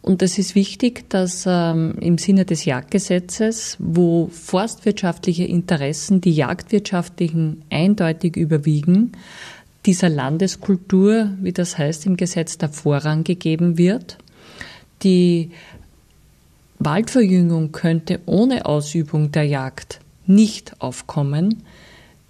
Und 0.02 0.22
es 0.22 0.38
ist 0.38 0.56
wichtig, 0.56 1.10
dass 1.10 1.46
ähm, 1.48 1.96
im 2.00 2.18
Sinne 2.18 2.46
des 2.46 2.66
Jagdgesetzes, 2.66 3.78
wo 3.80 4.28
forstwirtschaftliche 4.28 5.46
Interessen 5.46 6.20
die 6.20 6.34
jagdwirtschaftlichen 6.34 7.64
eindeutig 7.72 8.36
überwiegen, 8.36 9.14
dieser 9.86 10.10
Landeskultur, 10.10 11.32
wie 11.42 11.54
das 11.54 11.78
heißt 11.78 12.06
im 12.08 12.18
Gesetz, 12.18 12.58
der 12.58 12.70
Vorrang 12.70 13.24
gegeben 13.24 13.78
wird. 13.78 14.18
Die 15.02 15.52
Waldverjüngung 16.80 17.72
könnte 17.72 18.20
ohne 18.26 18.66
Ausübung 18.66 19.32
der 19.32 19.46
Jagd 19.46 20.02
nicht 20.28 20.82
aufkommen. 20.82 21.64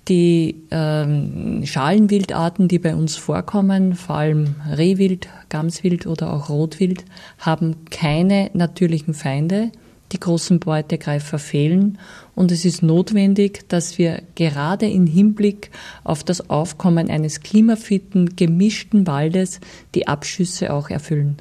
Die 0.08 0.62
ähm, 0.70 1.66
Schalenwildarten, 1.66 2.68
die 2.68 2.78
bei 2.78 2.95
uns 2.95 3.16
vorkommen, 3.16 3.95
vor 3.95 4.18
allem 4.18 4.56
Rehwild, 4.78 5.28
Gamswild 5.49 6.06
oder 6.06 6.32
auch 6.32 6.49
Rotwild, 6.49 7.03
haben 7.39 7.78
keine 7.89 8.51
natürlichen 8.53 9.16
Feinde. 9.16 9.72
Die 10.12 10.20
großen 10.20 10.60
Beutegreifer 10.60 11.39
fehlen 11.39 11.97
und 12.36 12.51
es 12.51 12.64
ist 12.64 12.84
notwendig, 12.84 13.68
dass 13.70 13.97
wir 13.97 14.22
gerade 14.36 14.88
im 14.88 15.08
Hinblick 15.08 15.72
auf 16.03 16.24
das 16.24 16.51
Aufkommen 16.51 17.10
eines 17.10 17.41
klimafitten, 17.41 18.36
gemischten 18.36 19.08
Waldes 19.08 19.60
die 19.95 20.08
Abschüsse 20.08 20.72
auch 20.72 20.91
erfüllen. 20.91 21.38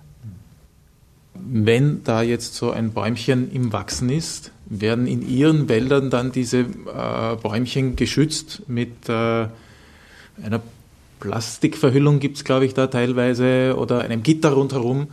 Wenn 1.35 2.03
da 2.05 2.23
jetzt 2.23 2.55
so 2.55 2.71
ein 2.71 2.93
Bäumchen 2.93 3.53
im 3.53 3.73
Wachsen 3.75 4.09
ist, 4.09 4.51
werden 4.81 5.07
in 5.07 5.27
Ihren 5.29 5.69
Wäldern 5.69 6.11
dann 6.11 6.33
diese 6.33 6.61
äh, 6.61 7.37
Bäumchen 7.43 7.97
geschützt 7.97 8.63
mit 8.67 9.09
äh, 9.09 9.47
einer 10.43 10.61
Plastikverhüllung 11.21 12.21
gibt 12.21 12.37
es, 12.37 12.45
glaube 12.45 12.67
ich, 12.67 12.75
da 12.75 12.87
teilweise 12.87 13.77
oder 13.79 14.01
einem 14.01 14.23
Gitter 14.23 14.53
rundherum, 14.53 15.09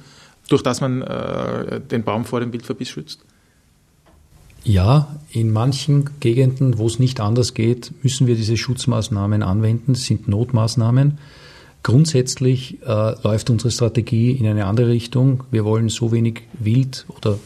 durch 0.50 0.62
das 0.62 0.82
man 0.82 1.02
äh, 1.02 1.80
den 1.80 2.04
Baum 2.04 2.26
vor 2.26 2.42
dem 2.42 2.52
Wildverbiss 2.52 2.90
schützt? 2.90 3.22
Ja, 4.64 5.16
in 5.32 5.52
manchen 5.52 6.10
Gegenden, 6.20 6.78
wo 6.78 6.86
es 6.88 7.00
nicht 7.00 7.20
anders 7.20 7.54
geht, 7.54 7.92
müssen 8.04 8.28
wir 8.28 8.36
diese 8.36 8.58
Schutzmaßnahmen 8.58 9.42
anwenden. 9.42 9.94
Das 9.94 10.04
sind 10.04 10.28
Notmaßnahmen. 10.28 11.18
Grundsätzlich 11.82 12.78
äh, 12.84 13.16
läuft 13.24 13.50
unsere 13.50 13.72
Strategie 13.72 14.32
in 14.32 14.46
eine 14.46 14.66
andere 14.66 14.90
Richtung. 14.90 15.46
Wir 15.50 15.66
wollen 15.66 15.90
so 15.90 16.12
wenig 16.12 16.44
Wild 16.60 17.06
oder 17.18 17.40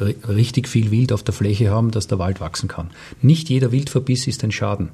richtig 0.00 0.68
viel 0.68 0.90
Wild 0.90 1.12
auf 1.12 1.22
der 1.22 1.34
Fläche 1.34 1.70
haben, 1.70 1.90
dass 1.90 2.06
der 2.06 2.18
Wald 2.18 2.40
wachsen 2.40 2.68
kann. 2.68 2.90
Nicht 3.22 3.48
jeder 3.48 3.72
Wildverbiss 3.72 4.26
ist 4.26 4.42
ein 4.44 4.52
Schaden. 4.52 4.88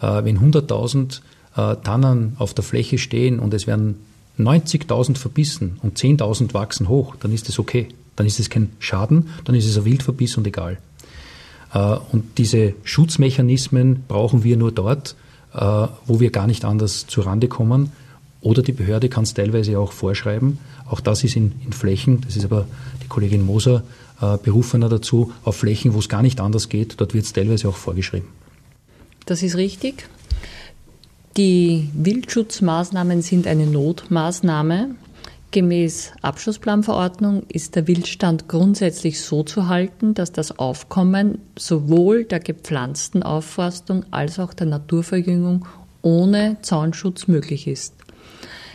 Äh, 0.00 0.24
wenn 0.24 0.38
100.000 0.38 1.20
äh, 1.56 1.76
Tannen 1.82 2.36
auf 2.38 2.54
der 2.54 2.64
Fläche 2.64 2.98
stehen 2.98 3.38
und 3.38 3.54
es 3.54 3.66
werden 3.66 3.96
90.000 4.38 5.16
verbissen 5.16 5.78
und 5.82 5.98
10.000 5.98 6.54
wachsen 6.54 6.88
hoch, 6.88 7.16
dann 7.20 7.32
ist 7.32 7.48
es 7.48 7.58
okay. 7.58 7.88
Dann 8.16 8.26
ist 8.26 8.40
es 8.40 8.50
kein 8.50 8.70
Schaden, 8.78 9.28
dann 9.44 9.54
ist 9.54 9.66
es 9.66 9.78
ein 9.78 9.84
Wildverbiss 9.84 10.36
und 10.36 10.46
egal. 10.46 10.78
Äh, 11.72 11.96
und 12.12 12.38
diese 12.38 12.74
Schutzmechanismen 12.84 14.04
brauchen 14.08 14.44
wir 14.44 14.56
nur 14.56 14.72
dort, 14.72 15.16
wo 16.06 16.20
wir 16.20 16.30
gar 16.30 16.46
nicht 16.46 16.64
anders 16.64 17.08
zu 17.08 17.22
Rande 17.22 17.48
kommen. 17.48 17.90
Oder 18.40 18.62
die 18.62 18.70
Behörde 18.70 19.08
kann 19.08 19.24
es 19.24 19.34
teilweise 19.34 19.80
auch 19.80 19.90
vorschreiben. 19.90 20.58
Auch 20.88 21.00
das 21.00 21.24
ist 21.24 21.34
in, 21.34 21.54
in 21.64 21.72
Flächen, 21.72 22.20
das 22.20 22.36
ist 22.36 22.44
aber 22.44 22.66
die 23.02 23.08
Kollegin 23.08 23.44
Moser 23.44 23.82
Berufener 24.20 24.88
dazu, 24.88 25.32
auf 25.44 25.56
Flächen, 25.56 25.94
wo 25.94 25.98
es 25.98 26.08
gar 26.08 26.22
nicht 26.22 26.40
anders 26.40 26.68
geht. 26.68 27.00
Dort 27.00 27.14
wird 27.14 27.24
es 27.24 27.32
teilweise 27.32 27.68
auch 27.68 27.76
vorgeschrieben. 27.76 28.28
Das 29.26 29.42
ist 29.42 29.56
richtig. 29.56 30.08
Die 31.36 31.88
Wildschutzmaßnahmen 31.94 33.22
sind 33.22 33.46
eine 33.46 33.66
Notmaßnahme. 33.66 34.94
Gemäß 35.52 36.12
Abschlussplanverordnung 36.22 37.44
ist 37.48 37.74
der 37.74 37.88
Wildstand 37.88 38.46
grundsätzlich 38.46 39.20
so 39.20 39.42
zu 39.42 39.68
halten, 39.68 40.14
dass 40.14 40.32
das 40.32 40.58
Aufkommen 40.58 41.38
sowohl 41.58 42.24
der 42.24 42.40
gepflanzten 42.40 43.22
Aufforstung 43.22 44.04
als 44.12 44.38
auch 44.38 44.54
der 44.54 44.66
Naturverjüngung 44.66 45.66
ohne 46.02 46.58
Zaunschutz 46.62 47.26
möglich 47.26 47.66
ist. 47.66 47.94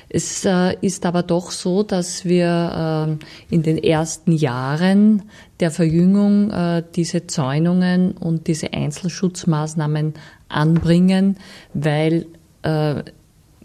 Es 0.09 0.45
äh, 0.45 0.75
ist 0.81 1.05
aber 1.05 1.23
doch 1.23 1.51
so, 1.51 1.83
dass 1.83 2.25
wir 2.25 3.17
äh, 3.49 3.53
in 3.53 3.63
den 3.63 3.77
ersten 3.77 4.31
Jahren 4.31 5.23
der 5.59 5.71
Verjüngung 5.71 6.51
äh, 6.51 6.83
diese 6.95 7.27
Zäunungen 7.27 8.11
und 8.11 8.47
diese 8.47 8.73
Einzelschutzmaßnahmen 8.73 10.13
anbringen, 10.47 11.37
weil 11.73 12.27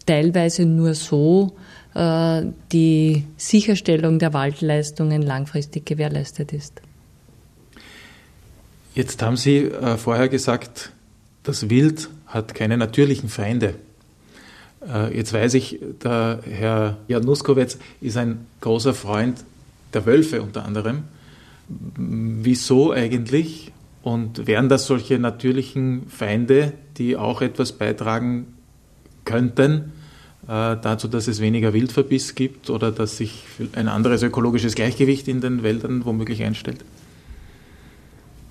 teilweise 0.06 0.66
nur 0.66 0.92
so 0.92 1.52
die 1.94 3.24
Sicherstellung 3.38 4.18
der 4.18 4.34
Waldleistungen 4.34 5.22
langfristig 5.22 5.86
gewährleistet 5.86 6.52
ist. 6.52 6.82
Jetzt 8.94 9.22
haben 9.22 9.38
Sie 9.38 9.70
vorher 9.96 10.28
gesagt, 10.28 10.92
das 11.44 11.70
Wild 11.70 12.10
hat 12.26 12.54
keine 12.54 12.76
natürlichen 12.76 13.30
Feinde. 13.30 13.74
Äh, 14.86 15.16
jetzt 15.16 15.32
weiß 15.32 15.54
ich, 15.54 15.80
der 16.02 16.40
Herr 16.48 16.96
Januskowitz 17.08 17.78
ist 18.00 18.16
ein 18.16 18.46
großer 18.60 18.94
Freund 18.94 19.44
der 19.92 20.06
Wölfe 20.06 20.42
unter 20.42 20.64
anderem. 20.64 21.04
Wieso 21.68 22.92
eigentlich? 22.92 23.72
Und 24.02 24.46
wären 24.46 24.68
das 24.68 24.86
solche 24.86 25.18
natürlichen 25.18 26.06
Feinde, 26.08 26.72
die 26.96 27.16
auch 27.16 27.42
etwas 27.42 27.72
beitragen 27.72 28.46
könnten 29.24 29.92
äh, 30.48 30.76
dazu, 30.80 31.06
dass 31.06 31.28
es 31.28 31.40
weniger 31.40 31.74
Wildverbiss 31.74 32.34
gibt 32.34 32.70
oder 32.70 32.90
dass 32.92 33.18
sich 33.18 33.42
ein 33.74 33.88
anderes 33.88 34.22
ökologisches 34.22 34.74
Gleichgewicht 34.74 35.28
in 35.28 35.40
den 35.40 35.62
Wäldern 35.62 36.04
womöglich 36.04 36.42
einstellt? 36.42 36.84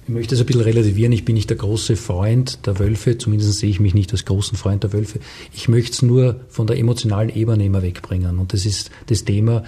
Ich 0.10 0.16
möchte 0.16 0.34
es 0.34 0.42
ein 0.42 0.48
bisschen 0.48 0.62
relativieren. 0.64 1.12
Ich 1.12 1.24
bin 1.24 1.36
nicht 1.36 1.52
der 1.52 1.58
große 1.58 1.96
Freund 1.96 2.66
der 2.66 2.80
Wölfe, 2.80 3.20
zumindest 3.20 3.60
sehe 3.60 3.70
ich 3.70 3.80
mich 3.80 3.94
nicht 3.94 4.12
als 4.12 4.26
großen 4.26 4.58
Freund 4.58 4.82
der 4.82 4.92
Wölfe. 4.92 5.20
Ich 5.54 5.70
möchte 5.70 5.92
es 5.92 6.02
nur 6.02 6.40
von 6.50 6.66
der 6.66 6.80
emotionalen 6.80 7.30
Ebene 7.30 7.64
immer 7.64 7.84
wegbringen. 7.84 8.40
Und 8.40 8.52
das 8.52 8.66
ist 8.66 8.90
das 9.06 9.24
Thema, 9.24 9.62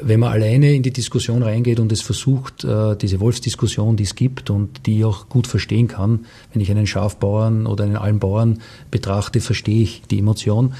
wenn 0.00 0.20
man 0.20 0.32
alleine 0.32 0.72
in 0.72 0.82
die 0.82 0.94
Diskussion 0.94 1.42
reingeht 1.42 1.78
und 1.78 1.92
es 1.92 2.00
versucht, 2.00 2.64
äh, 2.64 2.96
diese 2.96 3.20
Wolfsdiskussion, 3.20 3.98
die 3.98 4.04
es 4.04 4.14
gibt 4.14 4.48
und 4.48 4.86
die 4.86 5.00
ich 5.00 5.04
auch 5.04 5.28
gut 5.28 5.46
verstehen 5.46 5.88
kann, 5.88 6.24
wenn 6.54 6.62
ich 6.62 6.70
einen 6.70 6.86
Schafbauern 6.86 7.66
oder 7.66 7.84
einen 7.84 7.96
Almbauern 7.96 8.62
betrachte, 8.90 9.42
verstehe 9.42 9.82
ich 9.82 10.00
die 10.10 10.20
Emotion. 10.20 10.72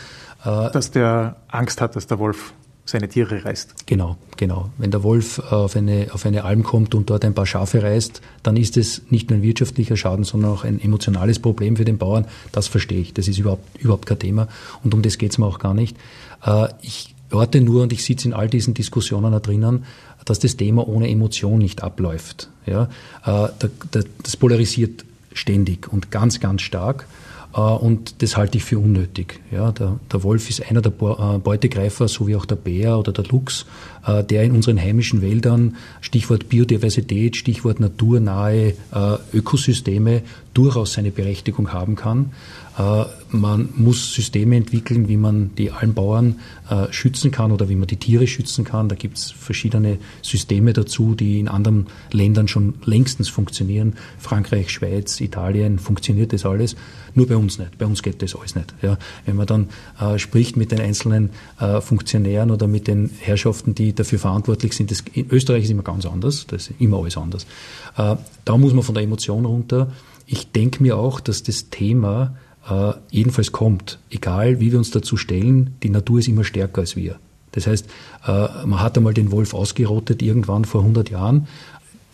Äh, 0.42 0.70
Dass 0.70 0.90
der 0.90 1.36
Angst 1.48 1.82
hat, 1.82 1.96
dass 1.96 2.06
der 2.06 2.18
Wolf 2.18 2.54
seine 2.84 3.08
Tiere 3.08 3.44
reißt. 3.44 3.86
Genau, 3.86 4.16
genau. 4.36 4.70
Wenn 4.78 4.90
der 4.90 5.02
Wolf 5.02 5.38
auf 5.38 5.76
eine, 5.76 6.08
auf 6.12 6.26
eine 6.26 6.44
Alm 6.44 6.62
kommt 6.62 6.94
und 6.94 7.10
dort 7.10 7.24
ein 7.24 7.34
paar 7.34 7.46
Schafe 7.46 7.82
reißt, 7.82 8.20
dann 8.42 8.56
ist 8.56 8.76
es 8.76 9.02
nicht 9.10 9.30
nur 9.30 9.38
ein 9.38 9.42
wirtschaftlicher 9.42 9.96
Schaden, 9.96 10.24
sondern 10.24 10.50
auch 10.50 10.64
ein 10.64 10.80
emotionales 10.80 11.38
Problem 11.38 11.76
für 11.76 11.84
den 11.84 11.98
Bauern. 11.98 12.26
Das 12.50 12.68
verstehe 12.68 13.00
ich. 13.00 13.14
Das 13.14 13.28
ist 13.28 13.38
überhaupt, 13.38 13.80
überhaupt 13.80 14.06
kein 14.06 14.18
Thema. 14.18 14.48
Und 14.82 14.94
um 14.94 15.02
das 15.02 15.18
geht 15.18 15.30
es 15.32 15.38
mir 15.38 15.46
auch 15.46 15.58
gar 15.58 15.74
nicht. 15.74 15.96
Äh, 16.44 16.68
ich 16.82 17.14
orte 17.30 17.60
nur, 17.60 17.82
und 17.82 17.92
ich 17.92 18.04
sitze 18.04 18.28
in 18.28 18.34
all 18.34 18.48
diesen 18.48 18.74
Diskussionen 18.74 19.32
da 19.32 19.40
drinnen, 19.40 19.84
dass 20.24 20.38
das 20.38 20.56
Thema 20.56 20.86
ohne 20.86 21.08
Emotion 21.08 21.58
nicht 21.58 21.82
abläuft. 21.82 22.48
Ja? 22.66 22.88
Äh, 23.24 23.48
das 24.22 24.36
polarisiert 24.36 25.04
ständig 25.32 25.92
und 25.92 26.10
ganz, 26.10 26.40
ganz 26.40 26.62
stark. 26.62 27.06
Äh, 27.54 27.60
und 27.60 28.22
das 28.22 28.36
halte 28.36 28.58
ich 28.58 28.64
für 28.64 28.78
unnötig. 28.78 29.40
Ja, 29.50 29.72
der, 29.72 29.98
der 30.10 30.22
Wolf 30.22 30.48
ist 30.48 30.68
einer 30.68 30.80
der 30.80 30.92
äh, 30.92 31.38
Beutegreifer, 31.38 32.08
so 32.08 32.26
wie 32.26 32.36
auch 32.36 32.46
der 32.46 32.56
Bär 32.56 32.98
oder 32.98 33.12
der 33.12 33.24
Luchs, 33.24 33.66
äh, 34.06 34.24
der 34.24 34.44
in 34.44 34.52
unseren 34.52 34.80
heimischen 34.80 35.22
Wäldern, 35.22 35.76
Stichwort 36.00 36.48
Biodiversität, 36.48 37.36
Stichwort 37.36 37.80
naturnahe 37.80 38.74
Ökosysteme, 39.32 40.22
durchaus 40.54 40.94
seine 40.94 41.10
Berechtigung 41.10 41.72
haben 41.72 41.96
kann. 41.96 42.32
Man 43.30 43.68
muss 43.76 44.12
Systeme 44.12 44.56
entwickeln, 44.56 45.08
wie 45.08 45.16
man 45.16 45.54
die 45.56 45.70
Almbauern 45.70 46.40
schützen 46.90 47.30
kann 47.30 47.52
oder 47.52 47.68
wie 47.68 47.76
man 47.76 47.86
die 47.86 47.96
Tiere 47.96 48.26
schützen 48.26 48.64
kann. 48.64 48.88
Da 48.88 48.94
gibt 48.94 49.18
es 49.18 49.30
verschiedene 49.30 49.98
Systeme 50.22 50.72
dazu, 50.72 51.14
die 51.14 51.38
in 51.38 51.48
anderen 51.48 51.86
Ländern 52.10 52.48
schon 52.48 52.74
längstens 52.84 53.28
funktionieren. 53.28 53.94
Frankreich, 54.18 54.70
Schweiz, 54.70 55.20
Italien 55.20 55.78
funktioniert 55.78 56.32
das 56.32 56.44
alles. 56.44 56.76
Nur 57.14 57.26
bei 57.26 57.36
uns 57.36 57.58
nicht. 57.58 57.78
Bei 57.78 57.86
uns 57.86 58.02
geht 58.02 58.22
das 58.22 58.34
alles 58.34 58.54
nicht. 58.54 58.74
Ja. 58.82 58.98
Wenn 59.26 59.36
man 59.36 59.46
dann 59.46 59.68
äh, 60.00 60.18
spricht 60.18 60.56
mit 60.56 60.72
den 60.72 60.80
einzelnen 60.80 61.30
äh, 61.60 61.80
Funktionären 61.80 62.50
oder 62.50 62.66
mit 62.66 62.88
den 62.88 63.10
Herrschaften, 63.20 63.74
die 63.74 63.94
dafür 63.94 64.18
verantwortlich 64.18 64.74
sind, 64.74 64.90
das, 64.90 65.04
in 65.12 65.30
Österreich 65.30 65.64
ist 65.64 65.70
immer 65.70 65.82
ganz 65.82 66.06
anders. 66.06 66.46
Das 66.46 66.68
ist 66.68 66.80
immer 66.80 66.98
alles 66.98 67.16
anders. 67.16 67.46
Äh, 67.96 68.16
da 68.44 68.56
muss 68.56 68.72
man 68.72 68.82
von 68.82 68.94
der 68.94 69.04
Emotion 69.04 69.44
runter. 69.44 69.92
Ich 70.26 70.52
denke 70.52 70.82
mir 70.82 70.96
auch, 70.96 71.20
dass 71.20 71.42
das 71.42 71.70
Thema 71.70 72.34
äh, 72.68 72.92
jedenfalls 73.10 73.52
kommt, 73.52 73.98
egal 74.10 74.60
wie 74.60 74.72
wir 74.72 74.78
uns 74.78 74.90
dazu 74.90 75.16
stellen, 75.16 75.76
die 75.82 75.90
Natur 75.90 76.20
ist 76.20 76.28
immer 76.28 76.44
stärker 76.44 76.80
als 76.80 76.96
wir. 76.96 77.18
Das 77.52 77.66
heißt, 77.66 77.86
äh, 78.26 78.30
man 78.66 78.80
hat 78.80 78.96
einmal 78.96 79.14
den 79.14 79.30
Wolf 79.30 79.54
ausgerottet 79.54 80.22
irgendwann 80.22 80.64
vor 80.64 80.80
100 80.80 81.10
Jahren. 81.10 81.46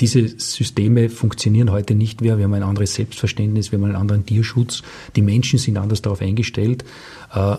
Diese 0.01 0.28
Systeme 0.28 1.09
funktionieren 1.09 1.70
heute 1.70 1.94
nicht 1.94 2.20
mehr. 2.20 2.38
Wir 2.38 2.44
haben 2.44 2.55
ein 2.55 2.62
anderes 2.62 2.94
Selbstverständnis, 2.94 3.72
wir 3.72 3.78
haben 3.78 3.86
einen 3.86 3.96
anderen 3.96 4.24
Tierschutz. 4.24 4.82
Die 5.16 5.22
Menschen 5.22 5.59
sind 5.59 5.76
anders 5.76 6.03
darauf 6.03 6.20
eingestellt. 6.20 6.84
Äh, 7.34 7.57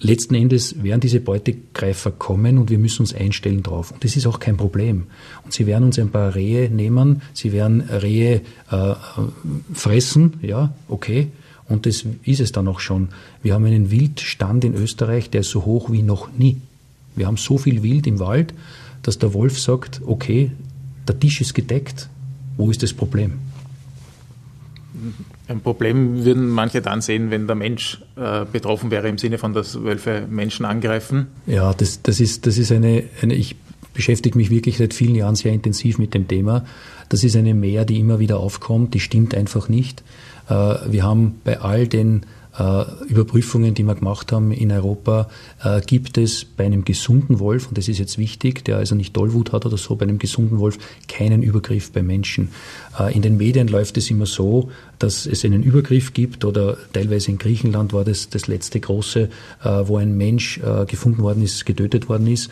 letzten 0.00 0.34
Endes 0.34 0.82
werden 0.82 1.00
diese 1.00 1.20
Beutegreifer 1.20 2.10
kommen 2.10 2.58
und 2.58 2.70
wir 2.70 2.78
müssen 2.78 3.02
uns 3.02 3.14
einstellen 3.14 3.62
drauf. 3.62 3.92
Und 3.92 4.02
das 4.02 4.16
ist 4.16 4.26
auch 4.26 4.40
kein 4.40 4.56
Problem. 4.56 5.06
Und 5.44 5.52
sie 5.52 5.66
werden 5.66 5.84
uns 5.84 5.98
ein 5.98 6.10
paar 6.10 6.34
Rehe 6.34 6.70
nehmen, 6.70 7.22
sie 7.34 7.52
werden 7.52 7.82
Rehe 7.82 8.40
äh, 8.70 8.94
fressen, 9.72 10.40
ja, 10.42 10.74
okay. 10.88 11.28
Und 11.68 11.86
das 11.86 12.04
ist 12.24 12.40
es 12.40 12.50
dann 12.50 12.66
auch 12.66 12.80
schon. 12.80 13.10
Wir 13.44 13.54
haben 13.54 13.64
einen 13.64 13.92
Wildstand 13.92 14.64
in 14.64 14.74
Österreich, 14.74 15.30
der 15.30 15.42
ist 15.42 15.50
so 15.50 15.64
hoch 15.64 15.92
wie 15.92 16.02
noch 16.02 16.32
nie. 16.32 16.56
Wir 17.14 17.28
haben 17.28 17.36
so 17.36 17.58
viel 17.58 17.84
Wild 17.84 18.08
im 18.08 18.18
Wald, 18.18 18.54
dass 19.02 19.18
der 19.18 19.34
Wolf 19.34 19.60
sagt, 19.60 20.00
okay, 20.04 20.50
der 21.10 21.18
Tisch 21.18 21.40
ist 21.40 21.54
gedeckt, 21.54 22.08
wo 22.56 22.70
ist 22.70 22.82
das 22.84 22.92
Problem? 22.92 23.32
Ein 25.48 25.60
Problem 25.60 26.24
würden 26.24 26.48
manche 26.48 26.82
dann 26.82 27.00
sehen, 27.00 27.30
wenn 27.30 27.48
der 27.48 27.56
Mensch 27.56 28.00
äh, 28.16 28.44
betroffen 28.44 28.92
wäre, 28.92 29.08
im 29.08 29.18
Sinne 29.18 29.38
von, 29.38 29.52
dass 29.52 29.82
Wölfe 29.82 30.26
Menschen 30.30 30.64
angreifen. 30.64 31.26
Ja, 31.46 31.74
das, 31.74 32.02
das, 32.02 32.20
ist, 32.20 32.46
das 32.46 32.58
ist 32.58 32.70
eine, 32.70 33.04
eine, 33.22 33.34
ich 33.34 33.56
beschäftige 33.92 34.38
mich 34.38 34.50
wirklich 34.50 34.78
seit 34.78 34.94
vielen 34.94 35.16
Jahren 35.16 35.34
sehr 35.34 35.52
intensiv 35.52 35.98
mit 35.98 36.14
dem 36.14 36.28
Thema. 36.28 36.64
Das 37.08 37.24
ist 37.24 37.34
eine 37.34 37.54
Mehr, 37.54 37.84
die 37.84 37.98
immer 37.98 38.20
wieder 38.20 38.38
aufkommt, 38.38 38.94
die 38.94 39.00
stimmt 39.00 39.34
einfach 39.34 39.68
nicht. 39.68 40.04
Äh, 40.48 40.52
wir 40.52 41.02
haben 41.02 41.40
bei 41.42 41.60
all 41.60 41.88
den 41.88 42.24
Überprüfungen, 43.08 43.74
die 43.74 43.84
wir 43.84 43.94
gemacht 43.94 44.32
haben 44.32 44.52
in 44.52 44.70
Europa, 44.70 45.28
äh, 45.62 45.80
gibt 45.80 46.18
es 46.18 46.44
bei 46.44 46.64
einem 46.64 46.84
gesunden 46.84 47.38
Wolf, 47.38 47.68
und 47.68 47.78
das 47.78 47.88
ist 47.88 47.98
jetzt 47.98 48.18
wichtig, 48.18 48.64
der 48.64 48.76
also 48.76 48.94
nicht 48.94 49.14
Tollwut 49.14 49.52
hat 49.52 49.66
oder 49.66 49.76
so, 49.76 49.96
bei 49.96 50.02
einem 50.02 50.18
gesunden 50.18 50.58
Wolf 50.58 50.78
keinen 51.08 51.42
Übergriff 51.42 51.90
bei 51.92 52.02
Menschen. 52.02 52.50
Äh, 52.98 53.14
in 53.14 53.22
den 53.22 53.36
Medien 53.36 53.68
läuft 53.68 53.96
es 53.96 54.10
immer 54.10 54.26
so, 54.26 54.70
dass 54.98 55.26
es 55.26 55.44
einen 55.44 55.62
Übergriff 55.62 56.12
gibt 56.12 56.44
oder 56.44 56.76
teilweise 56.92 57.30
in 57.30 57.38
Griechenland 57.38 57.92
war 57.92 58.04
das 58.04 58.28
das 58.28 58.46
letzte 58.46 58.80
große, 58.80 59.30
wo 59.84 59.96
ein 59.96 60.14
Mensch 60.14 60.60
gefunden 60.86 61.22
worden 61.22 61.42
ist, 61.42 61.64
getötet 61.64 62.10
worden 62.10 62.26
ist 62.26 62.50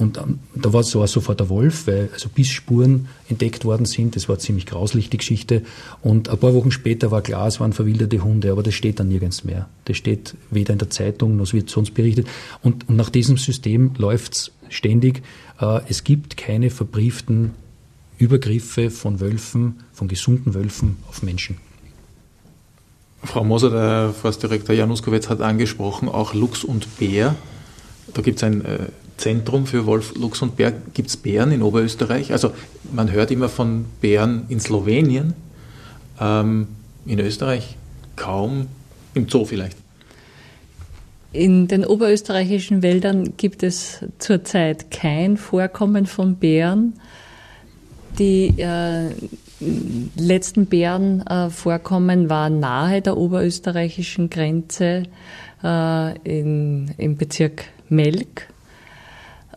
und 0.00 0.16
da 0.16 0.72
war, 0.72 0.82
war 0.82 1.06
sofort 1.06 1.40
der 1.40 1.50
Wolf, 1.50 1.86
weil 1.86 2.08
also 2.12 2.30
Bissspuren 2.30 3.08
entdeckt 3.28 3.66
worden 3.66 3.84
sind. 3.84 4.16
Das 4.16 4.28
war 4.30 4.38
ziemlich 4.38 4.64
grauslich, 4.64 5.10
die 5.10 5.18
Geschichte. 5.18 5.62
Und 6.00 6.30
ein 6.30 6.38
paar 6.38 6.54
Wochen 6.54 6.70
später 6.70 7.10
war 7.10 7.20
klar, 7.20 7.46
es 7.48 7.60
waren 7.60 7.74
verwilderte 7.74 8.24
Hunde, 8.24 8.50
aber 8.50 8.62
das 8.62 8.74
steht 8.74 8.98
dann 8.98 9.08
nirgends 9.08 9.44
mehr. 9.44 9.68
Das 9.84 9.98
steht 9.98 10.36
weder 10.50 10.72
in 10.72 10.78
der 10.78 10.88
Zeitung, 10.88 11.36
noch 11.36 11.52
wird 11.52 11.68
sonst 11.68 11.92
berichtet. 11.92 12.26
Und, 12.62 12.88
und 12.88 12.96
nach 12.96 13.10
diesem 13.10 13.36
System 13.36 13.92
läuft's 13.98 14.52
ständig. 14.70 15.22
Äh, 15.60 15.80
es 15.88 16.02
gibt 16.02 16.38
keine 16.38 16.70
verbrieften 16.70 17.50
Übergriffe 18.16 18.90
von 18.90 19.20
Wölfen, 19.20 19.80
von 19.92 20.08
gesunden 20.08 20.54
Wölfen 20.54 20.96
auf 21.08 21.22
Menschen. 21.22 21.58
Frau 23.22 23.44
Moser, 23.44 23.68
der 23.68 24.14
Forstdirektor 24.14 24.74
Januskowitz 24.74 25.28
hat 25.28 25.42
angesprochen, 25.42 26.08
auch 26.08 26.32
Luchs 26.32 26.64
und 26.64 26.98
Bär. 26.98 27.34
Da 28.14 28.22
gibt 28.22 28.38
es 28.38 28.44
ein 28.44 28.64
äh, 28.64 28.86
Zentrum 29.20 29.66
für 29.66 29.84
Wolf, 29.86 30.14
Luchs 30.16 30.40
und 30.40 30.56
Bär. 30.56 30.72
Gibt 30.94 31.10
es 31.10 31.16
Bären 31.16 31.52
in 31.52 31.62
Oberösterreich? 31.62 32.32
Also 32.32 32.52
man 32.90 33.12
hört 33.12 33.30
immer 33.30 33.48
von 33.48 33.84
Bären 34.00 34.46
in 34.48 34.60
Slowenien, 34.60 35.34
ähm, 36.18 36.68
in 37.04 37.20
Österreich 37.20 37.76
kaum, 38.16 38.66
im 39.14 39.28
Zoo 39.28 39.44
vielleicht. 39.44 39.76
In 41.32 41.68
den 41.68 41.84
oberösterreichischen 41.84 42.82
Wäldern 42.82 43.34
gibt 43.36 43.62
es 43.62 44.04
zurzeit 44.18 44.90
kein 44.90 45.36
Vorkommen 45.36 46.06
von 46.06 46.36
Bären. 46.36 46.94
Die 48.18 48.54
äh, 48.58 49.10
letzten 50.16 50.66
Bärenvorkommen 50.66 52.26
äh, 52.26 52.30
waren 52.30 52.58
nahe 52.58 53.02
der 53.02 53.16
oberösterreichischen 53.16 54.30
Grenze 54.30 55.04
äh, 55.62 56.18
in, 56.24 56.90
im 56.96 57.16
Bezirk 57.16 57.64
Melk 57.88 58.48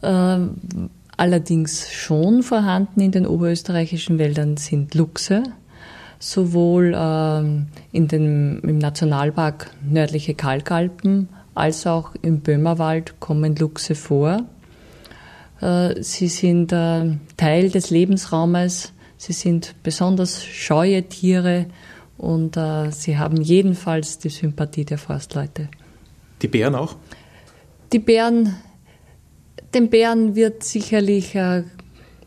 allerdings 0.03 1.91
schon 1.91 2.43
vorhanden 2.43 3.01
in 3.01 3.11
den 3.11 3.25
oberösterreichischen 3.25 4.19
Wäldern 4.19 4.57
sind 4.57 4.95
Luchse, 4.95 5.43
sowohl 6.19 6.93
äh, 6.93 7.39
in 7.95 8.07
den, 8.07 8.59
im 8.61 8.77
Nationalpark 8.77 9.71
nördliche 9.87 10.33
Kalkalpen 10.33 11.29
als 11.55 11.85
auch 11.85 12.13
im 12.21 12.39
Böhmerwald 12.39 13.19
kommen 13.19 13.55
Luchse 13.55 13.95
vor. 13.95 14.45
Äh, 15.61 16.01
sie 16.01 16.27
sind 16.27 16.71
äh, 16.71 17.17
Teil 17.37 17.69
des 17.69 17.89
Lebensraumes, 17.89 18.93
sie 19.17 19.33
sind 19.33 19.75
besonders 19.83 20.43
scheue 20.43 21.03
Tiere 21.03 21.67
und 22.17 22.57
äh, 22.57 22.91
sie 22.91 23.17
haben 23.17 23.41
jedenfalls 23.41 24.17
die 24.17 24.29
Sympathie 24.29 24.85
der 24.85 24.97
Forstleute. 24.97 25.69
Die 26.41 26.47
Bären 26.47 26.75
auch? 26.75 26.95
Die 27.91 27.99
Bären 27.99 28.55
den 29.73 29.89
Bären 29.89 30.35
wird 30.35 30.63
sicherlich 30.63 31.35
äh, 31.35 31.63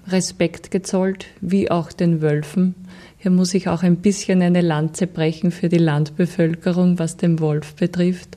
Respekt 0.09 0.71
gezollt, 0.71 1.27
wie 1.41 1.71
auch 1.71 1.93
den 1.93 2.21
Wölfen. 2.21 2.75
Hier 3.19 3.31
muss 3.31 3.55
ich 3.55 3.69
auch 3.69 3.83
ein 3.83 3.97
bisschen 3.97 4.43
eine 4.43 4.61
Lanze 4.61 5.07
brechen 5.07 5.51
für 5.51 5.69
die 5.69 5.79
Landbevölkerung, 5.79 6.99
was 6.99 7.17
den 7.17 7.41
Wolf 7.41 7.75
betrifft. 7.75 8.37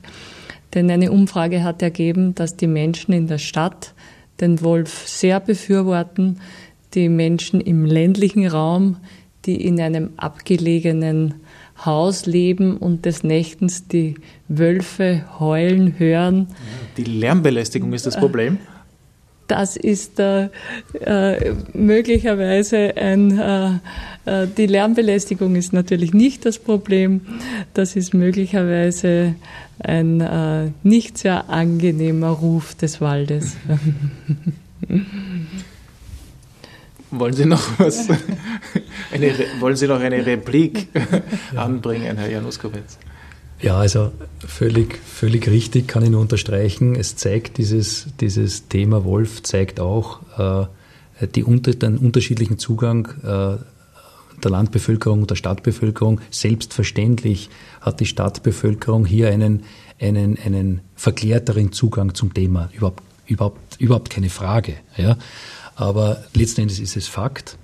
Denn 0.74 0.90
eine 0.90 1.10
Umfrage 1.10 1.62
hat 1.62 1.82
ergeben, 1.82 2.34
dass 2.34 2.56
die 2.56 2.66
Menschen 2.66 3.12
in 3.12 3.26
der 3.26 3.38
Stadt 3.38 3.94
den 4.40 4.62
Wolf 4.62 5.08
sehr 5.08 5.40
befürworten. 5.40 6.40
Die 6.94 7.08
Menschen 7.08 7.60
im 7.60 7.84
ländlichen 7.84 8.46
Raum, 8.46 8.96
die 9.46 9.64
in 9.64 9.80
einem 9.80 10.10
abgelegenen 10.16 11.34
Haus 11.84 12.26
leben 12.26 12.76
und 12.76 13.06
des 13.06 13.22
Nächtens 13.24 13.86
die 13.86 14.16
Wölfe 14.48 15.24
heulen 15.38 15.98
hören. 15.98 16.48
Die 16.96 17.04
Lärmbelästigung 17.04 17.92
ist 17.92 18.06
das 18.06 18.18
Problem? 18.18 18.58
Das 19.50 19.76
ist 19.76 20.20
äh, 20.20 20.48
äh, 21.00 21.54
möglicherweise 21.74 22.96
ein, 22.96 23.38
äh, 23.38 23.72
äh, 24.24 24.46
die 24.46 24.66
Lärmbelästigung 24.66 25.56
ist 25.56 25.72
natürlich 25.72 26.14
nicht 26.14 26.46
das 26.46 26.58
Problem, 26.58 27.22
das 27.74 27.96
ist 27.96 28.14
möglicherweise 28.14 29.34
ein 29.80 30.20
äh, 30.20 30.70
nicht 30.82 31.18
sehr 31.18 31.50
angenehmer 31.50 32.28
Ruf 32.28 32.74
des 32.74 33.00
Waldes. 33.00 33.56
Wollen 37.10 37.32
Sie 37.32 37.44
noch 37.44 37.78
was? 37.78 38.08
Eine, 39.12 39.34
wollen 39.58 39.74
Sie 39.74 39.88
noch 39.88 40.00
eine 40.00 40.24
Replik 40.24 40.86
anbringen, 41.56 42.16
Herr 42.16 42.30
Januskowitz? 42.30 42.98
Ja, 43.62 43.76
also 43.76 44.10
völlig, 44.38 44.96
völlig 44.96 45.46
richtig, 45.48 45.86
kann 45.86 46.02
ich 46.02 46.08
nur 46.10 46.22
unterstreichen. 46.22 46.96
Es 46.96 47.16
zeigt 47.16 47.58
dieses, 47.58 48.06
dieses 48.18 48.68
Thema 48.68 49.04
Wolf, 49.04 49.42
zeigt 49.42 49.80
auch 49.80 50.20
äh, 51.20 51.26
die, 51.26 51.44
unter, 51.44 51.72
den 51.72 51.98
unterschiedlichen 51.98 52.58
Zugang 52.58 53.08
äh, 53.22 53.58
der 54.42 54.50
Landbevölkerung 54.50 55.20
und 55.20 55.30
der 55.30 55.36
Stadtbevölkerung. 55.36 56.22
Selbstverständlich 56.30 57.50
hat 57.82 58.00
die 58.00 58.06
Stadtbevölkerung 58.06 59.04
hier 59.04 59.28
einen, 59.28 59.64
einen, 60.00 60.38
einen 60.38 60.80
verklärteren 60.94 61.72
Zugang 61.72 62.14
zum 62.14 62.32
Thema. 62.32 62.70
Überhaupt, 62.72 63.02
überhaupt, 63.26 63.78
überhaupt 63.78 64.08
keine 64.08 64.30
Frage. 64.30 64.76
Ja. 64.96 65.18
Aber 65.74 66.24
letzten 66.32 66.62
Endes 66.62 66.78
ist 66.78 66.96
es 66.96 67.08
Fakt, 67.08 67.58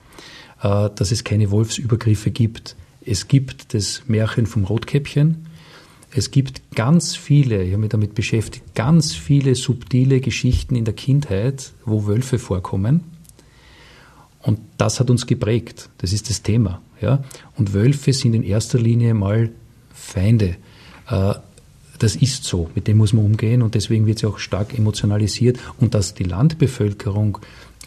äh, 0.62 0.90
dass 0.94 1.10
es 1.10 1.24
keine 1.24 1.50
Wolfsübergriffe 1.50 2.30
gibt. 2.30 2.76
Es 3.02 3.28
gibt 3.28 3.72
das 3.72 4.02
Märchen 4.08 4.46
vom 4.46 4.64
Rotkäppchen, 4.64 5.45
es 6.16 6.30
gibt 6.30 6.74
ganz 6.74 7.14
viele, 7.14 7.62
ich 7.62 7.72
habe 7.72 7.82
mich 7.82 7.90
damit 7.90 8.14
beschäftigt, 8.14 8.74
ganz 8.74 9.14
viele 9.14 9.54
subtile 9.54 10.20
Geschichten 10.20 10.74
in 10.74 10.86
der 10.86 10.94
Kindheit, 10.94 11.72
wo 11.84 12.06
Wölfe 12.06 12.38
vorkommen. 12.38 13.02
Und 14.40 14.58
das 14.78 14.98
hat 14.98 15.10
uns 15.10 15.26
geprägt. 15.26 15.90
Das 15.98 16.14
ist 16.14 16.30
das 16.30 16.42
Thema. 16.42 16.80
Ja? 17.02 17.22
Und 17.56 17.74
Wölfe 17.74 18.14
sind 18.14 18.32
in 18.32 18.44
erster 18.44 18.78
Linie 18.78 19.12
mal 19.12 19.50
Feinde. 19.92 20.56
Äh, 21.10 21.34
das 21.98 22.16
ist 22.16 22.44
so, 22.44 22.70
mit 22.74 22.86
dem 22.86 22.96
muss 22.96 23.12
man 23.12 23.24
umgehen 23.24 23.60
und 23.60 23.74
deswegen 23.74 24.06
wird 24.06 24.18
sie 24.18 24.26
auch 24.26 24.38
stark 24.38 24.78
emotionalisiert. 24.78 25.58
Und 25.80 25.94
dass 25.94 26.14
die 26.14 26.24
Landbevölkerung, 26.24 27.38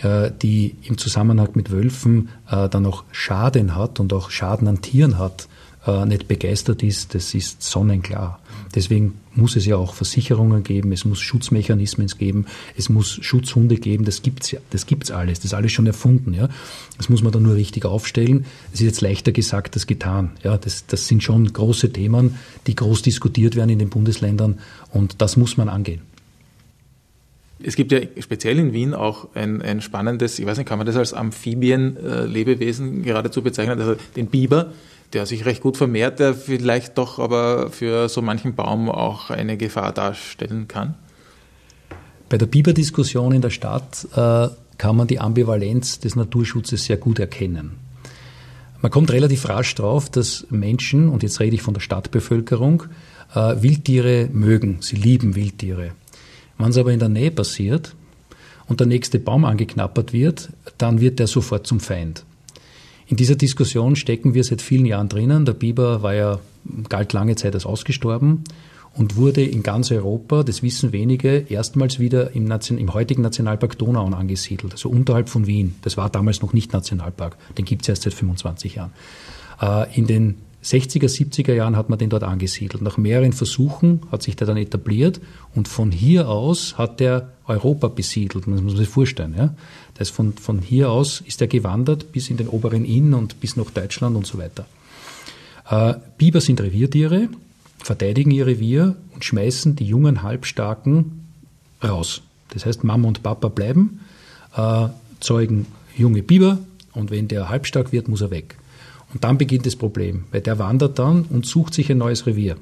äh, 0.04 0.30
die 0.40 0.76
im 0.84 1.00
Zusammenhang 1.00 1.50
mit 1.56 1.72
Wölfen 1.72 2.30
äh, 2.48 2.70
dann 2.70 2.86
auch 2.86 3.06
Schaden 3.12 3.76
hat 3.76 4.00
und 4.00 4.14
auch 4.14 4.30
Schaden 4.30 4.68
an 4.68 4.82
Tieren 4.82 5.18
hat, 5.18 5.48
äh, 5.90 6.06
nicht 6.06 6.28
begeistert 6.28 6.84
ist, 6.84 7.16
das 7.16 7.34
ist 7.34 7.64
sonnenklar. 7.64 8.40
Deswegen 8.76 9.16
muss 9.34 9.56
es 9.56 9.66
ja 9.66 9.78
auch 9.78 9.96
Versicherungen 9.96 10.64
geben, 10.64 10.92
es 10.92 11.04
muss 11.04 11.20
Schutzmechanismen 11.20 12.08
geben, 12.08 12.46
es 12.78 12.90
muss 12.90 13.18
Schutzhunde 13.22 13.78
geben, 13.78 14.06
das 14.06 14.22
gibt's 14.22 14.52
ja, 14.52 14.60
das 14.70 14.86
gibt's 14.86 15.10
alles, 15.10 15.40
das 15.40 15.46
ist 15.46 15.54
alles 15.54 15.72
schon 15.72 15.88
erfunden, 15.88 16.34
ja. 16.34 16.50
Das 16.98 17.10
muss 17.10 17.24
man 17.24 17.32
dann 17.32 17.44
nur 17.44 17.56
richtig 17.56 17.86
aufstellen. 17.86 18.46
Es 18.72 18.82
ist 18.82 18.86
jetzt 18.86 19.02
leichter 19.02 19.32
gesagt 19.32 19.76
als 19.76 19.88
getan, 19.88 20.32
ja. 20.44 20.58
Das, 20.58 20.86
das 20.86 21.08
sind 21.08 21.24
schon 21.24 21.52
große 21.52 21.92
Themen, 21.92 22.36
die 22.68 22.76
groß 22.76 23.02
diskutiert 23.02 23.56
werden 23.56 23.70
in 23.70 23.80
den 23.80 23.90
Bundesländern 23.90 24.60
und 24.92 25.22
das 25.22 25.38
muss 25.38 25.58
man 25.58 25.70
angehen. 25.70 26.02
Es 27.62 27.76
gibt 27.76 27.92
ja 27.92 28.00
speziell 28.20 28.58
in 28.60 28.72
Wien 28.72 28.94
auch 28.94 29.30
ein, 29.34 29.62
ein 29.62 29.82
spannendes, 29.82 30.40
ich 30.40 30.46
weiß 30.46 30.58
nicht, 30.58 30.68
kann 30.68 30.78
man 30.78 30.88
das 30.88 30.96
als 30.96 31.14
Amphibienlebewesen 31.14 33.04
geradezu 33.04 33.42
bezeichnen, 33.42 33.80
also 33.80 33.96
den 34.16 34.28
Biber, 34.28 34.72
der 35.14 35.26
sich 35.26 35.46
recht 35.46 35.62
gut 35.62 35.78
vermehrt, 35.78 36.20
der 36.20 36.34
vielleicht 36.34 36.98
doch 36.98 37.20
aber 37.20 37.70
für 37.72 38.10
so 38.10 38.22
manchen 38.22 38.56
Baum 38.56 38.90
auch 38.90 39.30
eine 39.30 39.58
Gefahr 39.58 39.92
darstellen 39.92 40.68
kann? 40.68 40.96
Bei 42.30 42.38
der 42.38 42.46
Biberdiskussion 42.46 43.34
in 43.34 43.42
der 43.42 43.50
Stadt 43.50 44.08
äh, 44.16 44.50
kann 44.78 44.96
man 44.96 45.08
die 45.08 45.20
Ambivalenz 45.20 46.00
des 46.00 46.16
Naturschutzes 46.16 46.86
sehr 46.86 46.98
gut 46.98 47.20
erkennen. 47.20 47.78
Man 48.82 48.92
kommt 48.92 49.12
relativ 49.12 49.50
rasch 49.50 49.76
drauf, 49.76 50.10
dass 50.10 50.46
Menschen, 50.50 51.10
und 51.10 51.24
jetzt 51.24 51.40
rede 51.40 51.56
ich 51.56 51.62
von 51.62 51.74
der 51.74 51.82
Stadtbevölkerung, 51.82 52.84
äh, 53.34 53.56
Wildtiere 53.62 54.30
mögen, 54.32 54.78
sie 54.82 54.96
lieben 54.96 55.36
Wildtiere. 55.36 55.92
Wenn 56.58 56.70
es 56.70 56.78
aber 56.78 56.92
in 56.94 57.00
der 57.00 57.10
Nähe 57.10 57.32
passiert, 57.32 57.96
und 58.70 58.80
der 58.80 58.88
nächste 58.88 59.20
Baum 59.20 59.44
angeknappert 59.44 60.14
wird, 60.14 60.50
dann 60.78 61.02
wird 61.02 61.20
der 61.20 61.28
sofort 61.28 61.68
zum 61.68 61.80
Feind. 61.80 62.24
In 63.10 63.18
dieser 63.18 63.36
Diskussion 63.36 63.96
stecken 63.96 64.36
wir 64.36 64.44
seit 64.44 64.62
vielen 64.62 64.86
Jahren 64.86 65.10
drinnen. 65.10 65.44
Der 65.44 65.54
Biber 65.54 66.04
war 66.04 66.14
ja, 66.14 66.40
galt 66.90 67.12
lange 67.12 67.36
Zeit 67.36 67.56
als 67.56 67.66
ausgestorben 67.66 68.44
und 68.94 69.16
wurde 69.16 69.44
in 69.44 69.64
ganz 69.64 69.92
Europa, 69.92 70.44
das 70.44 70.62
wissen 70.62 70.92
wenige, 70.92 71.46
erstmals 71.50 71.98
wieder 71.98 72.36
im, 72.36 72.44
Nation, 72.44 72.78
im 72.78 72.94
heutigen 72.94 73.24
Nationalpark 73.24 73.80
Donau 73.80 74.06
angesiedelt, 74.06 74.74
also 74.74 74.90
unterhalb 74.90 75.28
von 75.28 75.48
Wien. 75.48 75.74
Das 75.82 75.98
war 75.98 76.12
damals 76.12 76.44
noch 76.44 76.54
nicht 76.54 76.72
Nationalpark, 76.72 77.36
den 77.58 77.66
gibt 77.66 77.82
es 77.82 77.90
erst 77.90 78.04
seit 78.04 78.14
25 78.14 78.76
Jahren. 78.76 78.92
Äh, 79.60 79.98
in 79.98 80.06
den 80.06 80.36
60er, 80.64 81.06
70er 81.06 81.54
Jahren 81.54 81.78
hat 81.78 81.90
man 81.90 81.98
den 81.98 82.10
dort 82.10 82.24
angesiedelt. 82.24 82.84
Nach 82.84 82.98
mehreren 82.98 83.32
Versuchen 83.32 84.02
hat 84.12 84.22
sich 84.22 84.36
der 84.36 84.46
dann 84.46 84.58
etabliert 84.58 85.22
und 85.56 85.68
von 85.68 85.92
hier 85.92 86.28
aus 86.30 86.78
hat 86.78 87.00
der 87.00 87.30
Europa 87.48 87.88
besiedelt. 87.88 88.46
Das 88.46 88.62
muss 88.62 88.62
man 88.62 88.78
sich 88.78 88.90
vorstellen. 88.90 89.36
Ja? 89.38 89.56
Das 90.00 90.10
von, 90.10 90.32
von 90.32 90.60
hier 90.60 90.90
aus 90.90 91.22
ist 91.28 91.42
er 91.42 91.48
gewandert 91.48 92.14
bis 92.14 92.30
in 92.30 92.38
den 92.38 92.48
oberen 92.48 92.86
Inn 92.86 93.14
und 93.14 93.42
bis 93.42 93.58
nach 93.58 93.70
Deutschland 93.70 94.16
und 94.16 94.26
so 94.26 94.38
weiter. 94.38 94.66
Äh, 95.70 95.96
Biber 96.18 96.40
sind 96.40 96.62
Reviertiere, 96.62 97.28
verteidigen 97.84 98.32
ihr 98.32 98.48
Revier 98.48 98.96
und 99.14 99.26
schmeißen 99.26 99.76
die 99.76 99.86
jungen 99.86 100.24
Halbstarken 100.24 101.26
raus. 101.84 102.22
Das 102.54 102.66
heißt, 102.66 102.86
Mama 102.86 103.10
und 103.10 103.24
Papa 103.24 103.50
bleiben, 103.50 104.00
äh, 104.56 104.88
zeugen 105.20 105.66
junge 105.98 106.24
Biber 106.24 106.60
und 106.94 107.12
wenn 107.12 107.28
der 107.28 107.50
halbstark 107.50 107.92
wird, 107.92 108.08
muss 108.08 108.22
er 108.22 108.32
weg. 108.32 108.56
Und 109.14 109.26
dann 109.26 109.38
beginnt 109.38 109.66
das 109.66 109.76
Problem, 109.76 110.24
weil 110.32 110.40
der 110.40 110.60
wandert 110.60 110.98
dann 110.98 111.24
und 111.24 111.46
sucht 111.46 111.74
sich 111.74 111.92
ein 111.92 111.98
neues 111.98 112.26
Revier. 112.26 112.56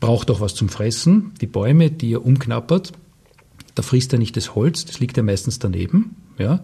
Braucht 0.00 0.32
auch 0.32 0.40
was 0.40 0.56
zum 0.56 0.68
Fressen. 0.68 1.32
Die 1.40 1.46
Bäume, 1.46 1.92
die 1.92 2.14
er 2.14 2.26
umknappert, 2.26 2.92
da 3.74 3.82
frisst 3.82 4.12
er 4.12 4.18
nicht 4.18 4.36
das 4.36 4.54
Holz, 4.54 4.84
das 4.84 5.00
liegt 5.00 5.16
ja 5.16 5.22
meistens 5.22 5.58
daneben, 5.58 6.16
ja, 6.38 6.60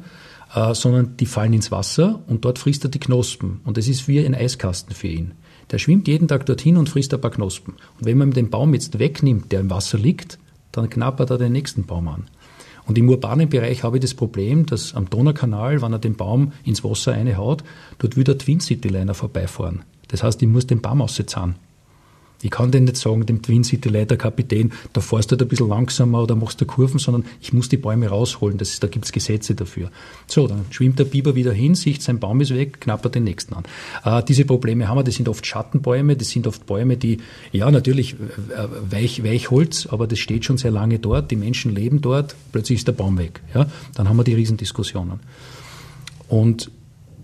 äh, 0.54 0.74
sondern 0.74 1.16
die 1.16 1.26
fallen 1.26 1.52
ins 1.52 1.70
Wasser 1.70 2.22
und 2.26 2.44
dort 2.44 2.58
frisst 2.58 2.84
er 2.84 2.90
die 2.90 3.00
Knospen. 3.00 3.60
Und 3.64 3.76
das 3.76 3.88
ist 3.88 4.08
wie 4.08 4.24
ein 4.24 4.34
Eiskasten 4.34 4.94
für 4.94 5.08
ihn. 5.08 5.32
Der 5.70 5.78
schwimmt 5.78 6.08
jeden 6.08 6.28
Tag 6.28 6.46
dorthin 6.46 6.76
und 6.76 6.88
frisst 6.88 7.12
ein 7.12 7.20
paar 7.20 7.30
Knospen. 7.30 7.74
Und 7.98 8.06
wenn 8.06 8.18
man 8.18 8.30
den 8.30 8.50
Baum 8.50 8.72
jetzt 8.72 8.98
wegnimmt, 8.98 9.52
der 9.52 9.60
im 9.60 9.70
Wasser 9.70 9.98
liegt, 9.98 10.38
dann 10.72 10.88
knappert 10.88 11.30
er 11.30 11.38
den 11.38 11.52
nächsten 11.52 11.84
Baum 11.84 12.08
an. 12.08 12.24
Und 12.86 12.96
im 12.96 13.08
urbanen 13.10 13.50
Bereich 13.50 13.84
habe 13.84 13.98
ich 13.98 14.00
das 14.00 14.14
Problem, 14.14 14.64
dass 14.64 14.94
am 14.94 15.10
Donaukanal, 15.10 15.82
wenn 15.82 15.92
er 15.92 15.98
den 15.98 16.16
Baum 16.16 16.52
ins 16.64 16.82
Wasser 16.84 17.12
einhaut, 17.12 17.62
dort 17.98 18.16
will 18.16 18.24
der 18.24 18.38
Twin 18.38 18.60
City 18.60 18.88
Liner 18.88 19.12
vorbeifahren. 19.12 19.82
Das 20.08 20.22
heißt, 20.22 20.40
ich 20.40 20.48
muss 20.48 20.66
den 20.66 20.80
Baum 20.80 21.02
auszahlen. 21.02 21.56
Ich 22.42 22.50
kann 22.50 22.70
den 22.70 22.84
nicht 22.84 22.96
sagen, 22.96 23.26
dem 23.26 23.42
Twin 23.42 23.64
City 23.64 23.88
Leiter 23.88 24.16
Kapitän, 24.16 24.72
da 24.92 25.00
fährst 25.00 25.30
du 25.30 25.32
halt 25.32 25.42
ein 25.42 25.48
bisschen 25.48 25.68
langsamer 25.68 26.22
oder 26.22 26.36
machst 26.36 26.60
du 26.60 26.66
Kurven, 26.66 27.00
sondern 27.00 27.24
ich 27.40 27.52
muss 27.52 27.68
die 27.68 27.76
Bäume 27.76 28.08
rausholen. 28.08 28.58
Das 28.58 28.70
ist, 28.70 28.82
da 28.82 28.86
gibt 28.86 29.06
es 29.06 29.12
Gesetze 29.12 29.54
dafür. 29.56 29.90
So, 30.28 30.46
dann 30.46 30.66
schwimmt 30.70 30.98
der 31.00 31.04
Biber 31.04 31.34
wieder 31.34 31.52
hin, 31.52 31.74
sieht, 31.74 32.02
sein 32.02 32.20
Baum 32.20 32.40
ist 32.40 32.54
weg, 32.54 32.80
knappert 32.80 33.16
den 33.16 33.24
nächsten 33.24 33.54
an. 33.54 33.64
Äh, 34.04 34.22
diese 34.22 34.44
Probleme 34.44 34.88
haben 34.88 34.98
wir, 34.98 35.04
das 35.04 35.16
sind 35.16 35.28
oft 35.28 35.44
Schattenbäume, 35.44 36.16
das 36.16 36.28
sind 36.28 36.46
oft 36.46 36.64
Bäume, 36.66 36.96
die, 36.96 37.18
ja, 37.50 37.70
natürlich 37.70 38.14
äh, 38.14 38.68
weich, 38.88 39.24
Weichholz, 39.24 39.86
aber 39.86 40.06
das 40.06 40.20
steht 40.20 40.44
schon 40.44 40.58
sehr 40.58 40.70
lange 40.70 41.00
dort, 41.00 41.30
die 41.30 41.36
Menschen 41.36 41.74
leben 41.74 42.00
dort, 42.00 42.36
plötzlich 42.52 42.78
ist 42.78 42.88
der 42.88 42.92
Baum 42.92 43.18
weg. 43.18 43.40
Ja? 43.54 43.66
Dann 43.94 44.08
haben 44.08 44.16
wir 44.16 44.24
die 44.24 44.34
Riesendiskussionen. 44.34 45.20
Und 46.28 46.70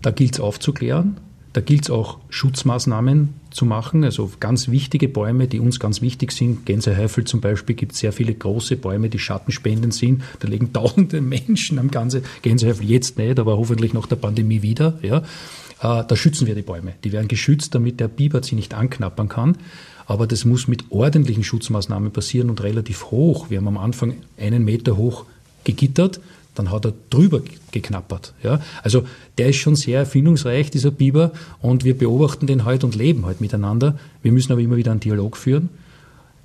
da 0.01 0.11
gilt 0.11 0.33
es 0.33 0.39
aufzuklären, 0.39 1.17
da 1.53 1.61
gilt 1.61 1.83
es 1.83 1.89
auch 1.89 2.17
Schutzmaßnahmen 2.29 3.44
zu 3.55 3.65
machen. 3.65 4.03
Also 4.03 4.29
ganz 4.39 4.67
wichtige 4.67 5.07
Bäume, 5.07 5.47
die 5.47 5.59
uns 5.59 5.79
ganz 5.79 6.01
wichtig 6.01 6.31
sind. 6.33 6.65
Gänseheifel 6.65 7.23
zum 7.23 7.41
Beispiel 7.41 7.75
gibt 7.75 7.93
es 7.93 7.99
sehr 7.99 8.11
viele 8.11 8.33
große 8.33 8.75
Bäume, 8.75 9.09
die 9.09 9.17
schattenspendend 9.17 9.93
sind. 9.93 10.23
Da 10.39 10.47
legen 10.47 10.73
tausende 10.73 11.21
Menschen 11.21 11.79
am 11.79 11.89
ganzen 11.89 12.23
Gänseheifel 12.41 12.85
jetzt 12.85 13.17
nicht, 13.17 13.39
aber 13.39 13.57
hoffentlich 13.57 13.93
nach 13.93 14.07
der 14.07 14.17
Pandemie 14.17 14.61
wieder. 14.61 14.99
Ja. 15.01 15.19
Äh, 15.19 16.03
da 16.07 16.15
schützen 16.15 16.47
wir 16.47 16.55
die 16.55 16.61
Bäume. 16.61 16.93
Die 17.03 17.13
werden 17.13 17.29
geschützt, 17.29 17.73
damit 17.73 17.99
der 17.99 18.09
Biber 18.09 18.43
sie 18.43 18.55
nicht 18.55 18.73
anknappern 18.73 19.29
kann. 19.29 19.57
Aber 20.05 20.27
das 20.27 20.45
muss 20.45 20.67
mit 20.67 20.91
ordentlichen 20.91 21.43
Schutzmaßnahmen 21.43 22.11
passieren 22.11 22.49
und 22.49 22.61
relativ 22.61 23.05
hoch. 23.05 23.49
Wir 23.49 23.57
haben 23.57 23.67
am 23.67 23.77
Anfang 23.77 24.15
einen 24.37 24.63
Meter 24.65 24.97
hoch 24.97 25.25
gegittert 25.63 26.19
dann 26.55 26.71
hat 26.71 26.85
er 26.85 26.93
drüber 27.09 27.41
geknappert. 27.71 28.33
Ja? 28.41 28.61
Also 28.83 29.05
der 29.37 29.49
ist 29.49 29.57
schon 29.57 29.75
sehr 29.75 29.99
erfindungsreich, 29.99 30.71
dieser 30.71 30.91
Biber, 30.91 31.31
und 31.61 31.83
wir 31.83 31.97
beobachten 31.97 32.47
den 32.47 32.65
halt 32.65 32.83
und 32.83 32.95
leben 32.95 33.25
halt 33.25 33.41
miteinander. 33.41 33.99
Wir 34.21 34.31
müssen 34.31 34.51
aber 34.51 34.61
immer 34.61 34.77
wieder 34.77 34.91
einen 34.91 34.99
Dialog 34.99 35.37
führen. 35.37 35.69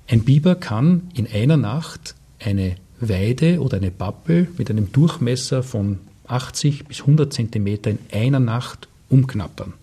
Ein 0.07 0.23
Biber 0.23 0.55
kann 0.55 1.09
in 1.13 1.27
einer 1.27 1.57
Nacht 1.57 2.15
eine 2.39 2.75
Weide 2.99 3.61
oder 3.61 3.77
eine 3.77 3.91
Pappel 3.91 4.47
mit 4.57 4.69
einem 4.69 4.91
Durchmesser 4.91 5.63
von 5.63 5.99
80 6.27 6.85
bis 6.85 7.01
100 7.01 7.33
Zentimeter 7.33 7.91
in 7.91 7.99
einer 8.11 8.39
Nacht 8.39 8.87
umknappern. 9.09 9.73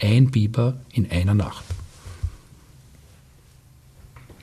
Ein 0.00 0.30
Biber 0.30 0.74
in 0.92 1.10
einer 1.10 1.34
Nacht. 1.34 1.64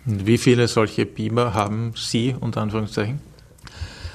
Wie 0.05 0.38
viele 0.38 0.67
solche 0.67 1.05
Biber 1.05 1.53
haben 1.53 1.91
Sie 1.95 2.34
unter 2.39 2.61
Anführungszeichen? 2.61 3.19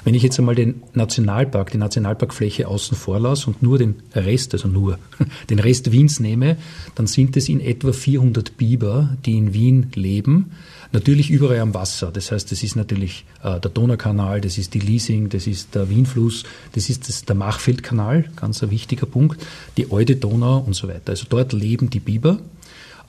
Wenn 0.04 0.14
ich 0.14 0.22
jetzt 0.22 0.38
einmal 0.38 0.54
den 0.54 0.82
Nationalpark, 0.94 1.70
die 1.70 1.78
Nationalparkfläche 1.78 2.66
außen 2.66 2.96
vor 2.96 3.20
lasse 3.20 3.46
und 3.46 3.62
nur 3.62 3.78
den 3.78 3.96
Rest, 4.14 4.52
also 4.52 4.68
nur 4.68 4.98
den 5.50 5.60
Rest 5.60 5.92
Wiens 5.92 6.18
nehme, 6.18 6.56
dann 6.94 7.06
sind 7.06 7.36
es 7.36 7.48
in 7.48 7.60
etwa 7.60 7.92
400 7.92 8.56
Biber, 8.56 9.16
die 9.24 9.36
in 9.36 9.54
Wien 9.54 9.86
leben. 9.94 10.52
Natürlich 10.92 11.30
überall 11.30 11.60
am 11.60 11.72
Wasser. 11.72 12.10
Das 12.12 12.32
heißt, 12.32 12.52
das 12.52 12.62
ist 12.62 12.76
natürlich 12.76 13.24
äh, 13.42 13.60
der 13.60 13.70
Donaukanal, 13.70 14.40
das 14.40 14.58
ist 14.58 14.74
die 14.74 14.80
Liesing, 14.80 15.28
das 15.28 15.46
ist 15.46 15.74
der 15.74 15.88
Wienfluss, 15.88 16.44
das 16.72 16.90
ist 16.90 17.08
das, 17.08 17.24
der 17.24 17.34
Machfeldkanal, 17.34 18.24
ganz 18.36 18.62
ein 18.62 18.70
wichtiger 18.70 19.06
Punkt, 19.06 19.40
die 19.76 19.90
Eude 19.90 20.16
Donau 20.16 20.58
und 20.58 20.74
so 20.74 20.88
weiter. 20.88 21.10
Also 21.10 21.26
dort 21.28 21.52
leben 21.52 21.90
die 21.90 22.00
Biber. 22.00 22.40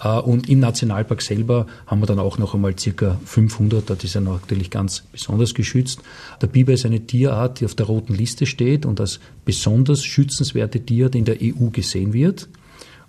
Äh, 0.03 0.19
und 0.19 0.49
im 0.49 0.59
Nationalpark 0.59 1.21
selber 1.21 1.67
haben 1.87 2.01
wir 2.01 2.05
dann 2.05 2.19
auch 2.19 2.37
noch 2.37 2.53
einmal 2.53 2.77
circa 2.77 3.19
500, 3.25 3.89
das 3.89 4.03
ist 4.03 4.15
ja 4.15 4.21
natürlich 4.21 4.69
ganz 4.69 5.03
besonders 5.11 5.53
geschützt. 5.53 6.01
Der 6.41 6.47
Biber 6.47 6.73
ist 6.73 6.85
eine 6.85 7.01
Tierart, 7.01 7.59
die 7.59 7.65
auf 7.65 7.75
der 7.75 7.85
roten 7.85 8.13
Liste 8.13 8.45
steht 8.45 8.85
und 8.85 8.99
als 8.99 9.19
besonders 9.45 10.03
schützenswerte 10.03 10.79
Tierart 10.79 11.15
in 11.15 11.25
der 11.25 11.37
EU 11.41 11.69
gesehen 11.71 12.13
wird. 12.13 12.49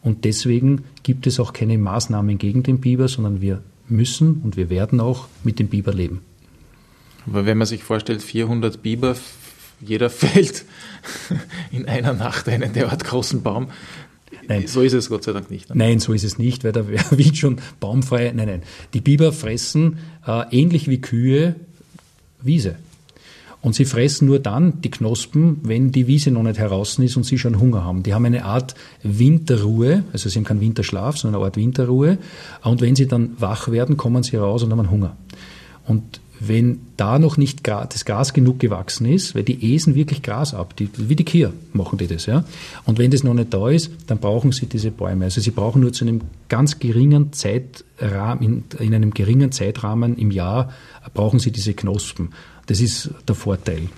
Und 0.02 0.24
deswegen 0.24 0.84
gibt 1.02 1.26
es 1.26 1.40
auch 1.40 1.52
keine 1.52 1.78
Maßnahmen 1.78 2.38
gegen 2.38 2.62
den 2.62 2.80
Biber, 2.80 3.08
sondern 3.08 3.40
wir 3.40 3.62
müssen 3.88 4.42
und 4.44 4.56
wir 4.56 4.70
werden 4.70 5.00
auch 5.00 5.28
mit 5.44 5.58
dem 5.58 5.68
Biber 5.68 5.92
leben. 5.92 6.20
Aber 7.26 7.46
wenn 7.46 7.56
man 7.56 7.66
sich 7.66 7.82
vorstellt, 7.82 8.22
400 8.22 8.82
Biber, 8.82 9.16
jeder 9.80 10.10
fällt 10.10 10.64
in 11.70 11.86
einer 11.86 12.12
Nacht 12.12 12.48
einen 12.48 12.72
derart 12.74 13.04
großen 13.04 13.42
Baum, 13.42 13.68
Nein. 14.48 14.66
So 14.66 14.82
ist 14.82 14.92
es 14.92 15.08
Gott 15.08 15.24
sei 15.24 15.32
Dank 15.32 15.50
nicht. 15.50 15.68
Ne? 15.70 15.76
Nein, 15.76 16.00
so 16.00 16.12
ist 16.12 16.24
es 16.24 16.38
nicht, 16.38 16.64
weil 16.64 16.72
da 16.72 16.86
wird 17.10 17.36
schon 17.36 17.58
baumfrei. 17.80 18.32
Nein, 18.34 18.48
nein. 18.48 18.62
Die 18.92 19.00
Biber 19.00 19.32
fressen 19.32 19.98
äh, 20.26 20.44
ähnlich 20.50 20.88
wie 20.88 21.00
Kühe 21.00 21.56
Wiese. 22.42 22.76
Und 23.64 23.74
sie 23.74 23.86
fressen 23.86 24.26
nur 24.26 24.40
dann 24.40 24.82
die 24.82 24.90
Knospen, 24.90 25.60
wenn 25.62 25.90
die 25.90 26.06
Wiese 26.06 26.30
noch 26.30 26.42
nicht 26.42 26.58
heraus 26.58 26.98
ist 26.98 27.16
und 27.16 27.24
sie 27.24 27.38
schon 27.38 27.58
Hunger 27.58 27.82
haben. 27.82 28.02
Die 28.02 28.12
haben 28.12 28.26
eine 28.26 28.44
Art 28.44 28.74
Winterruhe, 29.02 30.04
also 30.12 30.28
sie 30.28 30.38
haben 30.38 30.44
keinen 30.44 30.60
Winterschlaf, 30.60 31.16
sondern 31.16 31.40
eine 31.40 31.46
Art 31.46 31.56
Winterruhe. 31.56 32.18
Und 32.62 32.82
wenn 32.82 32.94
sie 32.94 33.08
dann 33.08 33.36
wach 33.38 33.68
werden, 33.70 33.96
kommen 33.96 34.22
sie 34.22 34.36
raus 34.36 34.62
und 34.62 34.70
haben 34.70 34.90
Hunger. 34.90 35.16
Und 35.86 36.20
wenn 36.40 36.80
da 36.96 37.18
noch 37.18 37.36
nicht 37.36 37.66
das 37.66 38.04
Gras 38.04 38.32
genug 38.32 38.58
gewachsen 38.58 39.06
ist, 39.06 39.34
weil 39.34 39.44
die 39.44 39.72
esen 39.72 39.94
wirklich 39.94 40.22
Gras 40.22 40.54
ab, 40.54 40.76
die, 40.76 40.88
wie 40.96 41.16
die 41.16 41.24
Kier 41.24 41.52
machen 41.72 41.98
die 41.98 42.06
das, 42.06 42.26
ja. 42.26 42.44
Und 42.84 42.98
wenn 42.98 43.10
das 43.10 43.24
noch 43.24 43.34
nicht 43.34 43.52
da 43.54 43.68
ist, 43.68 43.90
dann 44.06 44.18
brauchen 44.18 44.52
sie 44.52 44.66
diese 44.66 44.90
Bäume. 44.90 45.26
Also 45.26 45.40
sie 45.40 45.50
brauchen 45.50 45.80
nur 45.80 45.92
zu 45.92 46.04
einem 46.04 46.22
ganz 46.48 46.78
geringen 46.78 47.32
Zeitrahmen, 47.32 48.42
in, 48.42 48.64
in 48.84 48.94
einem 48.94 49.12
geringen 49.12 49.52
Zeitrahmen 49.52 50.16
im 50.16 50.30
Jahr 50.30 50.72
brauchen 51.14 51.38
sie 51.38 51.52
diese 51.52 51.74
Knospen. 51.74 52.30
Das 52.66 52.80
ist 52.80 53.10
der 53.28 53.34
Vorteil. 53.34 53.88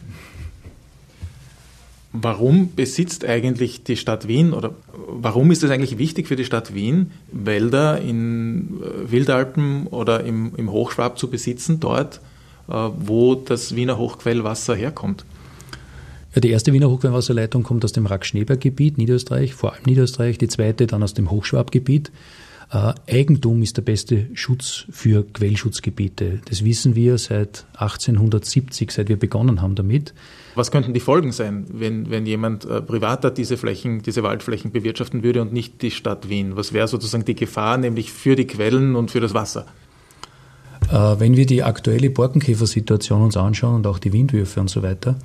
Warum 2.22 2.74
besitzt 2.74 3.24
eigentlich 3.24 3.84
die 3.84 3.96
Stadt 3.96 4.28
Wien 4.28 4.52
oder 4.52 4.72
warum 5.08 5.50
ist 5.50 5.62
es 5.62 5.70
eigentlich 5.70 5.98
wichtig 5.98 6.28
für 6.28 6.36
die 6.36 6.44
Stadt 6.44 6.74
Wien, 6.74 7.10
Wälder 7.30 8.00
in 8.00 8.80
äh, 8.80 9.10
Wildalpen 9.10 9.86
oder 9.88 10.24
im, 10.24 10.52
im 10.56 10.70
Hochschwab 10.70 11.18
zu 11.18 11.28
besitzen, 11.28 11.80
dort, 11.80 12.20
äh, 12.68 12.72
wo 12.72 13.34
das 13.34 13.74
Wiener 13.74 13.98
Hochquellwasser 13.98 14.74
herkommt. 14.74 15.24
Die 16.34 16.50
erste 16.50 16.72
Wiener 16.72 16.90
Hochquellwasserleitung 16.90 17.62
kommt 17.62 17.84
aus 17.84 17.92
dem 17.92 18.04
Rack-Schneeberg-Gebiet, 18.04 18.98
Niederösterreich, 18.98 19.54
vor 19.54 19.72
allem 19.72 19.84
Niederösterreich, 19.86 20.36
die 20.36 20.48
zweite 20.48 20.86
dann 20.86 21.02
aus 21.02 21.14
dem 21.14 21.30
Hochschwabgebiet. 21.30 22.12
Eigentum 22.68 23.62
ist 23.62 23.76
der 23.76 23.82
beste 23.82 24.26
Schutz 24.34 24.86
für 24.90 25.24
Quellschutzgebiete. 25.24 26.40
Das 26.48 26.64
wissen 26.64 26.96
wir 26.96 27.16
seit 27.16 27.64
1870, 27.74 28.90
seit 28.90 29.08
wir 29.08 29.16
begonnen 29.16 29.62
haben 29.62 29.76
damit. 29.76 30.14
Was 30.56 30.72
könnten 30.72 30.92
die 30.92 31.00
Folgen 31.00 31.30
sein, 31.30 31.66
wenn, 31.68 32.10
wenn 32.10 32.26
jemand 32.26 32.64
äh, 32.64 32.82
privater 32.82 33.30
diese 33.30 33.56
Flächen, 33.56 34.02
diese 34.02 34.22
Waldflächen 34.22 34.72
bewirtschaften 34.72 35.22
würde 35.22 35.42
und 35.42 35.52
nicht 35.52 35.80
die 35.82 35.92
Stadt 35.92 36.28
Wien? 36.28 36.56
Was 36.56 36.72
wäre 36.72 36.88
sozusagen 36.88 37.24
die 37.24 37.36
Gefahr, 37.36 37.76
nämlich 37.76 38.10
für 38.10 38.34
die 38.34 38.46
Quellen 38.46 38.96
und 38.96 39.12
für 39.12 39.20
das 39.20 39.32
Wasser? 39.32 39.66
Äh, 40.90 41.20
wenn 41.20 41.36
wir 41.36 41.46
die 41.46 41.62
aktuelle 41.62 42.10
Borkenkäfersituation 42.10 43.22
uns 43.22 43.36
anschauen 43.36 43.76
und 43.76 43.86
auch 43.86 43.98
die 43.98 44.12
Windwürfe 44.12 44.60
und 44.60 44.70
so 44.70 44.82
weiter, 44.82 45.16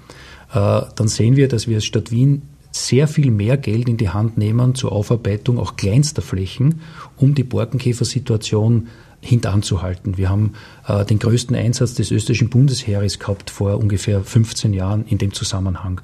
äh, 0.54 0.82
dann 0.96 1.08
sehen 1.08 1.36
wir, 1.36 1.48
dass 1.48 1.68
wir 1.68 1.78
als 1.78 1.86
Stadt 1.86 2.12
Wien 2.12 2.44
sehr 2.72 3.08
viel 3.08 3.32
mehr 3.32 3.58
Geld 3.58 3.90
in 3.90 3.98
die 3.98 4.10
Hand 4.10 4.38
nehmen 4.38 4.76
zur 4.76 4.92
Aufarbeitung 4.92 5.60
auch 5.60 5.76
kleinster 5.76 6.22
Flächen, 6.22 6.82
um 7.18 7.36
die 7.36 7.44
Borkenkäfersituation 7.44 8.88
hintanzuhalten. 9.22 10.18
Wir 10.18 10.30
haben 10.30 10.54
äh, 10.88 11.06
den 11.06 11.20
größten 11.20 11.56
Einsatz 11.56 11.94
des 11.94 12.12
österreichischen 12.12 12.50
Bundesheeres 12.50 13.20
gehabt 13.20 13.50
vor 13.50 13.78
ungefähr 13.78 14.24
15 14.24 14.74
Jahren 14.74 15.06
in 15.06 15.20
dem 15.20 15.34
Zusammenhang. 15.34 16.02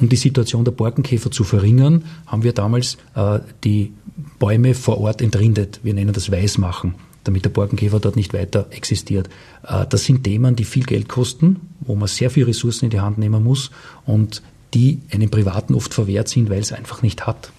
Um 0.00 0.08
die 0.08 0.16
Situation 0.16 0.64
der 0.64 0.72
Borkenkäfer 0.72 1.30
zu 1.30 1.42
verringern, 1.42 2.04
haben 2.26 2.44
wir 2.44 2.52
damals 2.52 2.96
äh, 3.16 3.40
die 3.64 3.92
Bäume 4.38 4.74
vor 4.74 5.00
Ort 5.00 5.20
entrindet. 5.20 5.80
Wir 5.82 5.94
nennen 5.94 6.12
das 6.12 6.30
Weißmachen 6.30 6.94
damit 7.24 7.44
der 7.44 7.50
Borkenkäfer 7.50 8.00
dort 8.00 8.16
nicht 8.16 8.32
weiter 8.32 8.66
existiert. 8.70 9.28
Äh, 9.66 9.86
das 9.88 10.04
sind 10.04 10.24
Themen, 10.24 10.56
die 10.56 10.64
viel 10.64 10.84
Geld 10.84 11.08
kosten, 11.08 11.60
wo 11.80 11.94
man 11.94 12.08
sehr 12.08 12.30
viel 12.30 12.44
Ressourcen 12.44 12.86
in 12.86 12.90
die 12.90 13.00
Hand 13.00 13.18
nehmen 13.18 13.44
muss 13.44 13.70
und 14.06 14.42
die 14.74 15.00
einem 15.12 15.30
Privaten 15.30 15.74
oft 15.74 15.92
verwehrt 15.94 16.28
sind, 16.28 16.50
weil 16.50 16.60
es 16.60 16.72
einfach 16.72 17.02
nicht 17.02 17.26
hat. 17.26 17.52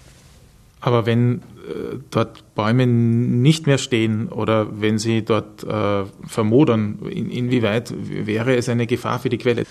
Aber 0.80 1.06
wenn 1.06 1.38
äh, 1.38 1.98
dort 2.10 2.54
Bäume 2.54 2.86
nicht 2.86 3.66
mehr 3.66 3.78
stehen 3.78 4.28
oder 4.28 4.80
wenn 4.80 4.98
sie 4.98 5.22
dort 5.22 5.62
äh, 5.62 6.04
vermodern, 6.26 6.98
in, 7.08 7.30
inwieweit 7.30 7.94
wäre 7.96 8.56
es 8.56 8.68
eine 8.68 8.86
Gefahr 8.86 9.20
für 9.20 9.28
die 9.28 9.38
Quelle? 9.38 9.62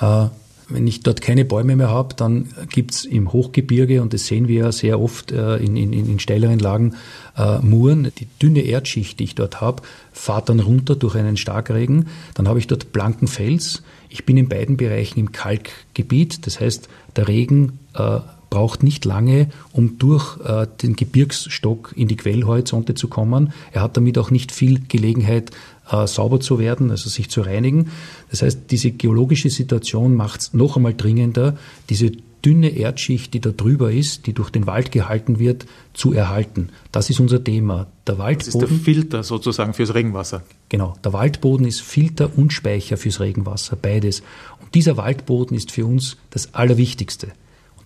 Äh, 0.00 0.26
wenn 0.68 0.86
ich 0.86 1.00
dort 1.00 1.20
keine 1.20 1.44
Bäume 1.44 1.76
mehr 1.76 1.90
habe, 1.90 2.14
dann 2.14 2.48
gibt 2.70 2.92
es 2.92 3.04
im 3.04 3.32
Hochgebirge, 3.32 4.02
und 4.02 4.12
das 4.12 4.26
sehen 4.26 4.48
wir 4.48 4.64
ja 4.64 4.72
sehr 4.72 5.00
oft 5.00 5.30
äh, 5.30 5.56
in, 5.56 5.76
in, 5.76 5.92
in 5.92 6.18
steileren 6.18 6.58
Lagen, 6.58 6.94
äh, 7.36 7.58
Muren. 7.58 8.10
Die 8.18 8.26
dünne 8.42 8.60
Erdschicht, 8.60 9.20
die 9.20 9.24
ich 9.24 9.34
dort 9.34 9.60
habe, 9.60 9.82
fahrt 10.12 10.48
dann 10.48 10.60
runter 10.60 10.96
durch 10.96 11.14
einen 11.14 11.36
Starkregen. 11.36 12.08
Dann 12.34 12.48
habe 12.48 12.58
ich 12.58 12.66
dort 12.66 12.92
blanken 12.92 13.28
Fels. 13.28 13.82
Ich 14.08 14.24
bin 14.24 14.36
in 14.36 14.48
beiden 14.48 14.76
Bereichen 14.76 15.20
im 15.20 15.32
Kalkgebiet. 15.32 16.46
Das 16.46 16.60
heißt, 16.60 16.88
der 17.14 17.28
Regen 17.28 17.78
äh, 17.94 18.20
braucht 18.50 18.82
nicht 18.82 19.04
lange, 19.04 19.50
um 19.72 19.98
durch 19.98 20.38
äh, 20.40 20.66
den 20.82 20.96
Gebirgsstock 20.96 21.92
in 21.96 22.08
die 22.08 22.16
Quellhorizonte 22.16 22.94
zu 22.94 23.08
kommen. 23.08 23.52
Er 23.72 23.82
hat 23.82 23.96
damit 23.96 24.18
auch 24.18 24.30
nicht 24.30 24.52
viel 24.52 24.80
Gelegenheit, 24.88 25.50
äh, 25.90 26.06
sauber 26.06 26.40
zu 26.40 26.58
werden, 26.58 26.90
also 26.90 27.08
sich 27.08 27.30
zu 27.30 27.42
reinigen. 27.42 27.90
Das 28.30 28.42
heißt, 28.42 28.70
diese 28.70 28.90
geologische 28.90 29.50
Situation 29.50 30.14
macht 30.14 30.40
es 30.40 30.54
noch 30.54 30.76
einmal 30.76 30.94
dringender, 30.94 31.56
diese 31.88 32.12
dünne 32.46 32.68
Erdschicht, 32.68 33.34
die 33.34 33.40
da 33.40 33.50
drüber 33.50 33.90
ist, 33.90 34.26
die 34.26 34.32
durch 34.32 34.50
den 34.50 34.68
Wald 34.68 34.92
gehalten 34.92 35.40
wird, 35.40 35.66
zu 35.94 36.12
erhalten. 36.12 36.68
Das 36.92 37.10
ist 37.10 37.18
unser 37.18 37.42
Thema. 37.42 37.88
Der 38.06 38.18
Waldboden. 38.18 38.60
Das 38.60 38.70
ist 38.70 38.78
der 38.86 38.94
Filter 38.94 39.22
sozusagen 39.24 39.74
fürs 39.74 39.94
Regenwasser. 39.94 40.42
Genau. 40.68 40.94
Der 41.04 41.12
Waldboden 41.12 41.66
ist 41.66 41.82
Filter 41.82 42.30
und 42.36 42.52
Speicher 42.52 42.96
fürs 42.96 43.18
Regenwasser, 43.18 43.74
beides. 43.74 44.20
Und 44.60 44.74
dieser 44.76 44.96
Waldboden 44.96 45.56
ist 45.56 45.72
für 45.72 45.86
uns 45.86 46.16
das 46.30 46.54
Allerwichtigste. 46.54 47.32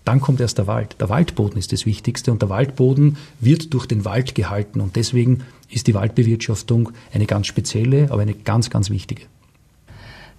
Dann 0.05 0.19
kommt 0.19 0.41
erst 0.41 0.59
der 0.59 0.67
Wald. 0.67 0.95
Der 0.99 1.09
Waldboden 1.09 1.57
ist 1.57 1.71
das 1.71 1.85
Wichtigste 1.87 2.31
und 2.31 2.41
der 2.41 2.49
Waldboden 2.49 3.17
wird 3.39 3.73
durch 3.73 3.87
den 3.87 4.05
Wald 4.05 4.35
gehalten 4.35 4.81
und 4.81 4.95
deswegen 4.95 5.43
ist 5.71 5.87
die 5.87 5.93
Waldbewirtschaftung 5.93 6.91
eine 7.13 7.25
ganz 7.25 7.47
spezielle, 7.47 8.11
aber 8.11 8.21
eine 8.21 8.33
ganz, 8.33 8.69
ganz 8.69 8.89
wichtige. 8.89 9.23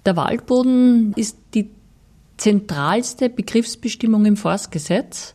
Der 0.05 0.15
Waldboden 0.15 1.13
ist 1.15 1.37
die 1.53 1.69
zentralste 2.37 3.29
Begriffsbestimmung 3.29 4.25
im 4.25 4.37
Forstgesetz. 4.37 5.33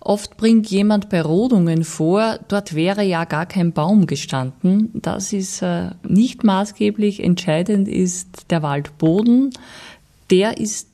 Oft 0.00 0.36
bringt 0.36 0.68
jemand 0.68 1.08
bei 1.08 1.22
Rodungen 1.22 1.84
vor, 1.84 2.40
dort 2.48 2.74
wäre 2.74 3.04
ja 3.04 3.24
gar 3.24 3.46
kein 3.46 3.72
Baum 3.72 4.06
gestanden. 4.06 4.90
Das 4.94 5.32
ist 5.32 5.62
äh, 5.62 5.90
nicht 6.02 6.42
maßgeblich. 6.42 7.22
Entscheidend 7.22 7.86
ist 7.86 8.50
der 8.50 8.62
Waldboden. 8.62 9.50
Der 10.30 10.58
ist 10.58 10.88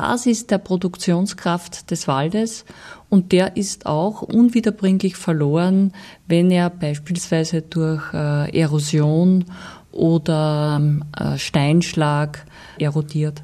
Basis 0.00 0.46
der 0.46 0.58
Produktionskraft 0.58 1.90
des 1.90 2.06
Waldes 2.06 2.66
und 3.08 3.32
der 3.32 3.56
ist 3.56 3.86
auch 3.86 4.20
unwiederbringlich 4.20 5.16
verloren, 5.16 5.94
wenn 6.26 6.50
er 6.50 6.68
beispielsweise 6.68 7.62
durch 7.62 8.12
äh, 8.12 8.60
Erosion 8.60 9.46
oder 9.92 10.82
äh, 11.18 11.38
Steinschlag 11.38 12.44
erodiert. 12.78 13.42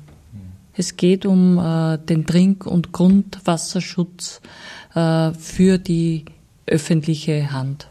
Es 0.74 0.98
geht 0.98 1.24
um 1.24 1.56
äh, 1.58 1.96
den 1.96 2.26
Trink- 2.26 2.66
und 2.66 2.92
Grundwasserschutz 2.92 4.42
äh, 4.94 5.32
für 5.32 5.78
die 5.78 6.26
öffentliche 6.66 7.50
Hand. 7.50 7.88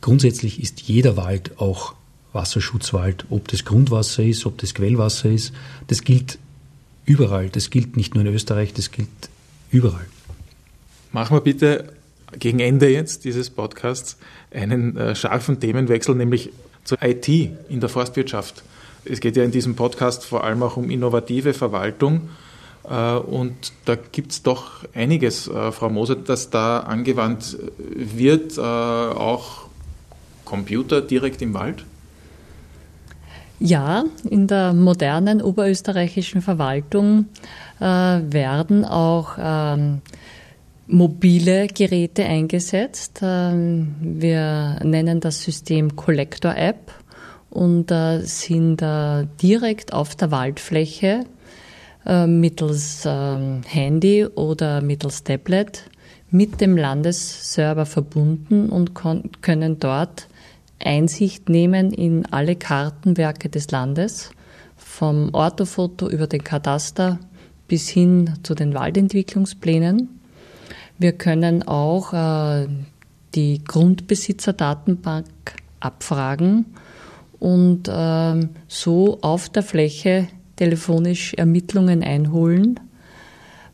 Grundsätzlich 0.00 0.58
ist 0.58 0.80
jeder 0.80 1.18
Wald 1.18 1.60
auch 1.60 1.94
Wasserschutzwald, 2.32 3.26
ob 3.28 3.48
das 3.48 3.66
Grundwasser 3.66 4.22
ist, 4.22 4.46
ob 4.46 4.56
das 4.56 4.72
Quellwasser 4.72 5.28
ist. 5.28 5.52
Das 5.88 6.02
gilt 6.02 6.38
überall. 7.10 7.48
Das 7.48 7.70
gilt 7.70 7.96
nicht 7.96 8.14
nur 8.14 8.24
in 8.24 8.32
Österreich, 8.32 8.72
das 8.72 8.92
gilt 8.92 9.08
überall. 9.70 10.06
Machen 11.12 11.36
wir 11.36 11.40
bitte 11.40 11.92
gegen 12.38 12.60
Ende 12.60 12.88
jetzt 12.88 13.24
dieses 13.24 13.50
Podcasts 13.50 14.16
einen 14.52 14.96
äh, 14.96 15.16
scharfen 15.16 15.58
Themenwechsel, 15.58 16.14
nämlich 16.14 16.50
zur 16.84 17.02
IT 17.02 17.28
in 17.28 17.80
der 17.80 17.88
Forstwirtschaft. 17.88 18.62
Es 19.04 19.18
geht 19.18 19.36
ja 19.36 19.42
in 19.42 19.50
diesem 19.50 19.74
Podcast 19.74 20.24
vor 20.24 20.44
allem 20.44 20.62
auch 20.62 20.76
um 20.76 20.88
innovative 20.88 21.52
Verwaltung. 21.52 22.28
Äh, 22.88 23.14
und 23.14 23.72
da 23.86 23.96
gibt 23.96 24.30
es 24.30 24.42
doch 24.44 24.84
einiges, 24.94 25.48
äh, 25.48 25.72
Frau 25.72 25.90
Moser, 25.90 26.14
das 26.14 26.50
da 26.50 26.78
angewandt 26.78 27.58
wird, 27.88 28.56
äh, 28.56 28.60
auch 28.60 29.66
Computer 30.44 31.00
direkt 31.00 31.42
im 31.42 31.54
Wald? 31.54 31.84
Ja, 33.62 34.04
in 34.28 34.46
der 34.46 34.72
modernen 34.72 35.42
oberösterreichischen 35.42 36.40
Verwaltung 36.40 37.26
äh, 37.78 37.84
werden 37.84 38.86
auch 38.86 39.36
ähm, 39.38 40.00
mobile 40.86 41.66
Geräte 41.66 42.24
eingesetzt. 42.24 43.20
Ähm, 43.22 43.96
wir 44.00 44.80
nennen 44.82 45.20
das 45.20 45.42
System 45.42 45.94
Collector 45.94 46.56
App 46.56 46.90
und 47.50 47.90
äh, 47.90 48.20
sind 48.22 48.80
äh, 48.80 49.26
direkt 49.42 49.92
auf 49.92 50.16
der 50.16 50.30
Waldfläche 50.30 51.26
äh, 52.06 52.26
mittels 52.26 53.02
ähm, 53.04 53.60
Handy 53.66 54.24
oder 54.24 54.80
mittels 54.80 55.22
Tablet 55.22 55.84
mit 56.30 56.62
dem 56.62 56.78
Landesserver 56.78 57.84
verbunden 57.84 58.70
und 58.70 58.94
können 59.42 59.78
dort 59.80 60.28
Einsicht 60.84 61.48
nehmen 61.48 61.92
in 61.92 62.26
alle 62.26 62.56
Kartenwerke 62.56 63.48
des 63.48 63.70
Landes, 63.70 64.30
vom 64.76 65.32
Orthofoto 65.32 66.08
über 66.08 66.26
den 66.26 66.42
Kataster 66.42 67.18
bis 67.68 67.88
hin 67.88 68.34
zu 68.42 68.54
den 68.54 68.74
Waldentwicklungsplänen. 68.74 70.08
Wir 70.98 71.12
können 71.12 71.62
auch 71.62 72.12
äh, 72.12 72.66
die 73.34 73.62
Grundbesitzerdatenbank 73.64 75.26
abfragen 75.78 76.66
und 77.38 77.88
äh, 77.88 78.48
so 78.68 79.18
auf 79.22 79.48
der 79.48 79.62
Fläche 79.62 80.28
telefonisch 80.56 81.34
Ermittlungen 81.34 82.02
einholen, 82.02 82.80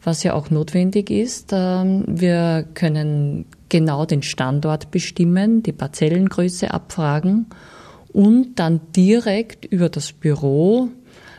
was 0.04 0.22
ja 0.22 0.34
auch 0.34 0.50
notwendig 0.50 1.10
ist. 1.10 1.52
Äh, 1.52 1.56
wir 1.56 2.66
können 2.74 3.46
genau 3.68 4.04
den 4.04 4.22
Standort 4.22 4.90
bestimmen, 4.90 5.62
die 5.62 5.72
Parzellengröße 5.72 6.72
abfragen 6.72 7.46
und 8.08 8.58
dann 8.58 8.80
direkt 8.94 9.64
über 9.64 9.88
das 9.88 10.12
Büro 10.12 10.88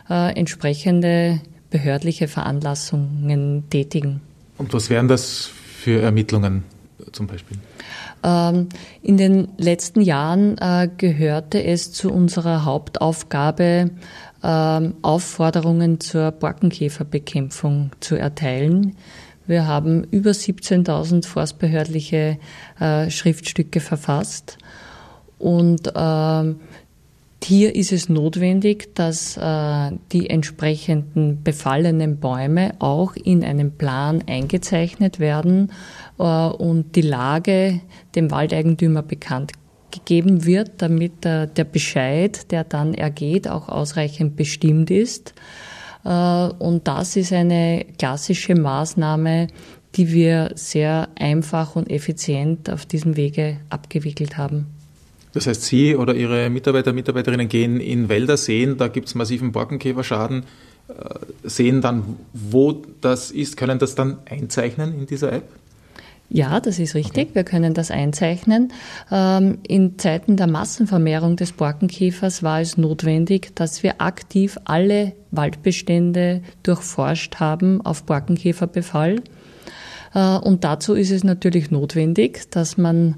äh, 0.08 0.38
entsprechende 0.38 1.40
behördliche 1.70 2.28
Veranlassungen 2.28 3.68
tätigen. 3.70 4.20
Und 4.56 4.72
was 4.72 4.90
wären 4.90 5.08
das 5.08 5.46
für 5.46 6.00
Ermittlungen 6.00 6.64
zum 7.12 7.26
Beispiel? 7.26 7.58
Ähm, 8.24 8.68
in 9.02 9.16
den 9.16 9.48
letzten 9.56 10.00
Jahren 10.00 10.58
äh, 10.58 10.88
gehörte 10.96 11.62
es 11.62 11.92
zu 11.92 12.10
unserer 12.10 12.64
Hauptaufgabe, 12.64 13.90
ähm, 14.42 14.94
Aufforderungen 15.02 16.00
zur 16.00 16.32
Borkenkäferbekämpfung 16.32 17.90
zu 18.00 18.16
erteilen. 18.16 18.96
Wir 19.48 19.66
haben 19.66 20.04
über 20.04 20.30
17.000 20.30 21.26
forstbehördliche 21.26 22.38
äh, 22.78 23.10
Schriftstücke 23.10 23.80
verfasst. 23.80 24.58
Und 25.38 25.88
äh, 25.88 26.54
hier 27.42 27.74
ist 27.74 27.92
es 27.92 28.08
notwendig, 28.10 28.94
dass 28.94 29.38
äh, 29.38 29.90
die 30.12 30.28
entsprechenden 30.28 31.42
befallenen 31.42 32.18
Bäume 32.18 32.74
auch 32.78 33.16
in 33.16 33.42
einem 33.42 33.72
Plan 33.72 34.22
eingezeichnet 34.26 35.18
werden 35.18 35.72
äh, 36.18 36.22
und 36.22 36.94
die 36.94 37.02
Lage 37.02 37.80
dem 38.14 38.30
Waldeigentümer 38.30 39.02
bekannt 39.02 39.52
gegeben 39.90 40.44
wird, 40.44 40.72
damit 40.78 41.24
äh, 41.24 41.46
der 41.46 41.64
Bescheid, 41.64 42.50
der 42.50 42.64
dann 42.64 42.92
ergeht, 42.92 43.48
auch 43.48 43.70
ausreichend 43.70 44.36
bestimmt 44.36 44.90
ist. 44.90 45.32
Äh, 46.04 46.08
und 46.58 46.86
das 46.86 47.16
ist 47.16 47.32
eine 47.32 47.86
klassische 47.98 48.54
Maßnahme, 48.54 49.48
die 49.94 50.12
wir 50.12 50.52
sehr 50.54 51.08
einfach 51.18 51.76
und 51.76 51.90
effizient 51.90 52.70
auf 52.70 52.86
diesem 52.86 53.16
Wege 53.16 53.58
abgewickelt 53.70 54.36
haben. 54.36 54.66
Das 55.32 55.46
heißt, 55.46 55.62
Sie 55.62 55.94
oder 55.94 56.14
Ihre 56.14 56.50
Mitarbeiter, 56.50 56.92
Mitarbeiterinnen 56.92 57.48
gehen 57.48 57.80
in 57.80 58.08
Wälder, 58.08 58.36
sehen, 58.36 58.76
da 58.76 58.88
gibt 58.88 59.08
es 59.08 59.14
massiven 59.14 59.52
Borkenkäferschaden, 59.52 60.44
äh, 60.88 60.92
sehen 61.44 61.80
dann, 61.80 62.16
wo 62.32 62.82
das 63.00 63.30
ist, 63.30 63.56
können 63.56 63.78
das 63.78 63.94
dann 63.94 64.18
einzeichnen 64.24 64.98
in 64.98 65.06
dieser 65.06 65.32
App? 65.32 65.48
Ja, 66.30 66.60
das 66.60 66.78
ist 66.78 66.94
richtig. 66.94 67.28
Okay. 67.28 67.34
Wir 67.34 67.44
können 67.44 67.72
das 67.72 67.90
einzeichnen. 67.90 68.72
Ähm, 69.10 69.58
in 69.66 69.98
Zeiten 69.98 70.36
der 70.36 70.46
Massenvermehrung 70.46 71.36
des 71.36 71.52
Borkenkäfers 71.52 72.42
war 72.42 72.60
es 72.60 72.76
notwendig, 72.76 73.54
dass 73.54 73.82
wir 73.82 74.00
aktiv 74.00 74.58
alle 74.64 75.12
Waldbestände 75.30 76.42
durchforscht 76.62 77.36
haben 77.36 77.80
auf 77.80 78.02
Borkenkäferbefall. 78.02 79.22
Äh, 80.14 80.36
und 80.38 80.64
dazu 80.64 80.94
ist 80.94 81.10
es 81.10 81.24
natürlich 81.24 81.70
notwendig, 81.70 82.50
dass 82.50 82.76
man 82.76 83.16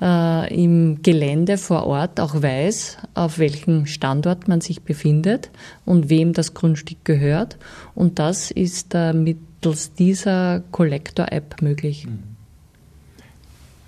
äh, 0.00 0.54
im 0.54 1.02
Gelände 1.02 1.58
vor 1.58 1.84
Ort 1.84 2.20
auch 2.20 2.42
weiß, 2.42 2.98
auf 3.14 3.40
welchem 3.40 3.86
Standort 3.86 4.46
man 4.46 4.60
sich 4.60 4.82
befindet 4.82 5.50
und 5.84 6.10
wem 6.10 6.32
das 6.32 6.54
Grundstück 6.54 7.04
gehört. 7.04 7.58
Und 7.96 8.20
das 8.20 8.52
ist 8.52 8.94
äh, 8.94 9.12
mittels 9.12 9.94
dieser 9.94 10.62
Kollektor-App 10.70 11.60
möglich. 11.60 12.06
Mhm. 12.06 12.31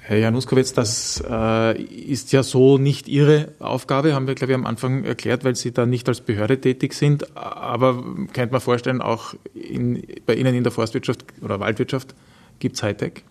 Herr 0.07 0.19
Januskowitz, 0.19 0.75
das 0.75 1.25
äh, 1.27 1.81
ist 1.81 2.31
ja 2.33 2.43
so 2.43 2.77
nicht 2.77 3.09
Ihre 3.09 3.55
Aufgabe, 3.59 4.13
haben 4.13 4.27
wir, 4.27 4.35
glaube 4.35 4.53
ich, 4.53 4.55
am 4.55 4.67
Anfang 4.67 5.03
erklärt, 5.03 5.45
weil 5.45 5.57
Sie 5.57 5.73
da 5.73 5.87
nicht 5.87 6.07
als 6.11 6.21
Behörde 6.21 6.61
tätig 6.61 6.93
sind. 6.93 7.35
Aber 7.39 8.05
könnte 8.35 8.53
man 8.53 8.61
vorstellen, 8.61 9.01
auch 9.01 9.33
in, 9.55 10.03
bei 10.27 10.35
Ihnen 10.35 10.55
in 10.55 10.63
der 10.63 10.73
Forstwirtschaft 10.73 11.25
oder 11.41 11.59
Waldwirtschaft 11.59 12.15
gibt 12.59 12.77
es 12.77 12.83
Hightech? 12.83 13.23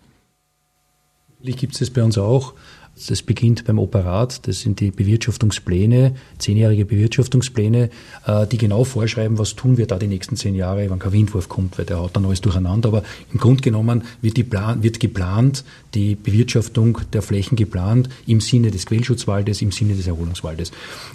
Natürlich 1.38 1.58
gibt 1.58 1.74
es 1.74 1.78
das 1.78 1.90
bei 1.90 2.02
uns 2.02 2.18
auch. 2.18 2.54
Das 3.08 3.22
beginnt 3.22 3.64
beim 3.64 3.80
Operat, 3.80 4.46
das 4.46 4.60
sind 4.60 4.78
die 4.78 4.92
Bewirtschaftungspläne, 4.92 6.14
zehnjährige 6.38 6.84
Bewirtschaftungspläne, 6.84 7.90
äh, 8.24 8.46
die 8.46 8.56
genau 8.56 8.84
vorschreiben, 8.84 9.36
was 9.36 9.56
tun 9.56 9.76
wir 9.76 9.88
da 9.88 9.98
die 9.98 10.06
nächsten 10.06 10.36
zehn 10.36 10.54
Jahre, 10.54 10.88
wenn 10.88 11.00
kein 11.00 11.12
Windwurf 11.12 11.48
kommt, 11.48 11.76
weil 11.76 11.86
der 11.86 11.98
haut 11.98 12.14
dann 12.14 12.24
alles 12.24 12.40
durcheinander. 12.40 12.90
Aber 12.90 13.02
im 13.32 13.40
Grunde 13.40 13.62
genommen 13.62 14.04
wird, 14.22 14.36
die 14.36 14.44
Plan, 14.44 14.84
wird 14.84 15.00
geplant, 15.00 15.64
die 15.94 16.14
Bewirtschaftung 16.14 16.98
der 17.12 17.22
Flächen 17.22 17.56
geplant 17.56 18.08
im 18.28 18.40
Sinne 18.40 18.70
des 18.70 18.86
Quellschutzwaldes, 18.86 19.60
im 19.60 19.72
Sinne 19.72 19.94
des 19.96 20.06
Erholungswaldes. 20.06 20.70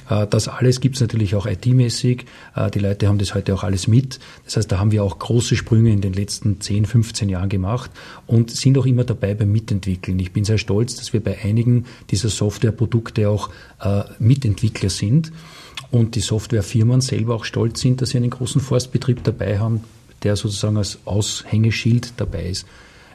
Äh, 0.09 0.27
das 0.27 0.49
alles 0.49 0.81
gibt 0.81 0.95
es 0.95 1.01
natürlich 1.01 1.35
auch 1.35 1.45
IT-mäßig. 1.45 2.25
Äh, 2.55 2.71
die 2.71 2.79
Leute 2.79 3.07
haben 3.07 3.19
das 3.19 3.35
heute 3.35 3.53
auch 3.53 3.63
alles 3.63 3.87
mit. 3.87 4.19
Das 4.43 4.57
heißt, 4.57 4.69
da 4.69 4.79
haben 4.79 4.91
wir 4.91 5.01
auch 5.01 5.17
große 5.17 5.55
Sprünge 5.55 5.93
in 5.93 6.01
den 6.01 6.11
letzten 6.11 6.59
10, 6.59 6.85
15 6.85 7.29
Jahren 7.29 7.47
gemacht 7.47 7.89
und 8.27 8.51
sind 8.51 8.77
auch 8.77 8.85
immer 8.85 9.05
dabei 9.05 9.33
beim 9.33 9.51
Mitentwickeln. 9.51 10.19
Ich 10.19 10.33
bin 10.33 10.43
sehr 10.43 10.57
stolz, 10.57 10.95
dass 10.95 11.13
wir 11.13 11.23
bei 11.23 11.37
einigen 11.41 11.68
einigen 11.69 11.85
dieser 12.09 12.29
Softwareprodukte 12.29 13.29
auch 13.29 13.49
äh, 13.81 14.03
Mitentwickler 14.19 14.89
sind 14.89 15.31
und 15.91 16.15
die 16.15 16.21
Softwarefirmen 16.21 17.01
selber 17.01 17.35
auch 17.35 17.45
stolz 17.45 17.81
sind, 17.81 18.01
dass 18.01 18.09
sie 18.09 18.17
einen 18.17 18.29
großen 18.29 18.61
Forstbetrieb 18.61 19.23
dabei 19.23 19.59
haben, 19.59 19.81
der 20.23 20.35
sozusagen 20.35 20.77
als 20.77 20.99
Aushängeschild 21.05 22.13
dabei 22.17 22.49
ist. 22.49 22.65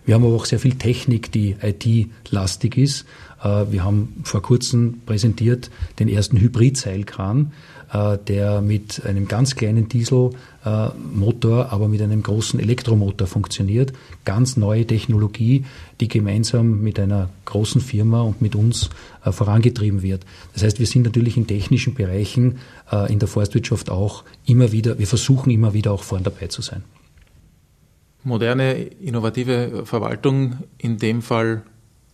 Wir 0.06 0.14
haben 0.14 0.24
aber 0.24 0.34
auch 0.34 0.44
sehr 0.44 0.58
viel 0.58 0.74
Technik, 0.74 1.32
die 1.32 1.56
IT-lastig 1.62 2.76
ist. 2.76 3.06
Äh, 3.42 3.66
wir 3.70 3.84
haben 3.84 4.20
vor 4.24 4.42
kurzem 4.42 5.00
präsentiert 5.06 5.70
den 5.98 6.08
ersten 6.08 6.38
Hybrid-Seilkran, 6.38 7.52
der 7.94 8.60
mit 8.60 9.06
einem 9.06 9.28
ganz 9.28 9.54
kleinen 9.54 9.88
Dieselmotor, 9.88 11.72
aber 11.72 11.86
mit 11.86 12.02
einem 12.02 12.24
großen 12.24 12.58
Elektromotor 12.58 13.28
funktioniert. 13.28 13.92
Ganz 14.24 14.56
neue 14.56 14.84
Technologie, 14.84 15.64
die 16.00 16.08
gemeinsam 16.08 16.80
mit 16.80 16.98
einer 16.98 17.30
großen 17.44 17.80
Firma 17.80 18.22
und 18.22 18.42
mit 18.42 18.56
uns 18.56 18.90
äh, 19.24 19.30
vorangetrieben 19.30 20.02
wird. 20.02 20.24
Das 20.54 20.64
heißt, 20.64 20.80
wir 20.80 20.86
sind 20.86 21.02
natürlich 21.02 21.36
in 21.36 21.46
technischen 21.46 21.94
Bereichen 21.94 22.58
äh, 22.90 23.12
in 23.12 23.20
der 23.20 23.28
Forstwirtschaft 23.28 23.90
auch 23.90 24.24
immer 24.44 24.72
wieder, 24.72 24.98
wir 24.98 25.06
versuchen 25.06 25.50
immer 25.50 25.72
wieder 25.72 25.92
auch 25.92 26.02
vorn 26.02 26.24
dabei 26.24 26.48
zu 26.48 26.62
sein. 26.62 26.82
Moderne, 28.24 28.74
innovative 28.74 29.84
Verwaltung, 29.84 30.56
in 30.78 30.98
dem 30.98 31.22
Fall 31.22 31.62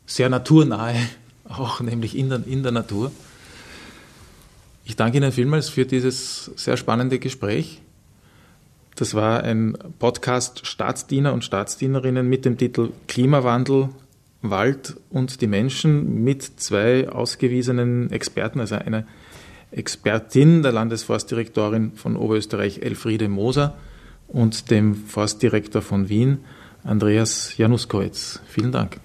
sehr 0.06 0.28
naturnahe, 0.28 0.96
auch 1.48 1.80
nämlich 1.80 2.18
in 2.18 2.28
der, 2.28 2.46
in 2.46 2.62
der 2.62 2.72
Natur. 2.72 3.10
Ich 4.84 4.96
danke 4.96 5.18
Ihnen 5.18 5.32
vielmals 5.32 5.68
für 5.68 5.84
dieses 5.84 6.50
sehr 6.56 6.76
spannende 6.76 7.18
Gespräch. 7.18 7.80
Das 8.96 9.14
war 9.14 9.44
ein 9.44 9.78
Podcast 9.98 10.66
Staatsdiener 10.66 11.32
und 11.32 11.44
Staatsdienerinnen 11.44 12.28
mit 12.28 12.44
dem 12.44 12.58
Titel 12.58 12.90
Klimawandel, 13.08 13.88
Wald 14.42 14.96
und 15.10 15.40
die 15.40 15.46
Menschen 15.46 16.22
mit 16.24 16.42
zwei 16.42 17.08
ausgewiesenen 17.08 18.10
Experten, 18.10 18.60
also 18.60 18.76
einer 18.76 19.06
Expertin, 19.70 20.62
der 20.62 20.72
Landesforstdirektorin 20.72 21.92
von 21.94 22.16
Oberösterreich 22.16 22.80
Elfriede 22.82 23.28
Moser 23.28 23.76
und 24.28 24.70
dem 24.70 24.94
Forstdirektor 24.94 25.82
von 25.82 26.08
Wien, 26.08 26.38
Andreas 26.84 27.56
Januskowitz. 27.56 28.40
Vielen 28.48 28.72
Dank. 28.72 28.98